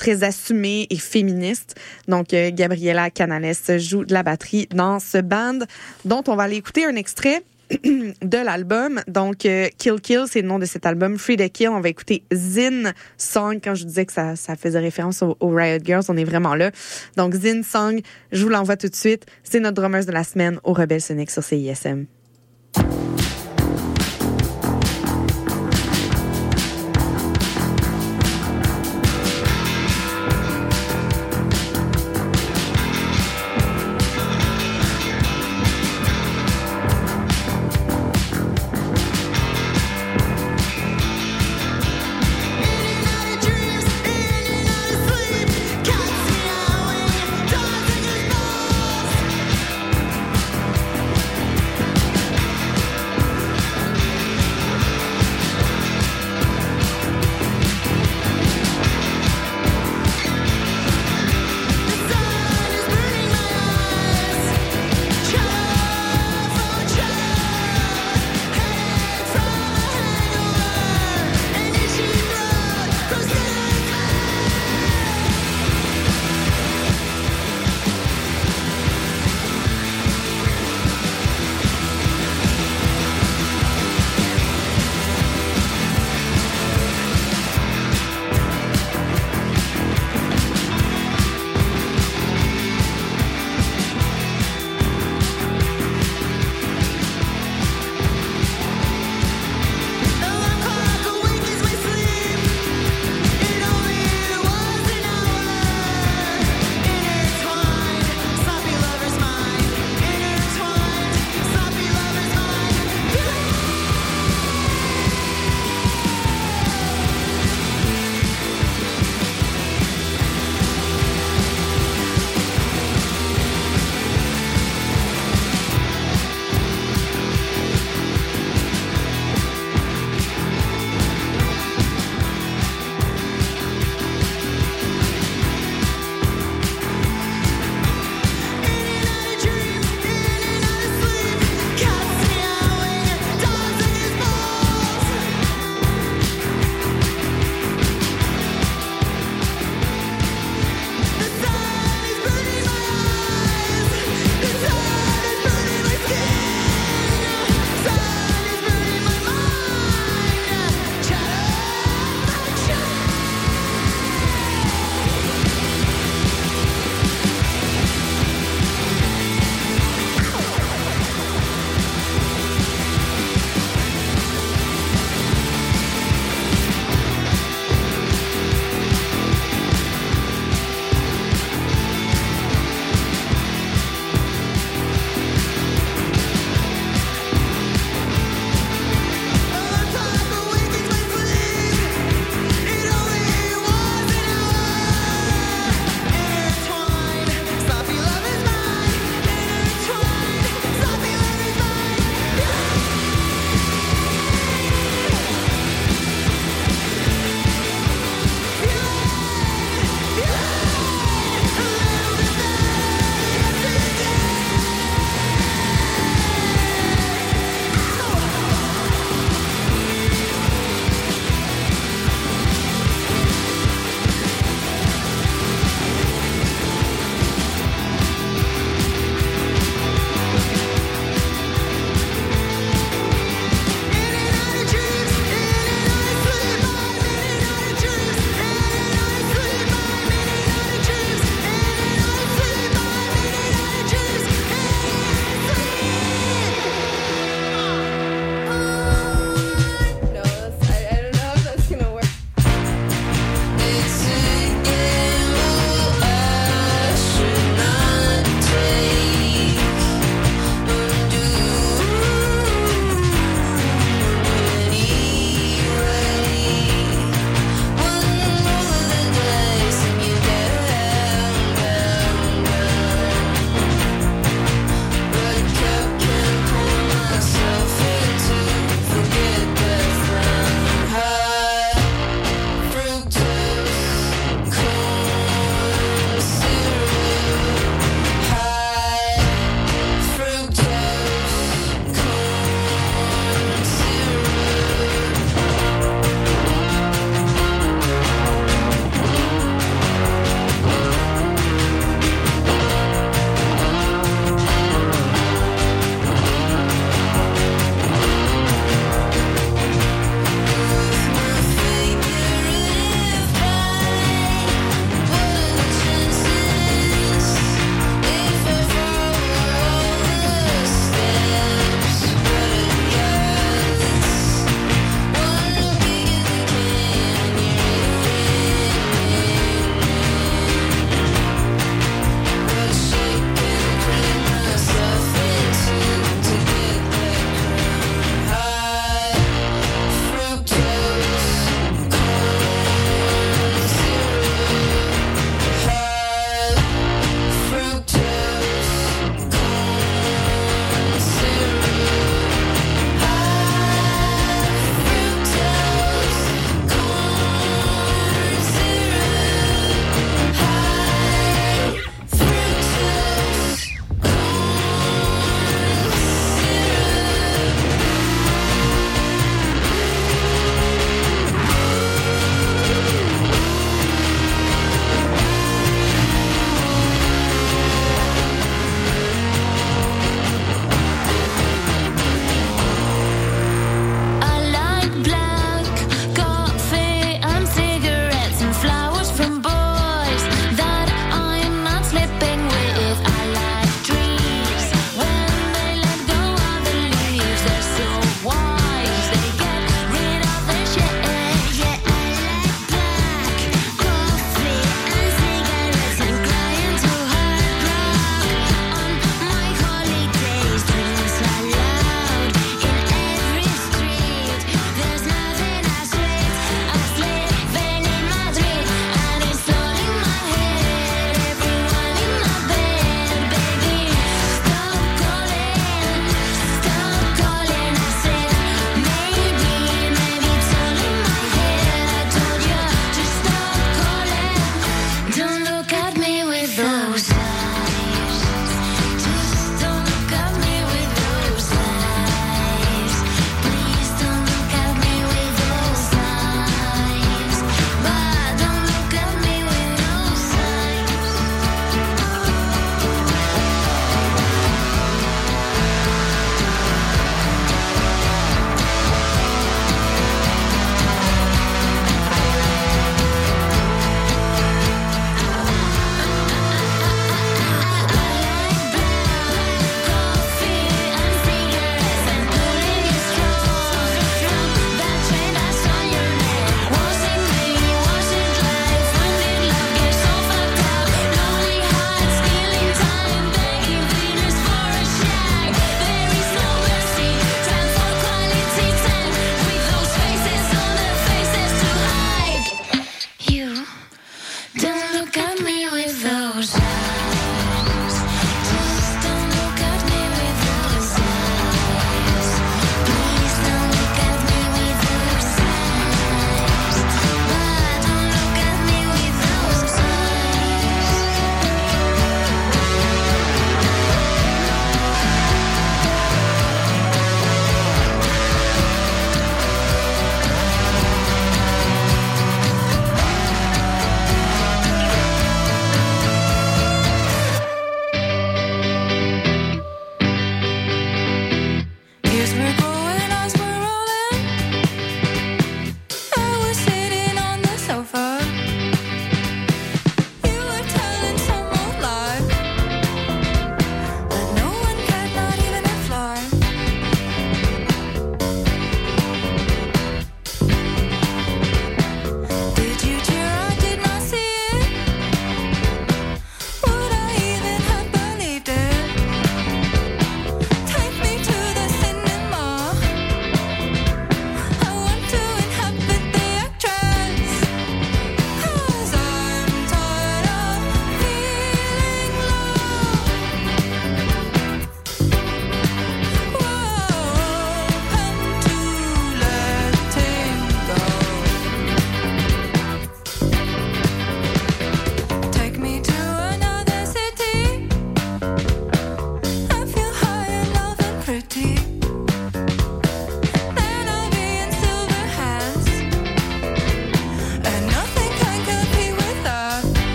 très 0.00 0.24
assumée 0.24 0.86
et 0.88 0.96
féministe. 0.96 1.76
Donc, 2.08 2.32
euh, 2.32 2.50
Gabriela 2.52 3.10
Canales 3.10 3.54
joue 3.78 4.06
de 4.06 4.14
la 4.14 4.22
batterie 4.22 4.66
dans 4.74 4.98
ce 4.98 5.18
band 5.18 5.58
dont 6.06 6.24
on 6.26 6.36
va 6.36 6.44
aller 6.44 6.56
écouter 6.56 6.86
un 6.86 6.96
extrait 6.96 7.42
de 7.70 8.38
l'album. 8.42 9.02
Donc, 9.08 9.44
euh, 9.44 9.68
Kill 9.76 10.00
Kill, 10.00 10.24
c'est 10.26 10.40
le 10.40 10.48
nom 10.48 10.58
de 10.58 10.64
cet 10.64 10.86
album. 10.86 11.18
Free 11.18 11.36
the 11.36 11.52
Kill, 11.52 11.68
on 11.68 11.80
va 11.80 11.90
écouter 11.90 12.22
Zin 12.32 12.94
Song. 13.18 13.60
Quand 13.62 13.74
je 13.74 13.84
disais 13.84 14.06
que 14.06 14.12
ça, 14.14 14.36
ça 14.36 14.56
faisait 14.56 14.78
référence 14.78 15.22
aux, 15.22 15.36
Riot 15.42 15.80
Girls, 15.84 16.04
on 16.08 16.16
est 16.16 16.24
vraiment 16.24 16.54
là. 16.54 16.70
Donc, 17.18 17.34
Zin 17.34 17.62
Song, 17.62 18.00
je 18.32 18.42
vous 18.42 18.48
l'envoie 18.48 18.78
tout 18.78 18.88
de 18.88 18.96
suite. 18.96 19.26
C'est 19.44 19.60
notre 19.60 19.82
drummer 19.82 20.06
de 20.06 20.12
la 20.12 20.24
semaine 20.24 20.60
au 20.64 20.72
Rebelle 20.72 21.02
Sonic 21.02 21.30
sur 21.30 21.44
CISM. 21.44 22.06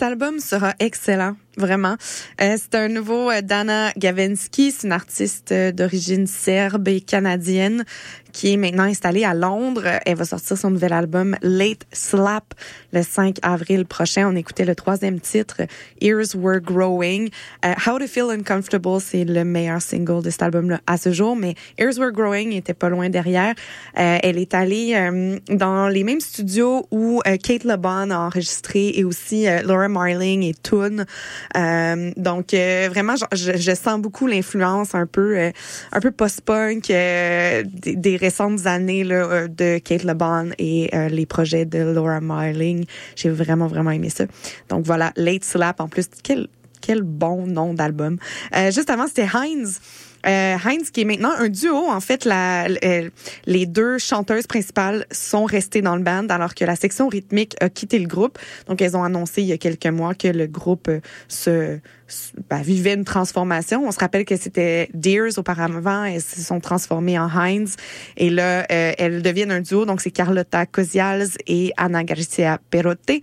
Cet 0.00 0.08
album 0.08 0.38
sera 0.40 0.72
excellent, 0.78 1.36
vraiment. 1.58 1.98
Euh, 2.40 2.56
c'est 2.56 2.74
un 2.74 2.88
nouveau 2.88 3.30
euh, 3.30 3.42
Dana 3.42 3.92
Gavensky, 3.98 4.72
c'est 4.72 4.86
une 4.86 4.94
artiste 4.94 5.52
euh, 5.52 5.72
d'origine 5.72 6.26
serbe 6.26 6.88
et 6.88 7.02
canadienne 7.02 7.84
qui 8.32 8.52
est 8.52 8.56
maintenant 8.56 8.84
installée 8.84 9.24
à 9.24 9.34
Londres. 9.34 9.84
Elle 10.06 10.16
va 10.16 10.24
sortir 10.24 10.56
son 10.56 10.70
nouvel 10.70 10.92
album 10.92 11.36
Late 11.42 11.86
Slap 11.92 12.54
le 12.92 13.02
5 13.02 13.36
avril 13.42 13.84
prochain. 13.84 14.28
On 14.28 14.36
écoutait 14.36 14.64
le 14.64 14.74
troisième 14.74 15.20
titre, 15.20 15.62
Ears 16.00 16.34
Were 16.34 16.60
Growing. 16.60 17.30
How 17.64 17.98
to 17.98 18.06
Feel 18.06 18.30
Uncomfortable, 18.30 19.00
c'est 19.00 19.24
le 19.24 19.44
meilleur 19.44 19.82
single 19.82 20.22
de 20.22 20.30
cet 20.30 20.42
album-là 20.42 20.80
à 20.86 20.96
ce 20.96 21.12
jour, 21.12 21.36
mais 21.36 21.54
Ears 21.78 21.98
Were 21.98 22.12
Growing 22.12 22.52
était 22.52 22.74
pas 22.74 22.88
loin 22.88 23.08
derrière. 23.08 23.54
elle 23.94 24.38
est 24.38 24.54
allée 24.54 24.94
dans 25.48 25.88
les 25.88 26.04
mêmes 26.04 26.20
studios 26.20 26.86
où 26.90 27.20
Kate 27.24 27.64
LeBon 27.64 28.10
a 28.10 28.18
enregistré 28.18 28.92
et 28.94 29.04
aussi 29.04 29.46
Laura 29.64 29.88
Marling 29.88 30.42
et 30.42 30.54
Toon. 30.54 31.04
Euh, 31.56 32.10
donc 32.16 32.54
euh, 32.54 32.88
vraiment, 32.90 33.14
je, 33.32 33.74
sens 33.74 34.00
beaucoup 34.00 34.26
l'influence 34.26 34.94
un 34.94 35.06
peu, 35.06 35.38
euh, 35.38 35.50
un 35.92 36.00
peu 36.00 36.10
post-punk 36.10 36.86
des, 36.86 38.16
récentes 38.20 38.66
années 38.66 39.02
là, 39.04 39.48
de 39.48 39.78
Kate 39.78 40.04
LeBon 40.04 40.50
et 40.58 40.90
les 41.10 41.26
projets 41.26 41.64
de 41.64 41.78
Laura 41.78 42.20
Marling. 42.20 42.84
J'ai 43.16 43.30
vraiment 43.30 43.66
vraiment 43.66 43.90
aimé 43.90 44.10
ça. 44.10 44.26
Donc 44.68 44.84
voilà, 44.86 45.12
Late 45.16 45.44
Slap 45.44 45.80
en 45.80 45.88
plus, 45.88 46.08
quel 46.22 46.48
quel 46.82 47.02
bon 47.02 47.46
nom 47.46 47.74
d'album. 47.74 48.16
juste 48.70 48.90
avant, 48.90 49.06
c'était 49.06 49.28
Heinz. 49.34 49.80
Euh, 50.26 50.56
Heinz, 50.64 50.90
qui 50.90 51.02
est 51.02 51.04
maintenant 51.04 51.32
un 51.38 51.48
duo, 51.48 51.88
en 51.88 52.00
fait, 52.00 52.24
la, 52.24 52.66
les 53.46 53.66
deux 53.66 53.98
chanteuses 53.98 54.46
principales 54.46 55.06
sont 55.10 55.44
restées 55.44 55.82
dans 55.82 55.96
le 55.96 56.02
band 56.02 56.26
alors 56.28 56.54
que 56.54 56.64
la 56.64 56.76
section 56.76 57.08
rythmique 57.08 57.56
a 57.60 57.68
quitté 57.68 57.98
le 57.98 58.06
groupe. 58.06 58.38
Donc, 58.66 58.82
elles 58.82 58.96
ont 58.96 59.04
annoncé 59.04 59.42
il 59.42 59.48
y 59.48 59.52
a 59.52 59.58
quelques 59.58 59.86
mois 59.86 60.14
que 60.14 60.28
le 60.28 60.46
groupe 60.46 60.88
euh, 60.88 61.00
se, 61.28 61.78
ben, 62.48 62.62
vivait 62.62 62.94
une 62.94 63.04
transformation. 63.04 63.86
On 63.86 63.92
se 63.92 63.98
rappelle 63.98 64.24
que 64.24 64.36
c'était 64.36 64.90
Deers 64.94 65.38
auparavant. 65.38 66.04
Elles 66.04 66.20
se 66.20 66.40
sont 66.40 66.60
transformées 66.60 67.18
en 67.18 67.28
Heinz. 67.28 67.76
Et 68.16 68.30
là, 68.30 68.66
euh, 68.70 68.92
elles 68.98 69.22
deviennent 69.22 69.52
un 69.52 69.60
duo. 69.60 69.84
Donc, 69.86 70.00
c'est 70.00 70.10
Carlotta 70.10 70.66
Cozials 70.66 71.30
et 71.46 71.72
Anna 71.76 72.04
Garcia 72.04 72.58
Perotte. 72.70 73.22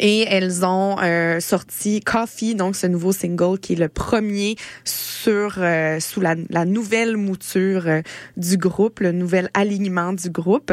Euh, 0.00 0.12
et 0.12 0.26
elles 0.28 0.64
ont 0.64 0.96
euh, 1.02 1.40
sorti 1.40 2.00
Coffee, 2.00 2.54
donc 2.54 2.76
ce 2.76 2.86
nouveau 2.86 3.12
single 3.12 3.58
qui 3.58 3.74
est 3.74 3.76
le 3.76 3.88
premier 3.88 4.56
sur 4.84 5.54
euh, 5.58 6.00
sous 6.00 6.20
la, 6.20 6.34
la, 6.50 6.64
nouvelle 6.64 7.16
mouture 7.16 7.86
euh, 7.86 8.02
du 8.36 8.56
groupe, 8.56 9.00
le 9.00 9.12
nouvel 9.12 9.48
alignement 9.54 10.12
du 10.12 10.30
groupe. 10.30 10.72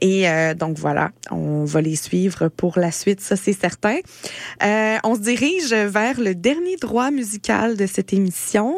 Et 0.00 0.26
donc 0.58 0.78
voilà, 0.78 1.10
on 1.30 1.64
va 1.64 1.80
les 1.80 1.96
suivre 1.96 2.48
pour 2.48 2.78
la 2.78 2.90
suite, 2.90 3.20
ça 3.20 3.36
c'est 3.36 3.52
certain. 3.52 3.98
on 4.60 5.14
se 5.14 5.20
dirige 5.20 5.72
vers 5.72 6.18
le 6.20 6.34
dernier 6.34 6.76
droit 6.76 7.10
musical 7.10 7.76
de 7.76 7.86
cette 7.86 8.12
émission. 8.12 8.74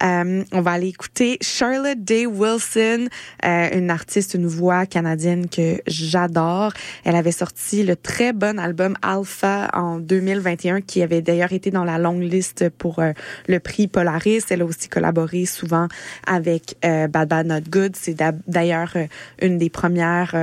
on 0.00 0.60
va 0.60 0.70
aller 0.70 0.88
écouter 0.88 1.38
Charlotte 1.40 2.02
Day 2.02 2.26
Wilson, 2.26 3.08
une 3.42 3.90
artiste, 3.90 4.34
une 4.34 4.46
voix 4.46 4.86
canadienne 4.86 5.48
que 5.48 5.80
j'adore. 5.86 6.72
Elle 7.04 7.16
avait 7.16 7.32
sorti 7.32 7.82
le 7.82 7.96
très 7.96 8.32
bon 8.32 8.58
album 8.58 8.96
Alpha 9.02 9.35
en 9.44 9.98
2021, 9.98 10.80
qui 10.80 11.02
avait 11.02 11.22
d'ailleurs 11.22 11.52
été 11.52 11.70
dans 11.70 11.84
la 11.84 11.98
longue 11.98 12.22
liste 12.22 12.68
pour 12.70 12.98
euh, 12.98 13.12
le 13.46 13.60
prix 13.60 13.88
Polaris. 13.88 14.44
Elle 14.50 14.62
a 14.62 14.64
aussi 14.64 14.88
collaboré 14.88 15.46
souvent 15.46 15.88
avec 16.26 16.76
euh, 16.84 17.08
Bad 17.08 17.32
Not 17.46 17.62
Good. 17.68 17.96
C'est 17.96 18.16
d'ailleurs 18.46 18.92
euh, 18.96 19.06
une 19.40 19.58
des 19.58 19.70
premières 19.70 20.34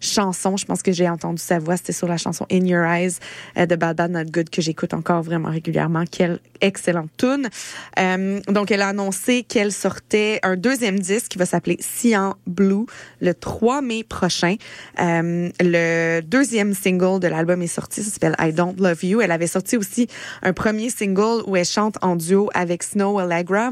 chanson. 0.00 0.56
Je 0.56 0.64
pense 0.64 0.82
que 0.82 0.92
j'ai 0.92 1.08
entendu 1.08 1.42
sa 1.42 1.58
voix. 1.58 1.76
C'était 1.76 1.92
sur 1.92 2.08
la 2.08 2.16
chanson 2.16 2.46
In 2.50 2.64
Your 2.64 2.84
Eyes 2.84 3.14
euh, 3.56 3.66
de 3.66 3.76
Bad 3.76 3.96
Bad 3.96 4.10
Not 4.10 4.30
Good 4.30 4.50
que 4.50 4.62
j'écoute 4.62 4.94
encore 4.94 5.22
vraiment 5.22 5.50
régulièrement. 5.50 6.04
Quelle 6.10 6.38
excellente 6.60 7.10
tune. 7.16 7.48
Euh, 7.98 8.40
donc, 8.48 8.70
elle 8.70 8.82
a 8.82 8.88
annoncé 8.88 9.42
qu'elle 9.42 9.72
sortait 9.72 10.40
un 10.42 10.56
deuxième 10.56 10.98
disque 10.98 11.28
qui 11.28 11.38
va 11.38 11.46
s'appeler 11.46 11.76
Cyan 11.80 12.34
Blue 12.46 12.86
le 13.20 13.34
3 13.34 13.82
mai 13.82 14.04
prochain. 14.04 14.56
Euh, 15.00 15.50
le 15.60 16.20
deuxième 16.20 16.74
single 16.74 17.20
de 17.20 17.28
l'album 17.28 17.62
est 17.62 17.66
sorti. 17.66 18.02
Ça 18.02 18.10
s'appelle 18.10 18.36
I 18.38 18.52
Don't 18.52 18.76
Love 18.78 19.04
You. 19.04 19.20
Elle 19.20 19.32
avait 19.32 19.46
sorti 19.46 19.76
aussi 19.76 20.08
un 20.42 20.52
premier 20.52 20.90
single 20.90 21.42
où 21.46 21.56
elle 21.56 21.64
chante 21.64 21.96
en 22.02 22.16
duo 22.16 22.50
avec 22.54 22.82
Snow 22.82 23.18
Allegra 23.18 23.70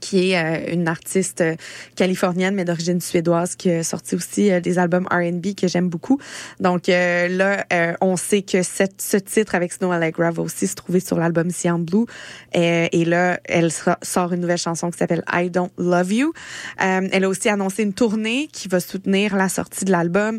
qui 0.00 0.32
est 0.32 0.36
euh, 0.36 0.72
une 0.72 0.88
artiste 0.88 1.40
euh, 1.40 1.54
californienne 1.96 2.54
mais 2.54 2.64
d'origine 2.64 3.00
suédoise 3.00 3.56
qui 3.56 3.70
a 3.70 3.82
sorti 3.82 4.14
aussi 4.14 4.50
euh, 4.50 4.60
des 4.60 4.78
albums 4.78 5.06
R&B 5.10 5.54
que 5.56 5.68
j'aime 5.68 5.88
beaucoup. 5.88 6.18
Donc 6.60 6.86
là, 6.88 7.64
on 8.00 8.16
sait 8.16 8.42
que 8.42 8.62
cette, 8.62 9.00
ce 9.00 9.16
titre 9.16 9.54
avec 9.54 9.72
Snow 9.72 9.92
Allegra 9.92 10.30
va 10.30 10.42
aussi 10.42 10.66
se 10.66 10.74
trouver 10.74 11.00
sur 11.00 11.18
l'album 11.18 11.50
Cyan 11.50 11.78
Blue. 11.78 12.06
Et, 12.52 13.04
là, 13.04 13.38
elle 13.44 13.70
sort 14.02 14.32
une 14.32 14.40
nouvelle 14.40 14.58
chanson 14.58 14.90
qui 14.90 14.98
s'appelle 14.98 15.24
I 15.32 15.50
Don't 15.50 15.70
Love 15.78 16.12
You. 16.12 16.32
elle 16.78 17.24
a 17.24 17.28
aussi 17.28 17.48
annoncé 17.48 17.82
une 17.82 17.92
tournée 17.92 18.48
qui 18.52 18.68
va 18.68 18.80
soutenir 18.80 19.36
la 19.36 19.48
sortie 19.48 19.84
de 19.84 19.90
l'album 19.90 20.38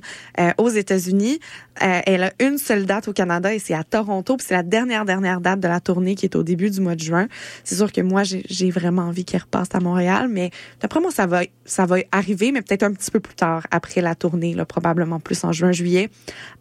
aux 0.58 0.70
États-Unis. 0.70 1.40
elle 1.80 2.24
a 2.24 2.34
une 2.40 2.58
seule 2.58 2.86
date 2.86 3.08
au 3.08 3.14
Canada 3.14 3.54
et 3.54 3.60
c'est 3.60 3.74
à 3.74 3.84
Toronto. 3.84 4.38
c'est 4.40 4.54
la 4.54 4.64
dernière 4.64 5.06
dernière 5.06 5.42
date 5.42 5.60
de 5.60 5.68
la 5.68 5.80
tournée 5.80 6.16
qui 6.16 6.26
est 6.26 6.36
au 6.36 6.44
début 6.44 6.70
du 6.70 6.82
mois 6.82 6.96
de 6.96 7.02
juin. 7.02 7.28
C'est 7.64 7.76
sûr 7.76 7.92
que 7.92 8.02
moi, 8.02 8.24
j'ai 8.24 8.72
vraiment 8.72 9.04
envie 9.04 9.26
qu'elle 9.26 9.45
passe 9.46 9.70
à 9.74 9.80
Montréal, 9.80 10.28
mais 10.30 10.52
d'après 10.82 11.00
moi, 11.00 11.12
ça 11.12 11.26
va, 11.26 11.42
ça 11.66 11.86
va 11.86 11.98
arriver, 12.12 12.52
mais 12.52 12.62
peut-être 12.62 12.84
un 12.84 12.94
petit 12.94 13.12
peu 13.12 13.20
plus 13.20 13.36
tard, 13.36 13.68
après 13.72 14.02
la 14.02 14.16
tournée, 14.16 14.54
là, 14.54 14.66
probablement 14.66 15.20
plus 15.20 15.44
en 15.44 15.52
juin, 15.52 15.72
juillet, 15.72 16.10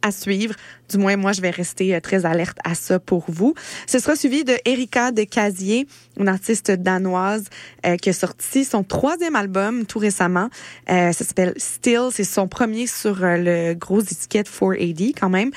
à 0.03 0.11
suivre. 0.11 0.55
Du 0.91 0.99
moins, 0.99 1.17
moi, 1.17 1.33
je 1.33 1.41
vais 1.41 1.51
rester 1.51 1.95
euh, 1.95 2.01
très 2.01 2.27
alerte 2.27 2.59
à 2.65 2.75
ça 2.75 2.99
pour 2.99 3.25
vous. 3.29 3.55
Ce 3.87 3.99
sera 3.99 4.17
suivi 4.17 4.45
de 4.45 4.55
Erika 4.65 5.13
de 5.13 5.25
Casier, 5.25 5.87
une 6.19 6.29
artiste 6.29 6.71
danoise 6.71 7.45
euh, 7.87 7.97
qui 7.97 8.11
a 8.11 8.13
sorti 8.13 8.65
son 8.65 8.85
troisième 8.85 9.35
album 9.35 9.87
tout 9.87 9.99
récemment. 9.99 10.49
Euh, 10.91 11.13
ça 11.13 11.25
s'appelle 11.25 11.55
Still. 11.57 12.09
C'est 12.11 12.25
son 12.25 12.49
premier 12.49 12.87
sur 12.87 13.19
le 13.21 13.75
gros 13.75 14.01
étiquette 14.01 14.49
4AD 14.49 15.15
quand 15.19 15.31
même. 15.31 15.51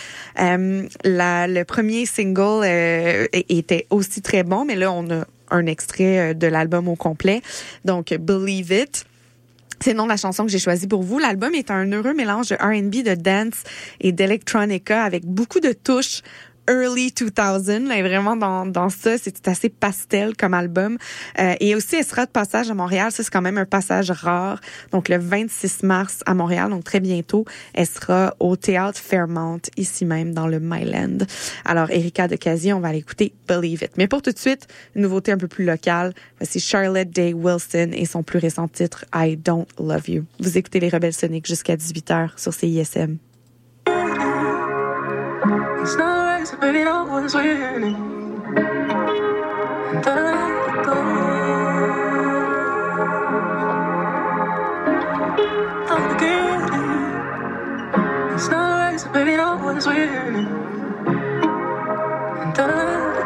La, 1.03 1.47
le 1.47 1.63
premier 1.63 2.05
single 2.05 2.65
était 3.33 3.85
aussi 3.89 4.21
très 4.21 4.43
bon, 4.43 4.65
mais 4.65 4.75
là, 4.75 4.91
on 4.91 5.09
a 5.09 5.25
un 5.49 5.65
extrait 5.65 6.31
euh, 6.31 6.33
de 6.33 6.47
l'album 6.47 6.87
au 6.87 6.95
complet. 6.95 7.41
Donc, 7.85 8.13
Believe 8.13 8.71
It. 8.71 9.05
C'est 9.79 9.91
le 9.91 9.97
nom 9.97 10.05
de 10.05 10.09
la 10.09 10.17
chanson 10.17 10.43
que 10.43 10.51
j'ai 10.51 10.59
choisi 10.59 10.87
pour 10.87 11.03
vous. 11.03 11.19
L'album 11.19 11.53
est 11.53 11.69
un 11.69 11.91
heureux 11.91 12.15
mélange 12.15 12.49
de 12.49 12.55
R&B, 12.55 13.03
de 13.03 13.13
dance 13.13 13.63
et 14.01 14.11
d'electronica 14.11 15.03
avec 15.03 15.23
beaucoup 15.23 15.59
de 15.59 15.71
touches 15.71 16.23
early 16.67 17.11
2000. 17.11 17.87
Là, 17.87 18.01
vraiment 18.01 18.35
dans, 18.35 18.65
dans 18.65 18.89
ça, 18.89 19.17
c'est 19.17 19.47
assez 19.47 19.69
pastel 19.69 20.35
comme 20.35 20.53
album. 20.53 20.97
Euh, 21.39 21.55
et 21.59 21.75
aussi, 21.75 21.95
elle 21.95 22.05
sera 22.05 22.25
de 22.25 22.31
passage 22.31 22.69
à 22.69 22.73
Montréal. 22.73 23.11
Ça, 23.11 23.23
c'est 23.23 23.31
quand 23.31 23.41
même 23.41 23.57
un 23.57 23.65
passage 23.65 24.11
rare. 24.11 24.59
Donc, 24.91 25.09
le 25.09 25.17
26 25.17 25.83
mars 25.83 26.19
à 26.25 26.33
Montréal, 26.33 26.69
donc 26.69 26.83
très 26.83 26.99
bientôt, 26.99 27.45
elle 27.73 27.87
sera 27.87 28.35
au 28.39 28.55
Théâtre 28.55 28.99
Fairmont, 28.99 29.59
ici 29.77 30.05
même, 30.05 30.33
dans 30.33 30.47
le 30.47 30.59
Myland. 30.59 31.19
Alors, 31.65 31.89
Erika 31.91 32.27
de 32.27 32.35
Casier, 32.35 32.73
on 32.73 32.79
va 32.79 32.91
l'écouter 32.91 33.33
Believe 33.47 33.83
It. 33.83 33.91
Mais 33.97 34.07
pour 34.07 34.21
tout 34.21 34.31
de 34.31 34.39
suite, 34.39 34.67
une 34.95 35.03
nouveauté 35.03 35.31
un 35.31 35.37
peu 35.37 35.47
plus 35.47 35.65
locale. 35.65 36.13
Voici 36.39 36.59
Charlotte 36.59 37.09
Day 37.09 37.33
Wilson 37.33 37.91
et 37.93 38.05
son 38.05 38.23
plus 38.23 38.39
récent 38.39 38.67
titre, 38.67 39.05
I 39.13 39.37
Don't 39.37 39.65
Love 39.79 40.09
You. 40.09 40.25
Vous 40.39 40.57
écoutez 40.57 40.79
les 40.79 40.89
Rebelles 40.89 41.13
Soniques 41.13 41.47
jusqu'à 41.47 41.75
18h 41.75 42.39
sur 42.39 42.53
CISM. 42.53 43.17
Baby, 46.55 46.83
no 46.85 47.03
one's 47.03 47.35
winning. 47.35 47.95
And 49.89 50.05
I 50.05 50.15
let 50.23 50.69
it 50.69 50.85
go. 50.85 50.93
I'm 55.89 56.01
forgetting. 56.09 56.87
It's 58.33 58.47
not 58.47 58.69
right, 58.79 58.99
so 58.99 59.09
baby, 59.11 59.35
no 59.35 59.57
one's 59.57 59.85
winning. 59.85 60.47
And 62.41 62.57
I 62.57 62.65
let 62.67 63.17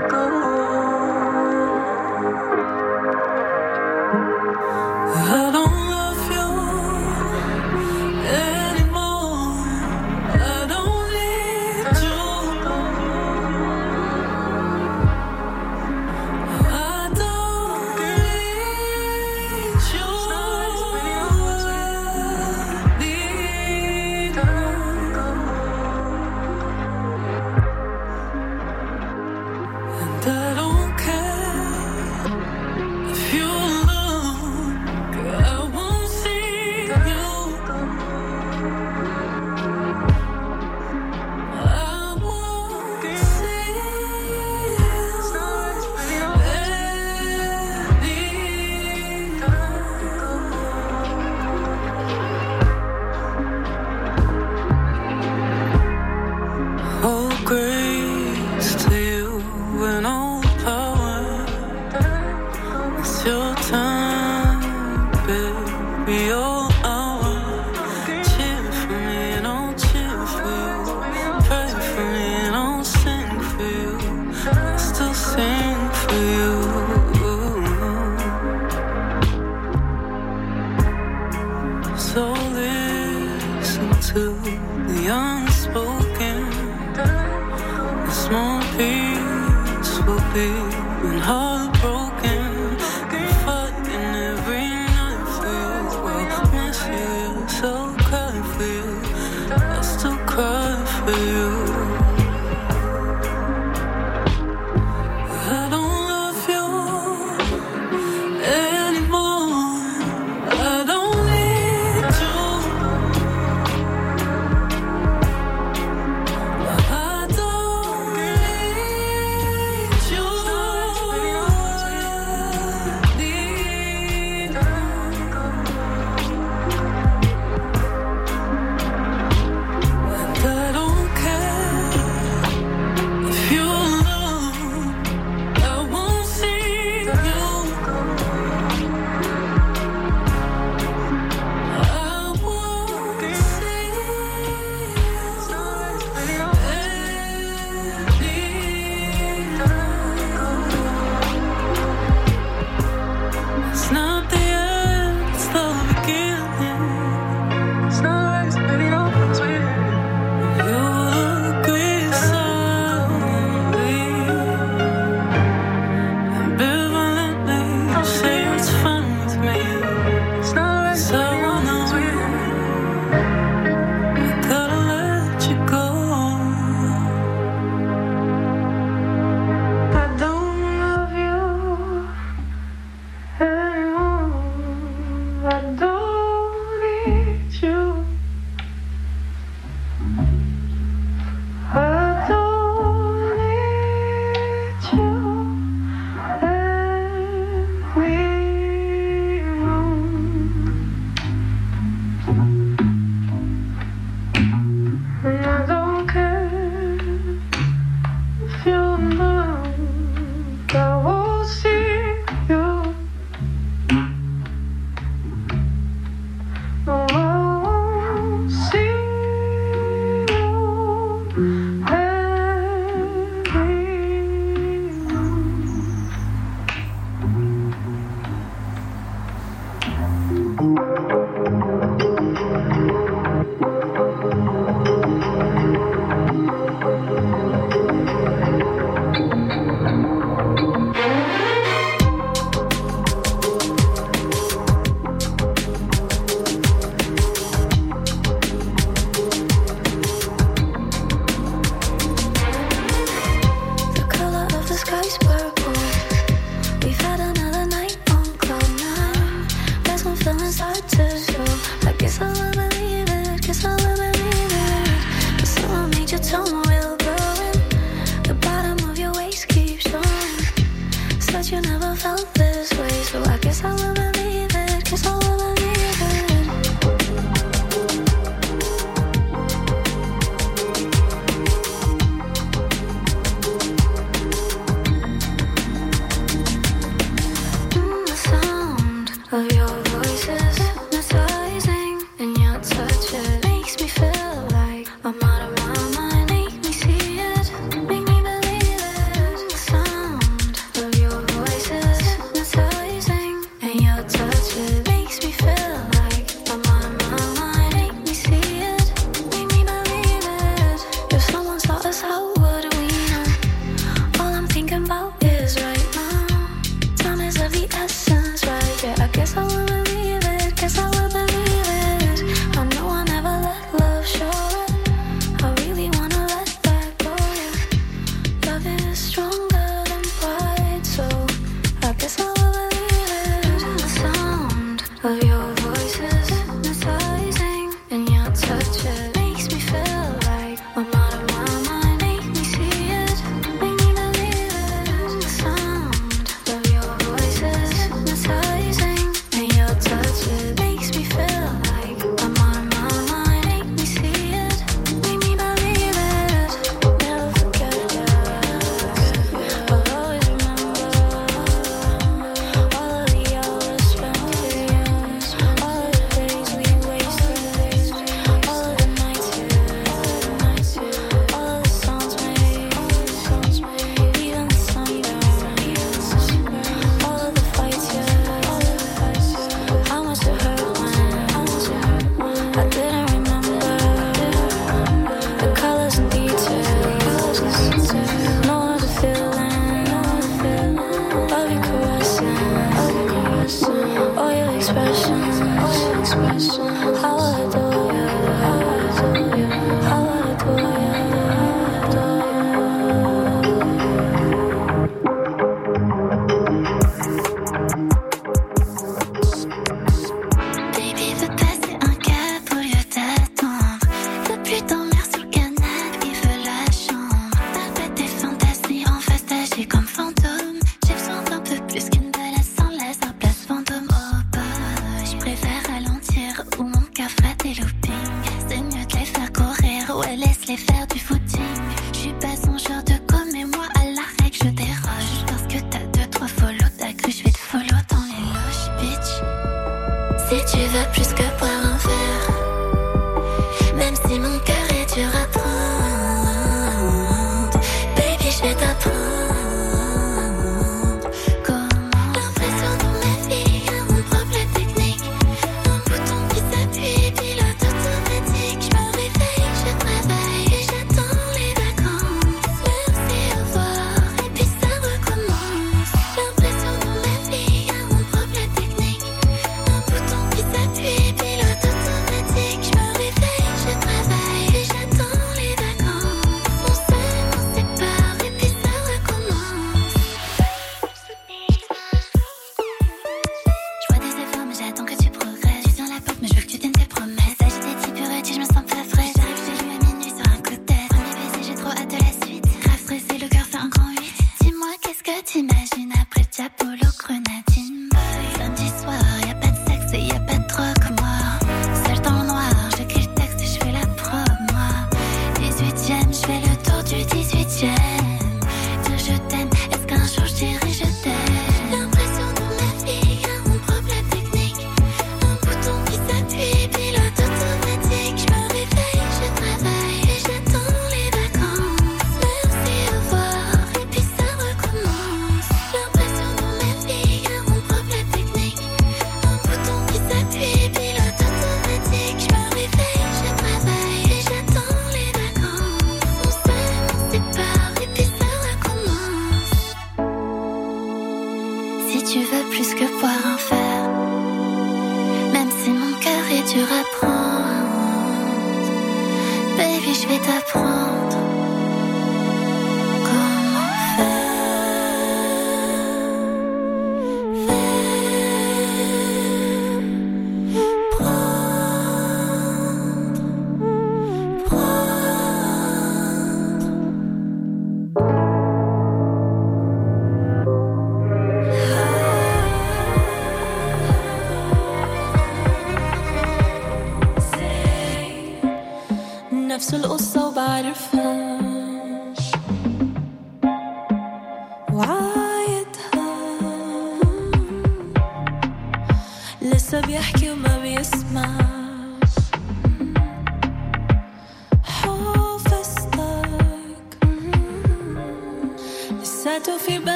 crois 500.61 500.73
que 500.75 501.01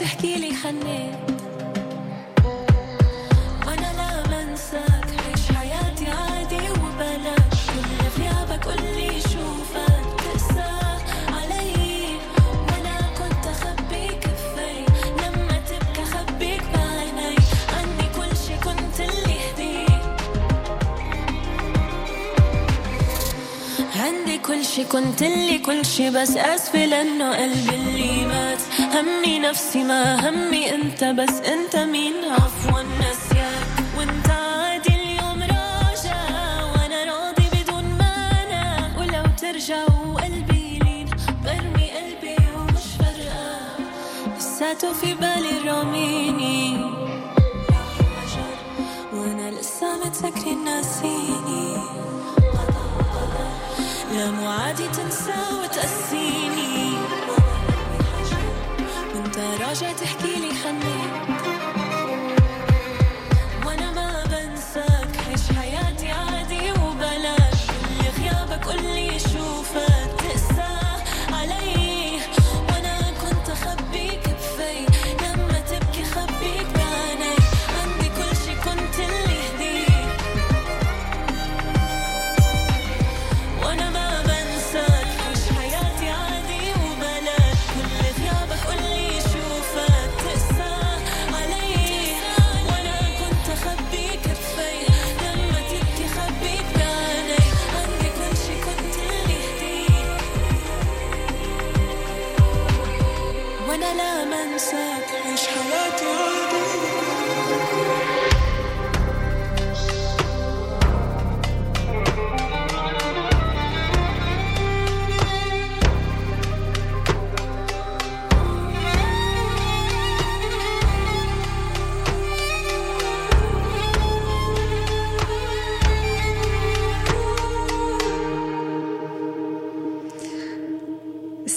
تحكي 0.00 0.36
لي 0.36 0.54
خنيت 0.54 1.14
وأنا 3.66 3.92
لا 3.96 4.22
عيش 5.28 5.56
حياتي 5.56 6.06
عادي 6.10 6.70
كل 6.70 7.90
غيابك 8.18 8.66
شوفك 9.20 10.20
كنت 13.18 13.46
اخبي 13.46 14.08
كفي 14.08 14.84
لما 15.22 15.60
بعيني. 16.74 17.36
كل 18.16 18.36
شي 18.46 18.56
كنت 18.64 19.00
اللي 19.00 19.38
عندي 23.96 24.38
كل 24.38 24.64
شي 24.64 24.84
كنت 24.84 25.22
كل 25.58 25.84
شي 25.86 26.10
بس 26.10 26.36
آسفة 26.36 26.84
لأنه 26.84 27.36
قلبي 27.36 27.74
اللي 27.74 28.26
ما 28.26 28.45
همي 28.96 29.38
نفسي 29.38 29.84
ما 29.84 30.28
همي 30.28 30.74
انت 30.74 31.04
بس 31.04 31.40
انت 31.40 31.76
مين؟ 31.76 32.14
عفوا 32.24 32.82
نسيان 32.82 33.66
وانت 33.98 34.30
عادي 34.30 34.94
اليوم 34.94 35.42
راجع 35.42 36.20
وأنا 36.72 37.04
راضي 37.04 37.46
بدون 37.52 37.84
مانع. 37.84 38.88
ولو 38.98 39.22
ترجع 39.40 39.84
وقلبي 39.84 40.78
لين 40.78 41.08
برمي 41.44 41.90
قلبي 41.90 42.36
ومش 42.56 42.86
فارقة. 42.98 43.76
لساته 44.38 44.92
في 44.92 45.14
بالي 45.14 45.70
راميني 45.70 46.84
وأنا 49.12 49.50
لسه 49.50 49.86
متذكري 50.04 50.54
ناسيني 50.54 51.76
لا 54.14 54.30
مو 54.30 54.48
عادي 54.48 54.88
تنسى 54.88 55.34
وتقسيني 55.62 57.05
تراجع 59.36 59.92
تحكي 59.92 60.40
لي 60.40 60.54
خليك 60.54 61.35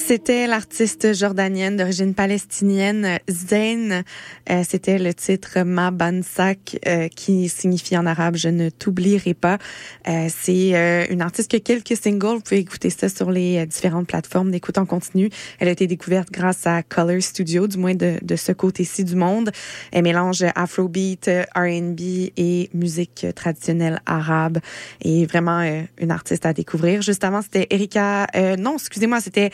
C'était 0.09 0.47
l'artiste 0.47 1.13
jordanienne 1.13 1.77
d'origine 1.77 2.15
palestinienne 2.15 3.19
Zayn. 3.29 4.03
Euh, 4.49 4.63
C'était 4.67 4.97
le 4.97 5.13
titre 5.13 5.59
Ma 5.61 5.91
Bansak 5.91 6.79
euh, 6.87 7.07
qui 7.09 7.47
signifie 7.47 7.95
en 7.95 8.07
arabe 8.07 8.35
Je 8.35 8.49
ne 8.49 8.71
t'oublierai 8.71 9.35
pas. 9.35 9.59
Euh, 10.07 10.25
C'est 10.35 10.73
euh, 10.73 11.05
une 11.11 11.21
artiste 11.21 11.51
qui 11.51 11.57
a 11.57 11.59
quelques 11.59 11.95
singles. 11.95 12.37
Vous 12.37 12.41
pouvez 12.41 12.57
écouter 12.57 12.89
ça 12.89 13.07
sur 13.07 13.29
les 13.29 13.59
euh, 13.59 13.67
différentes 13.67 14.07
plateformes 14.07 14.49
d'écoute 14.49 14.79
en 14.79 14.87
continu. 14.87 15.29
Elle 15.59 15.67
a 15.67 15.71
été 15.71 15.85
découverte 15.85 16.31
grâce 16.31 16.65
à 16.65 16.81
Color 16.81 17.21
Studio, 17.21 17.67
du 17.67 17.77
moins 17.77 17.93
de, 17.93 18.15
de 18.19 18.35
ce 18.35 18.51
côté-ci 18.51 19.03
du 19.03 19.13
monde. 19.13 19.51
Elle 19.91 20.05
mélange 20.05 20.43
afrobeat, 20.55 21.29
R&B 21.55 22.31
et 22.35 22.71
musique 22.73 23.27
traditionnelle 23.35 24.01
arabe. 24.07 24.57
Et 25.03 25.27
vraiment 25.27 25.59
euh, 25.59 25.83
une 25.99 26.09
artiste 26.09 26.47
à 26.47 26.53
découvrir. 26.53 27.03
Juste 27.03 27.23
c'était 27.43 27.67
Erika... 27.69 28.25
non, 28.57 28.73
excusez-moi, 28.77 29.21
c'était 29.21 29.51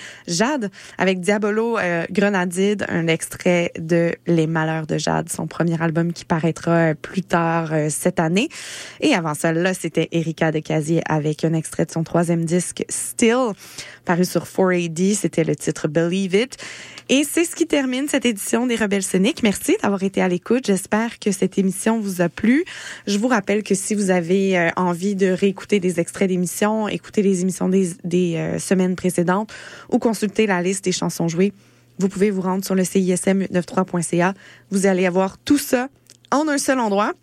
Avec 0.98 1.20
Diabolo 1.20 1.78
euh, 1.78 2.06
Grenadide, 2.12 2.86
un 2.90 3.08
extrait 3.08 3.72
de 3.80 4.14
Les 4.28 4.48
Malheurs 4.48 4.88
de 4.88 4.98
Jade, 4.98 5.30
son 5.30 5.48
premier 5.48 5.82
album 5.82 6.14
qui 6.14 6.26
paraîtra 6.26 6.72
euh, 6.72 6.94
plus 6.94 7.24
tard 7.24 7.70
euh, 7.74 7.88
cette 7.90 8.20
année. 8.20 8.50
Et 9.02 9.14
avant 9.14 9.34
là, 9.44 9.74
c'était 9.74 10.08
Erika 10.12 10.52
de 10.52 10.60
Casier 10.60 11.02
avec 11.08 11.44
un 11.44 11.54
extrait 11.54 11.86
de 11.86 11.92
son 11.92 12.04
troisième 12.04 12.46
disque, 12.46 12.86
Still, 12.90 13.54
paru 14.06 14.24
sur 14.24 14.46
4AD. 14.46 15.16
C'était 15.16 15.44
le 15.44 15.56
titre 15.56 15.88
Believe 15.88 16.36
It. 16.36 16.58
Et 17.08 17.24
c'est 17.24 17.46
ce 17.46 17.56
qui 17.56 17.68
termine 17.68 18.08
cette 18.08 18.26
édition 18.26 18.66
des 18.66 18.76
Rebelles 18.76 19.04
Soniques. 19.04 19.44
Merci 19.44 19.76
d'avoir 19.84 20.02
été 20.02 20.22
à 20.22 20.28
l'écoute. 20.28 20.66
J'espère 20.66 21.20
que 21.20 21.32
cette 21.32 21.60
émission 21.60 22.00
vous 22.00 22.22
a 22.22 22.30
plu. 22.30 22.66
Je 23.06 23.20
vous 23.20 23.28
rappelle 23.28 23.62
que 23.62 23.76
si 23.76 23.94
vous 23.94 24.10
avez 24.10 24.58
euh, 24.58 24.70
envie 24.76 25.16
de 25.16 25.28
réécouter 25.28 25.80
des 25.80 26.00
extraits 26.00 26.30
d'émissions, 26.30 26.88
écouter 26.88 27.22
les 27.22 27.42
émissions 27.42 27.70
des, 27.70 27.94
euh, 28.38 28.58
semaines 28.58 28.96
précédentes 28.96 29.54
ou 29.92 30.00
consulter 30.00 30.48
la 30.48 30.64
liste 30.64 30.84
des 30.86 30.92
chansons 30.92 31.28
jouées, 31.28 31.54
vous 32.00 32.10
pouvez 32.10 32.32
vous 32.32 32.42
rendre 32.42 32.66
sur 32.66 32.74
le 32.74 32.84
CISM93.ca. 32.84 34.34
Vous 34.72 34.88
allez 34.88 35.06
avoir 35.06 35.38
tout 35.38 35.60
ça 35.60 35.90
en 36.32 36.48
un 36.48 36.58
seul 36.58 36.80
endroit. 36.80 37.14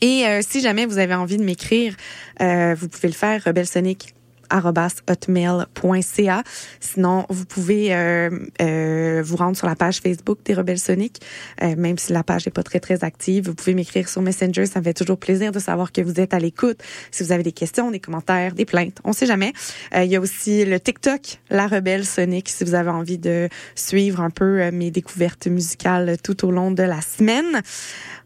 Et 0.00 0.26
euh, 0.26 0.40
si 0.42 0.60
jamais 0.60 0.84
vous 0.84 0.98
avez 0.98 1.14
envie 1.14 1.36
de 1.36 1.44
m'écrire, 1.44 1.94
vous 2.40 2.88
pouvez 2.88 3.08
le 3.08 3.14
faire, 3.14 3.44
rebelsonic 3.44 4.14
hotmail.ca. 4.50 6.42
Sinon, 6.80 7.26
vous 7.28 7.44
pouvez 7.44 7.94
euh, 7.94 8.30
euh, 8.60 9.22
vous 9.24 9.36
rendre 9.36 9.56
sur 9.56 9.66
la 9.66 9.76
page 9.76 10.00
Facebook 10.00 10.38
des 10.44 10.54
Rebelles 10.54 10.78
Soniques, 10.78 11.20
euh, 11.62 11.74
même 11.76 11.98
si 11.98 12.12
la 12.12 12.22
page 12.22 12.46
n'est 12.46 12.52
pas 12.52 12.62
très, 12.62 12.80
très 12.80 13.04
active. 13.04 13.46
Vous 13.46 13.54
pouvez 13.54 13.74
m'écrire 13.74 14.08
sur 14.08 14.22
Messenger. 14.22 14.66
Ça 14.66 14.80
me 14.80 14.84
fait 14.84 14.94
toujours 14.94 15.18
plaisir 15.18 15.52
de 15.52 15.58
savoir 15.58 15.92
que 15.92 16.00
vous 16.00 16.20
êtes 16.20 16.34
à 16.34 16.38
l'écoute. 16.38 16.82
Si 17.10 17.22
vous 17.22 17.32
avez 17.32 17.42
des 17.42 17.52
questions, 17.52 17.90
des 17.90 18.00
commentaires, 18.00 18.54
des 18.54 18.64
plaintes, 18.64 18.98
on 19.04 19.12
sait 19.12 19.26
jamais. 19.26 19.52
Euh, 19.94 20.04
il 20.04 20.10
y 20.10 20.16
a 20.16 20.20
aussi 20.20 20.64
le 20.64 20.80
TikTok, 20.80 21.40
La 21.50 21.66
Rebelle 21.66 22.04
Sonique, 22.04 22.48
si 22.48 22.64
vous 22.64 22.74
avez 22.74 22.90
envie 22.90 23.18
de 23.18 23.48
suivre 23.74 24.20
un 24.20 24.30
peu 24.30 24.60
euh, 24.60 24.70
mes 24.72 24.90
découvertes 24.90 25.46
musicales 25.46 26.16
tout 26.22 26.46
au 26.46 26.50
long 26.50 26.70
de 26.70 26.82
la 26.82 27.00
semaine. 27.00 27.62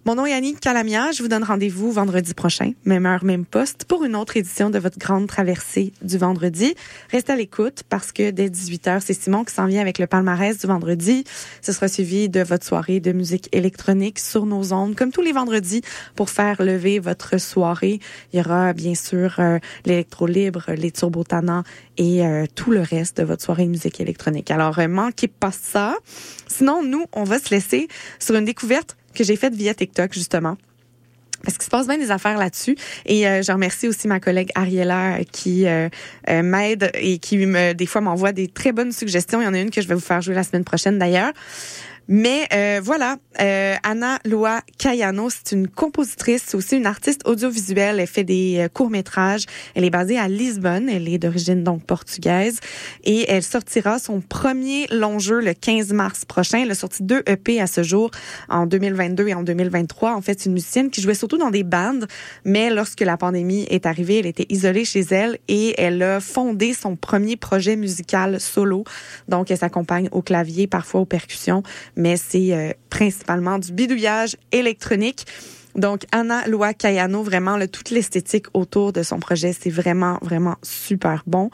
Mon 0.07 0.17
nom 0.17 0.27
est 0.27 0.35
Annie 0.35 0.55
Calamia. 0.55 1.13
Je 1.13 1.23
vous 1.23 1.29
donne 1.29 1.45
rendez-vous 1.45 1.91
vendredi 1.91 2.35
prochain, 2.35 2.73
même 2.85 3.07
heure, 3.07 3.25
même 3.25 3.47
poste, 3.47 3.87
pour 3.87 4.05
une 4.05 4.15
autre 4.15 4.37
édition 4.37 4.69
de 4.69 4.79
votre 4.79 4.99
grande 4.99 5.27
traversée 5.27 5.95
du 6.03 6.19
vendredi. 6.19 6.75
Restez 7.11 7.33
à 7.33 7.37
l'écoute 7.37 7.85
parce 7.89 8.13
que 8.13 8.31
dès 8.31 8.51
18h, 8.51 9.01
c'est 9.01 9.15
Simon 9.15 9.45
qui 9.45 9.55
s'en 9.55 9.65
vient 9.65 9.81
avec 9.81 9.99
le 9.99 10.07
palmarès 10.07 10.59
du 10.59 10.67
vendredi. 10.67 11.25
Ce 11.63 11.73
sera 11.73 11.89
suivi 11.89 12.29
de 12.29 12.43
votre 12.43 12.67
soirée 12.67 13.01
de 13.01 13.13
musique 13.13 13.49
électronique 13.53 14.19
sur 14.19 14.45
nos 14.45 14.75
ondes, 14.75 14.95
comme 14.95 15.11
tous 15.11 15.23
les 15.23 15.33
vendredis, 15.33 15.81
pour 16.17 16.29
faire 16.29 16.63
lever 16.63 16.99
votre 16.99 17.41
soirée. 17.41 17.99
Il 18.35 18.41
y 18.41 18.43
aura 18.43 18.75
bien 18.75 18.95
sûr 18.95 19.37
euh, 19.39 19.59
l'électro 19.87 20.27
libre, 20.27 20.67
les 20.77 20.93
turbotanants 20.93 21.65
et 21.97 22.27
euh, 22.27 22.45
tout 22.55 22.73
le 22.73 22.83
reste 22.83 23.23
de 23.23 23.23
votre 23.23 23.43
soirée 23.43 23.65
de 23.65 23.71
musique 23.71 24.03
électronique. 24.03 24.51
Alors, 24.51 24.79
euh, 24.79 24.87
manquez 24.87 25.29
pas 25.29 25.51
ça. 25.51 25.97
Sinon, 26.47 26.83
nous, 26.83 27.07
on 27.15 27.25
va 27.25 27.39
se 27.39 27.49
laisser 27.49 27.89
sur 28.19 28.35
une 28.35 28.45
découverte 28.45 28.99
que 29.15 29.25
j'ai 29.25 29.37
faite 29.37 29.55
via 29.55 29.75
TikTok, 29.75 30.13
justement. 30.13 30.57
Parce 31.45 31.59
qu'il 31.59 31.65
se 31.65 31.71
passe 31.71 31.87
bien 31.87 31.99
des 31.99 32.11
affaires 32.11 32.39
là-dessus. 32.39 32.77
Et 33.07 33.29
euh, 33.29 33.43
je 33.43 33.53
remercie 33.53 33.87
aussi 33.87 34.09
ma 34.09 34.19
collègue 34.19 34.51
Ariella 34.55 35.17
euh, 35.17 35.25
qui 35.31 35.67
euh, 35.67 35.89
euh, 36.31 36.43
m'aide 36.43 36.91
et 36.95 37.19
qui 37.19 37.37
me 37.37 37.73
des 37.75 37.87
fois 37.87 38.01
m'envoie 38.01 38.33
des 38.33 38.49
très 38.49 38.73
bonnes 38.73 38.93
suggestions. 38.93 39.41
Il 39.41 39.45
y 39.45 39.49
en 39.49 39.55
a 39.55 39.59
une 39.59 39.71
que 39.71 39.81
je 39.81 39.89
vais 39.89 39.95
vous 39.95 40.01
faire 40.01 40.23
jouer 40.23 40.35
la 40.35 40.43
semaine 40.43 40.65
prochaine 40.65 40.99
d'ailleurs. 40.99 41.33
Mais 42.07 42.47
euh, 42.53 42.81
voilà, 42.83 43.17
euh, 43.41 43.75
Anna 43.83 44.19
Lua 44.27 44.61
Cayano, 44.79 45.31
c'est 45.31 45.53
une 45.53 45.69
compositrice, 45.69 46.43
c'est 46.47 46.57
aussi 46.57 46.77
une 46.77 46.87
artiste 46.87 47.23
audiovisuelle. 47.27 47.99
Elle 47.99 48.07
fait 48.07 48.25
des 48.25 48.59
euh, 48.59 48.69
courts-métrages. 48.69 49.47
Elle 49.75 49.85
est 49.85 49.91
basée 49.91 50.19
à 50.19 50.29
Lisbonne. 50.29 50.89
Elle 50.91 51.09
est 51.09 51.19
d'origine 51.19 51.65
donc 51.65 51.85
portugaise. 51.85 52.61
Et 53.05 53.25
elle 53.31 53.43
sortira 53.43 53.99
son 53.99 54.21
premier 54.21 54.87
long 54.89 55.19
jeu 55.19 55.41
le 55.41 55.55
15 55.55 55.93
mars 55.93 56.25
prochain. 56.27 56.61
Elle 56.63 56.71
a 56.71 56.75
sorti 56.75 57.03
deux 57.03 57.23
EP 57.27 57.61
à 57.61 57.67
ce 57.67 57.83
jour, 57.83 58.11
en 58.51 58.67
2022 58.67 59.29
et 59.29 59.35
en 59.35 59.43
2023. 59.43 60.15
En 60.15 60.21
fait, 60.21 60.41
c'est 60.41 60.47
une 60.47 60.55
musicienne 60.55 60.91
qui 60.91 61.01
jouait 61.01 61.15
surtout 61.15 61.39
dans 61.39 61.51
des 61.51 61.65
bandes. 61.65 62.07
Mais 62.45 62.69
lorsque 62.69 63.01
la 63.01 63.17
pandémie 63.17 63.67
est 63.71 63.87
arrivée, 63.87 64.19
elle 64.19 64.27
était 64.27 64.47
isolée 64.51 64.85
chez 64.85 65.07
elle 65.11 65.39
et 65.49 65.75
elle 65.81 66.03
a 66.03 66.21
fondé 66.21 66.75
son 66.75 66.97
premier 66.97 67.37
projet 67.37 67.77
musical 67.77 68.41
solo. 68.41 68.85
Donc, 69.29 69.51
elle 69.51 69.59
s'accompagne 69.59 70.09
au 70.13 70.21
clavier, 70.21 70.67
parfois 70.67 71.01
aux 71.01 71.07
percussions 71.07 71.63
mais 71.97 72.17
c'est 72.17 72.53
euh, 72.53 72.73
principalement 72.91 73.59
du 73.59 73.73
bidouillage 73.73 74.37
électronique. 74.53 75.27
Donc, 75.75 76.03
Anna 76.13 76.47
Lua 76.47 76.73
Cayano, 76.73 77.23
vraiment, 77.23 77.57
là, 77.57 77.67
toute 77.67 77.91
l'esthétique 77.91 78.47
autour 78.55 78.93
de 78.93 79.03
son 79.03 79.19
projet, 79.19 79.53
c'est 79.53 79.71
vraiment, 79.71 80.19
vraiment 80.23 80.55
super 80.63 81.25
bon. 81.27 81.51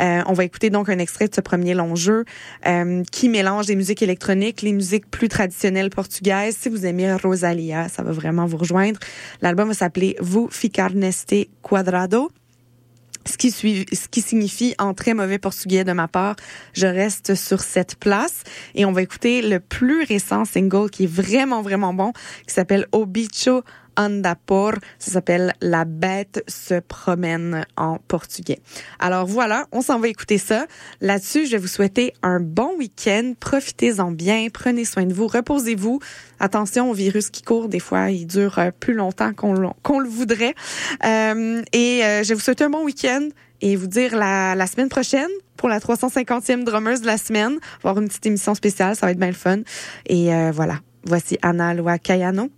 Euh, 0.00 0.22
on 0.26 0.32
va 0.32 0.44
écouter 0.44 0.70
donc 0.70 0.88
un 0.88 0.98
extrait 0.98 1.26
de 1.26 1.34
ce 1.34 1.40
premier 1.40 1.74
long 1.74 1.96
jeu 1.96 2.24
euh, 2.66 3.02
qui 3.10 3.28
mélange 3.28 3.66
des 3.66 3.74
musiques 3.74 4.02
électroniques, 4.02 4.62
les 4.62 4.72
musiques 4.72 5.10
plus 5.10 5.28
traditionnelles 5.28 5.90
portugaises. 5.90 6.56
Si 6.56 6.68
vous 6.68 6.86
aimez 6.86 7.14
Rosalia, 7.14 7.88
ça 7.88 8.02
va 8.02 8.12
vraiment 8.12 8.46
vous 8.46 8.58
rejoindre. 8.58 9.00
L'album 9.42 9.68
va 9.68 9.74
s'appeler 9.74 10.16
Vous 10.20 10.48
Ficar 10.50 10.94
Neste 10.94 11.48
Quadrado 11.62 12.30
ce 13.26 13.36
qui, 13.36 13.50
ce 13.50 14.08
qui 14.08 14.20
signifie 14.20 14.74
en 14.78 14.94
très 14.94 15.14
mauvais 15.14 15.38
portugais 15.38 15.84
de 15.84 15.92
ma 15.92 16.08
part, 16.08 16.36
je 16.72 16.86
reste 16.86 17.34
sur 17.34 17.60
cette 17.60 17.96
place. 17.96 18.42
Et 18.74 18.84
on 18.84 18.92
va 18.92 19.02
écouter 19.02 19.42
le 19.42 19.60
plus 19.60 20.04
récent 20.04 20.44
single 20.44 20.90
qui 20.90 21.04
est 21.04 21.12
vraiment, 21.12 21.62
vraiment 21.62 21.94
bon, 21.94 22.12
qui 22.46 22.54
s'appelle 22.54 22.86
Obicho 22.92 23.62
Andapor. 23.96 24.74
Ça 24.98 25.12
s'appelle 25.12 25.54
La 25.60 25.84
bête 25.84 26.44
se 26.48 26.80
promène 26.80 27.64
en 27.76 27.98
portugais. 27.98 28.60
Alors 28.98 29.26
voilà, 29.26 29.66
on 29.72 29.82
s'en 29.82 29.98
va 29.98 30.08
écouter 30.08 30.38
ça. 30.38 30.66
Là-dessus, 31.00 31.46
je 31.46 31.52
vais 31.52 31.58
vous 31.58 31.68
souhaiter 31.68 32.14
un 32.22 32.40
bon 32.40 32.76
week-end. 32.78 33.34
Profitez-en 33.38 34.10
bien. 34.10 34.48
Prenez 34.52 34.84
soin 34.84 35.06
de 35.06 35.14
vous. 35.14 35.26
Reposez-vous. 35.26 36.00
Attention 36.40 36.90
au 36.90 36.94
virus 36.94 37.30
qui 37.30 37.42
court. 37.42 37.68
Des 37.68 37.80
fois, 37.80 38.10
il 38.10 38.26
dure 38.26 38.58
euh, 38.58 38.70
plus 38.78 38.94
longtemps 38.94 39.32
qu'on 39.34 39.98
le 39.98 40.08
voudrait. 40.08 40.54
Euh, 41.04 41.62
et 41.72 42.04
euh, 42.04 42.22
je 42.22 42.28
vais 42.28 42.34
vous 42.34 42.40
souhaiter 42.40 42.64
un 42.64 42.70
bon 42.70 42.84
week-end 42.84 43.28
et 43.60 43.76
vous 43.76 43.86
dire 43.86 44.16
la, 44.16 44.54
la 44.54 44.66
semaine 44.66 44.88
prochaine 44.88 45.30
pour 45.56 45.68
la 45.68 45.78
350e 45.78 46.64
drummeuse 46.64 47.00
de 47.00 47.06
la 47.06 47.18
semaine. 47.18 47.52
On 47.52 47.84
va 47.84 47.90
avoir 47.90 48.02
une 48.02 48.08
petite 48.08 48.26
émission 48.26 48.54
spéciale. 48.54 48.96
Ça 48.96 49.06
va 49.06 49.12
être 49.12 49.18
bien 49.18 49.28
le 49.28 49.34
fun. 49.34 49.60
Et 50.06 50.34
euh, 50.34 50.50
voilà. 50.52 50.80
Voici 51.04 51.38
Anna 51.42 51.74
Loa 51.74 51.98
Cayano. 51.98 52.50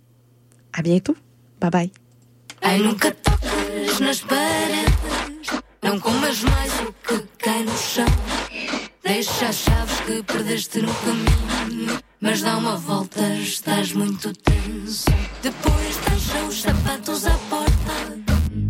À 0.73 0.81
bientôt. 0.81 1.15
Bye 1.59 1.69
bye. 1.71 1.91
Ai, 2.61 2.79
nunca 2.79 3.11
toques 3.11 3.99
nas 3.99 4.19
paredes, 4.21 5.49
não 5.81 5.99
comas 5.99 6.41
mais 6.43 6.71
o 6.81 6.93
que 6.93 7.19
cai 7.39 7.63
no 7.63 7.77
chão. 7.77 8.05
Deixa 9.03 9.47
as 9.47 9.55
chaves 9.55 9.99
que 10.01 10.21
perdeste 10.23 10.81
no 10.81 10.93
caminho, 10.93 11.99
mas 12.19 12.41
dá 12.41 12.57
uma 12.57 12.75
volta, 12.75 13.21
estás 13.35 13.93
muito 13.93 14.33
tenso. 14.33 15.05
Depois 15.41 15.97
deixa 16.09 16.43
os 16.43 16.61
sapatos 16.61 17.25
à 17.25 17.37
porta, 17.49 18.19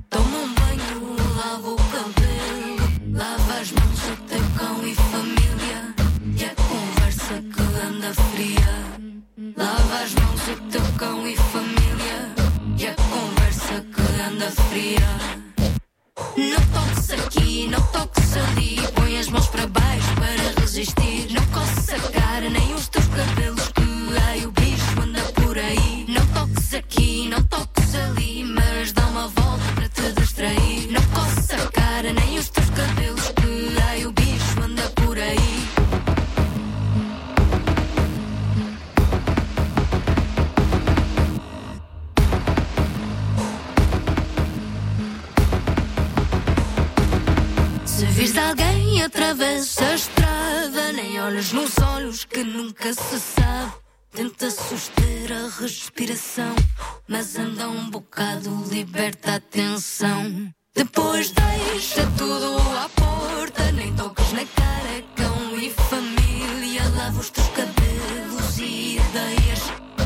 toma 0.09 0.38
um 0.38 0.53
banho, 0.53 1.15
lava 1.38 1.69
o 1.72 1.76
cabelo, 1.76 3.18
lava 3.18 3.53
as 3.59 3.72
mãos 3.72 3.99
do 3.99 4.15
teu 4.27 4.43
cão 4.57 4.88
e 4.88 4.95
família, 4.95 5.95
e 6.38 6.45
a 6.45 6.55
conversa 6.55 7.41
que 7.41 7.61
anda 7.88 8.14
fria. 8.14 8.77
Lava 9.57 10.03
as 10.03 10.14
mãos 10.14 10.41
do 10.41 10.69
teu 10.69 10.84
cão 10.97 11.27
e 11.27 11.35
família, 11.35 11.86
e 12.78 12.88
a 12.88 12.94
conversa 12.94 13.84
que 13.94 14.22
anda 14.22 14.52
fria. 14.52 15.10
Não 16.38 16.62
toques 16.74 17.12
aqui, 17.12 17.68
não 17.68 17.82
toques 17.88 18.38
ali. 18.38 18.78
Põe 18.94 19.18
as 19.18 19.28
mãos 19.30 19.48
para 19.48 19.66
baixo 19.68 20.14
para 20.16 20.62
resistir. 20.62 21.28
Não 21.32 21.45
coces 21.48 21.90
a 21.90 22.12
cara, 22.12 22.49
nem 22.49 22.74
os 22.76 22.88
teus 22.88 23.08
cabelos. 23.08 23.68
Que 23.70 24.18
ai, 24.28 24.45
o 24.45 24.52
bicho 24.52 25.02
anda 25.02 25.22
por 25.34 25.58
aí. 25.58 26.06
Não 26.08 26.26
toques 26.28 26.74
aqui, 26.74 27.30
não 27.30 27.44
toques 27.44 27.95
ali. 27.95 28.44
Mas 28.44 28.91
dá 28.91 29.06
uma 29.08 29.28
volta 29.28 29.64
para 29.76 29.90
te 29.90 30.12
distrair. 30.14 30.97
Alguém 48.98 49.03
atravessa 49.03 49.86
a 49.86 49.95
estrada, 49.95 50.91
nem 50.94 51.22
olhas 51.22 51.52
nos 51.52 51.78
olhos 51.78 52.26
que 52.26 52.44
nunca 52.44 52.94
se 52.94 53.19
sabe. 53.19 53.74
Tenta 54.11 54.49
suster 54.49 55.32
a 55.32 55.61
respiração, 55.61 56.56
mas 57.07 57.38
anda 57.38 57.69
um 57.69 57.90
bocado, 57.90 58.49
liberta 58.72 59.36
a 59.36 59.40
tensão. 59.40 60.52
Depois 60.76 61.32
deixa 61.32 62.07
tudo 62.18 62.57
à 62.78 62.90
porta, 62.90 63.72
nem 63.74 63.94
toques 63.95 64.32
na 64.34 64.45
cara, 64.45 65.03
cão 65.15 65.57
e 65.57 65.69
família. 65.69 66.84
Lava 66.95 67.19
os 67.19 67.30
teus 67.30 67.48
cabelos 67.49 68.57
e 68.57 68.98
ideias, 68.98 69.61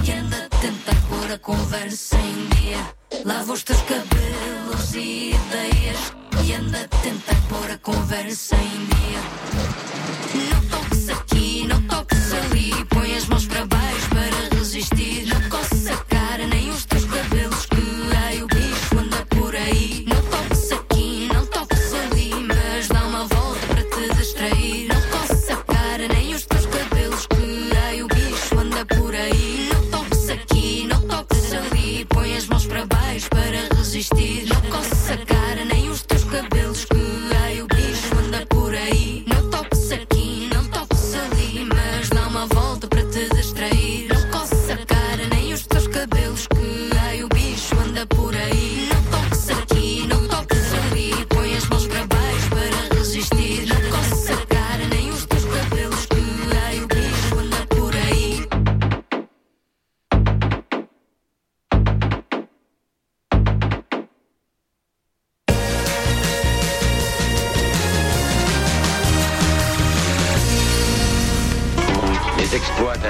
e 0.06 0.12
anda 0.12 0.50
tenta 0.60 0.92
pôr 1.08 1.32
a 1.32 1.38
conversa 1.40 2.18
em 2.18 2.48
dia. 2.56 2.96
Lava 3.24 3.54
os 3.54 3.64
teus 3.64 3.82
cabelos 3.84 4.94
e 4.96 5.32
ideias, 5.32 6.14
e 6.44 6.54
anda 6.54 6.88
tenta 7.02 7.36
pôr 7.50 7.72
a 7.72 7.78
conversa 7.78 8.56
em 8.56 8.86
dia. 8.86 9.22
Não 10.50 10.62
toques 10.70 11.10
aqui, 11.10 11.68
não 11.68 11.82
toques 11.84 12.34
ali. 12.34 12.86
Põe 12.86 13.16
as 13.16 13.26
mãos 13.28 13.46
para 13.46 13.66
baixo 13.66 14.10
para 14.10 14.58
resistir. 14.58 15.28
Não 15.28 15.50
coces 15.50 15.88
a 15.88 15.98
cara, 15.98 16.48
nem 16.48 16.70
os 16.70 16.86
teus 16.86 17.06
cabelos. 17.06 17.66
Que 17.66 18.18
ai, 18.26 18.42
o 18.44 18.48
bicho 18.48 18.98
anda 18.98 19.26
por 19.26 19.56
aí. 19.56 20.06
Não 20.08 20.22
toques 20.30 20.72
aqui, 20.72 21.30
não 21.34 21.46
toques 21.46 21.94
ali. 21.94 22.32
Mas 22.48 22.88
dá 22.88 23.04
uma 23.06 23.26
volta 23.28 23.68
para 23.68 23.84
te 23.84 24.14
distrair. 24.16 24.88
Não 24.88 25.02
coces 25.20 25.50
a 25.50 25.58
cara, 25.58 26.08
nem 26.08 26.34
os 26.34 26.46
teus 26.46 26.66
cabelos. 26.66 27.28
Que 27.28 27.72
ai, 27.88 28.04
o 28.04 28.08
bicho 28.08 28.58
anda 28.58 28.86
por 28.86 29.14
aí. 29.14 29.70
Não 29.74 29.90
toques 29.92 30.30
aqui, 30.30 30.88
não 30.88 31.02
toques 31.02 31.54
ali. 31.54 32.06
Põe 32.06 32.36
as 32.36 32.48
mãos 32.48 32.66
para 32.66 32.86
baixo 32.86 33.30
para 33.30 33.78
resistir. 33.78 34.61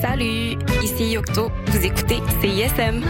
Salut, 0.00 0.56
ici 0.82 1.10
Yocto. 1.10 1.50
Vous 1.66 1.84
écoutez 1.84 2.20
CISM. 2.40 3.02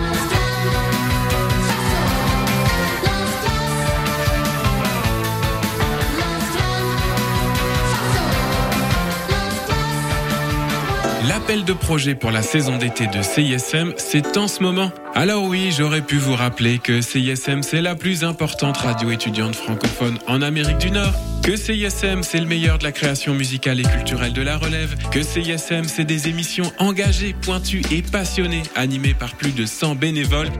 L'appel 11.29 11.65
de 11.65 11.73
projet 11.73 12.17
pour 12.17 12.33
la 12.33 12.43
saison 12.43 12.77
d'été 12.77 13.07
de 13.07 13.23
CISM, 13.23 13.93
c'est 13.97 14.37
en 14.37 14.49
ce 14.49 14.61
moment. 14.61 14.91
Alors 15.15 15.45
oui, 15.45 15.73
j'aurais 15.77 16.03
pu 16.03 16.17
vous 16.17 16.35
rappeler 16.35 16.79
que 16.79 17.01
CISM, 17.01 17.63
c'est 17.63 17.83
la 17.83 17.95
plus 17.95 18.25
importante 18.25 18.79
radio 18.79 19.13
étudiante 19.13 19.55
francophone 19.55 20.19
en 20.27 20.43
Amérique 20.43 20.79
du 20.79 20.91
Nord. 20.91 21.15
Que 21.43 21.57
CISM, 21.57 22.23
c'est 22.23 22.39
le 22.39 22.47
meilleur 22.47 22.79
de 22.79 22.85
la 22.85 22.93
création 22.93 23.35
musicale 23.35 23.81
et 23.81 23.83
culturelle 23.83 24.33
de 24.33 24.43
la 24.43 24.59
relève. 24.59 24.95
Que 25.11 25.23
CISM, 25.23 25.85
c'est 25.85 26.05
des 26.05 26.29
émissions 26.29 26.71
engagées, 26.79 27.35
pointues 27.41 27.83
et 27.91 28.03
passionnées, 28.03 28.63
animées 28.77 29.15
par 29.15 29.35
plus 29.35 29.53
de 29.53 29.65
100 29.65 29.95
bénévoles. 29.95 30.51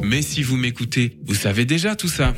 Mais 0.00 0.22
si 0.22 0.42
vous 0.42 0.56
m'écoutez, 0.56 1.18
vous 1.24 1.34
savez 1.34 1.64
déjà 1.64 1.96
tout 1.96 2.08
ça. 2.08 2.32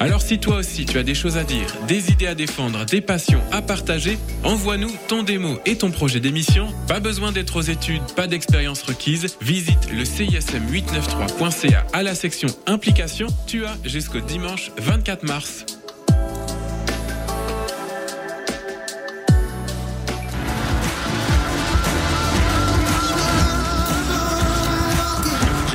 Alors 0.00 0.22
si 0.22 0.38
toi 0.38 0.58
aussi 0.58 0.86
tu 0.86 0.96
as 0.96 1.02
des 1.02 1.14
choses 1.14 1.36
à 1.36 1.44
dire, 1.44 1.66
des 1.88 2.12
idées 2.12 2.28
à 2.28 2.36
défendre, 2.36 2.84
des 2.84 3.00
passions 3.00 3.40
à 3.50 3.62
partager, 3.62 4.16
envoie-nous 4.44 4.92
ton 5.08 5.24
démo 5.24 5.58
et 5.66 5.76
ton 5.76 5.90
projet 5.90 6.20
d'émission. 6.20 6.68
Pas 6.86 7.00
besoin 7.00 7.32
d'être 7.32 7.56
aux 7.56 7.62
études, 7.62 8.02
pas 8.14 8.28
d'expérience 8.28 8.82
requise. 8.82 9.36
Visite 9.40 9.90
le 9.90 10.04
CISM893.ca 10.04 11.84
à 11.92 12.02
la 12.04 12.14
section 12.14 12.48
implication. 12.66 13.26
Tu 13.48 13.64
as 13.64 13.76
jusqu'au 13.84 14.20
dimanche 14.20 14.70
24 14.78 15.24
mars. 15.24 15.66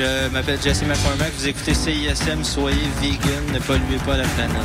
Je 0.03 0.27
m'appelle 0.33 0.59
Jesse 0.61 0.83
McCormack, 0.83 1.31
vous 1.37 1.47
écoutez 1.47 1.73
CISM, 1.73 2.43
soyez 2.43 2.89
vegan, 3.01 3.53
ne 3.53 3.59
polluez 3.59 3.97
pas 4.05 4.17
la 4.17 4.25
planète. 4.25 4.57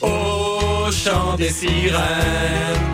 Au 0.00 0.90
chant 0.90 1.36
des 1.36 1.50
sirènes, 1.50 2.93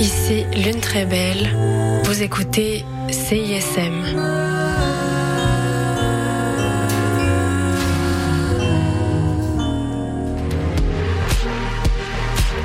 ici 0.00 0.46
Lune 0.54 0.80
Très 0.80 1.04
Belle. 1.04 1.48
Vous 2.04 2.22
écoutez 2.22 2.84
CISM. 3.10 4.04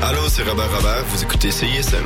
Allô, 0.02 0.28
c'est 0.28 0.44
Robert 0.44 0.70
Robert, 0.76 1.04
vous 1.10 1.24
écoutez 1.24 1.52
CISM. 1.52 2.06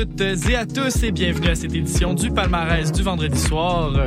Et 0.00 0.54
à 0.54 0.64
tous 0.64 1.02
et 1.02 1.10
bienvenue 1.10 1.48
à 1.48 1.54
cette 1.56 1.74
édition 1.74 2.14
du 2.14 2.30
palmarès 2.30 2.92
du 2.92 3.02
vendredi 3.02 3.36
soir. 3.36 3.92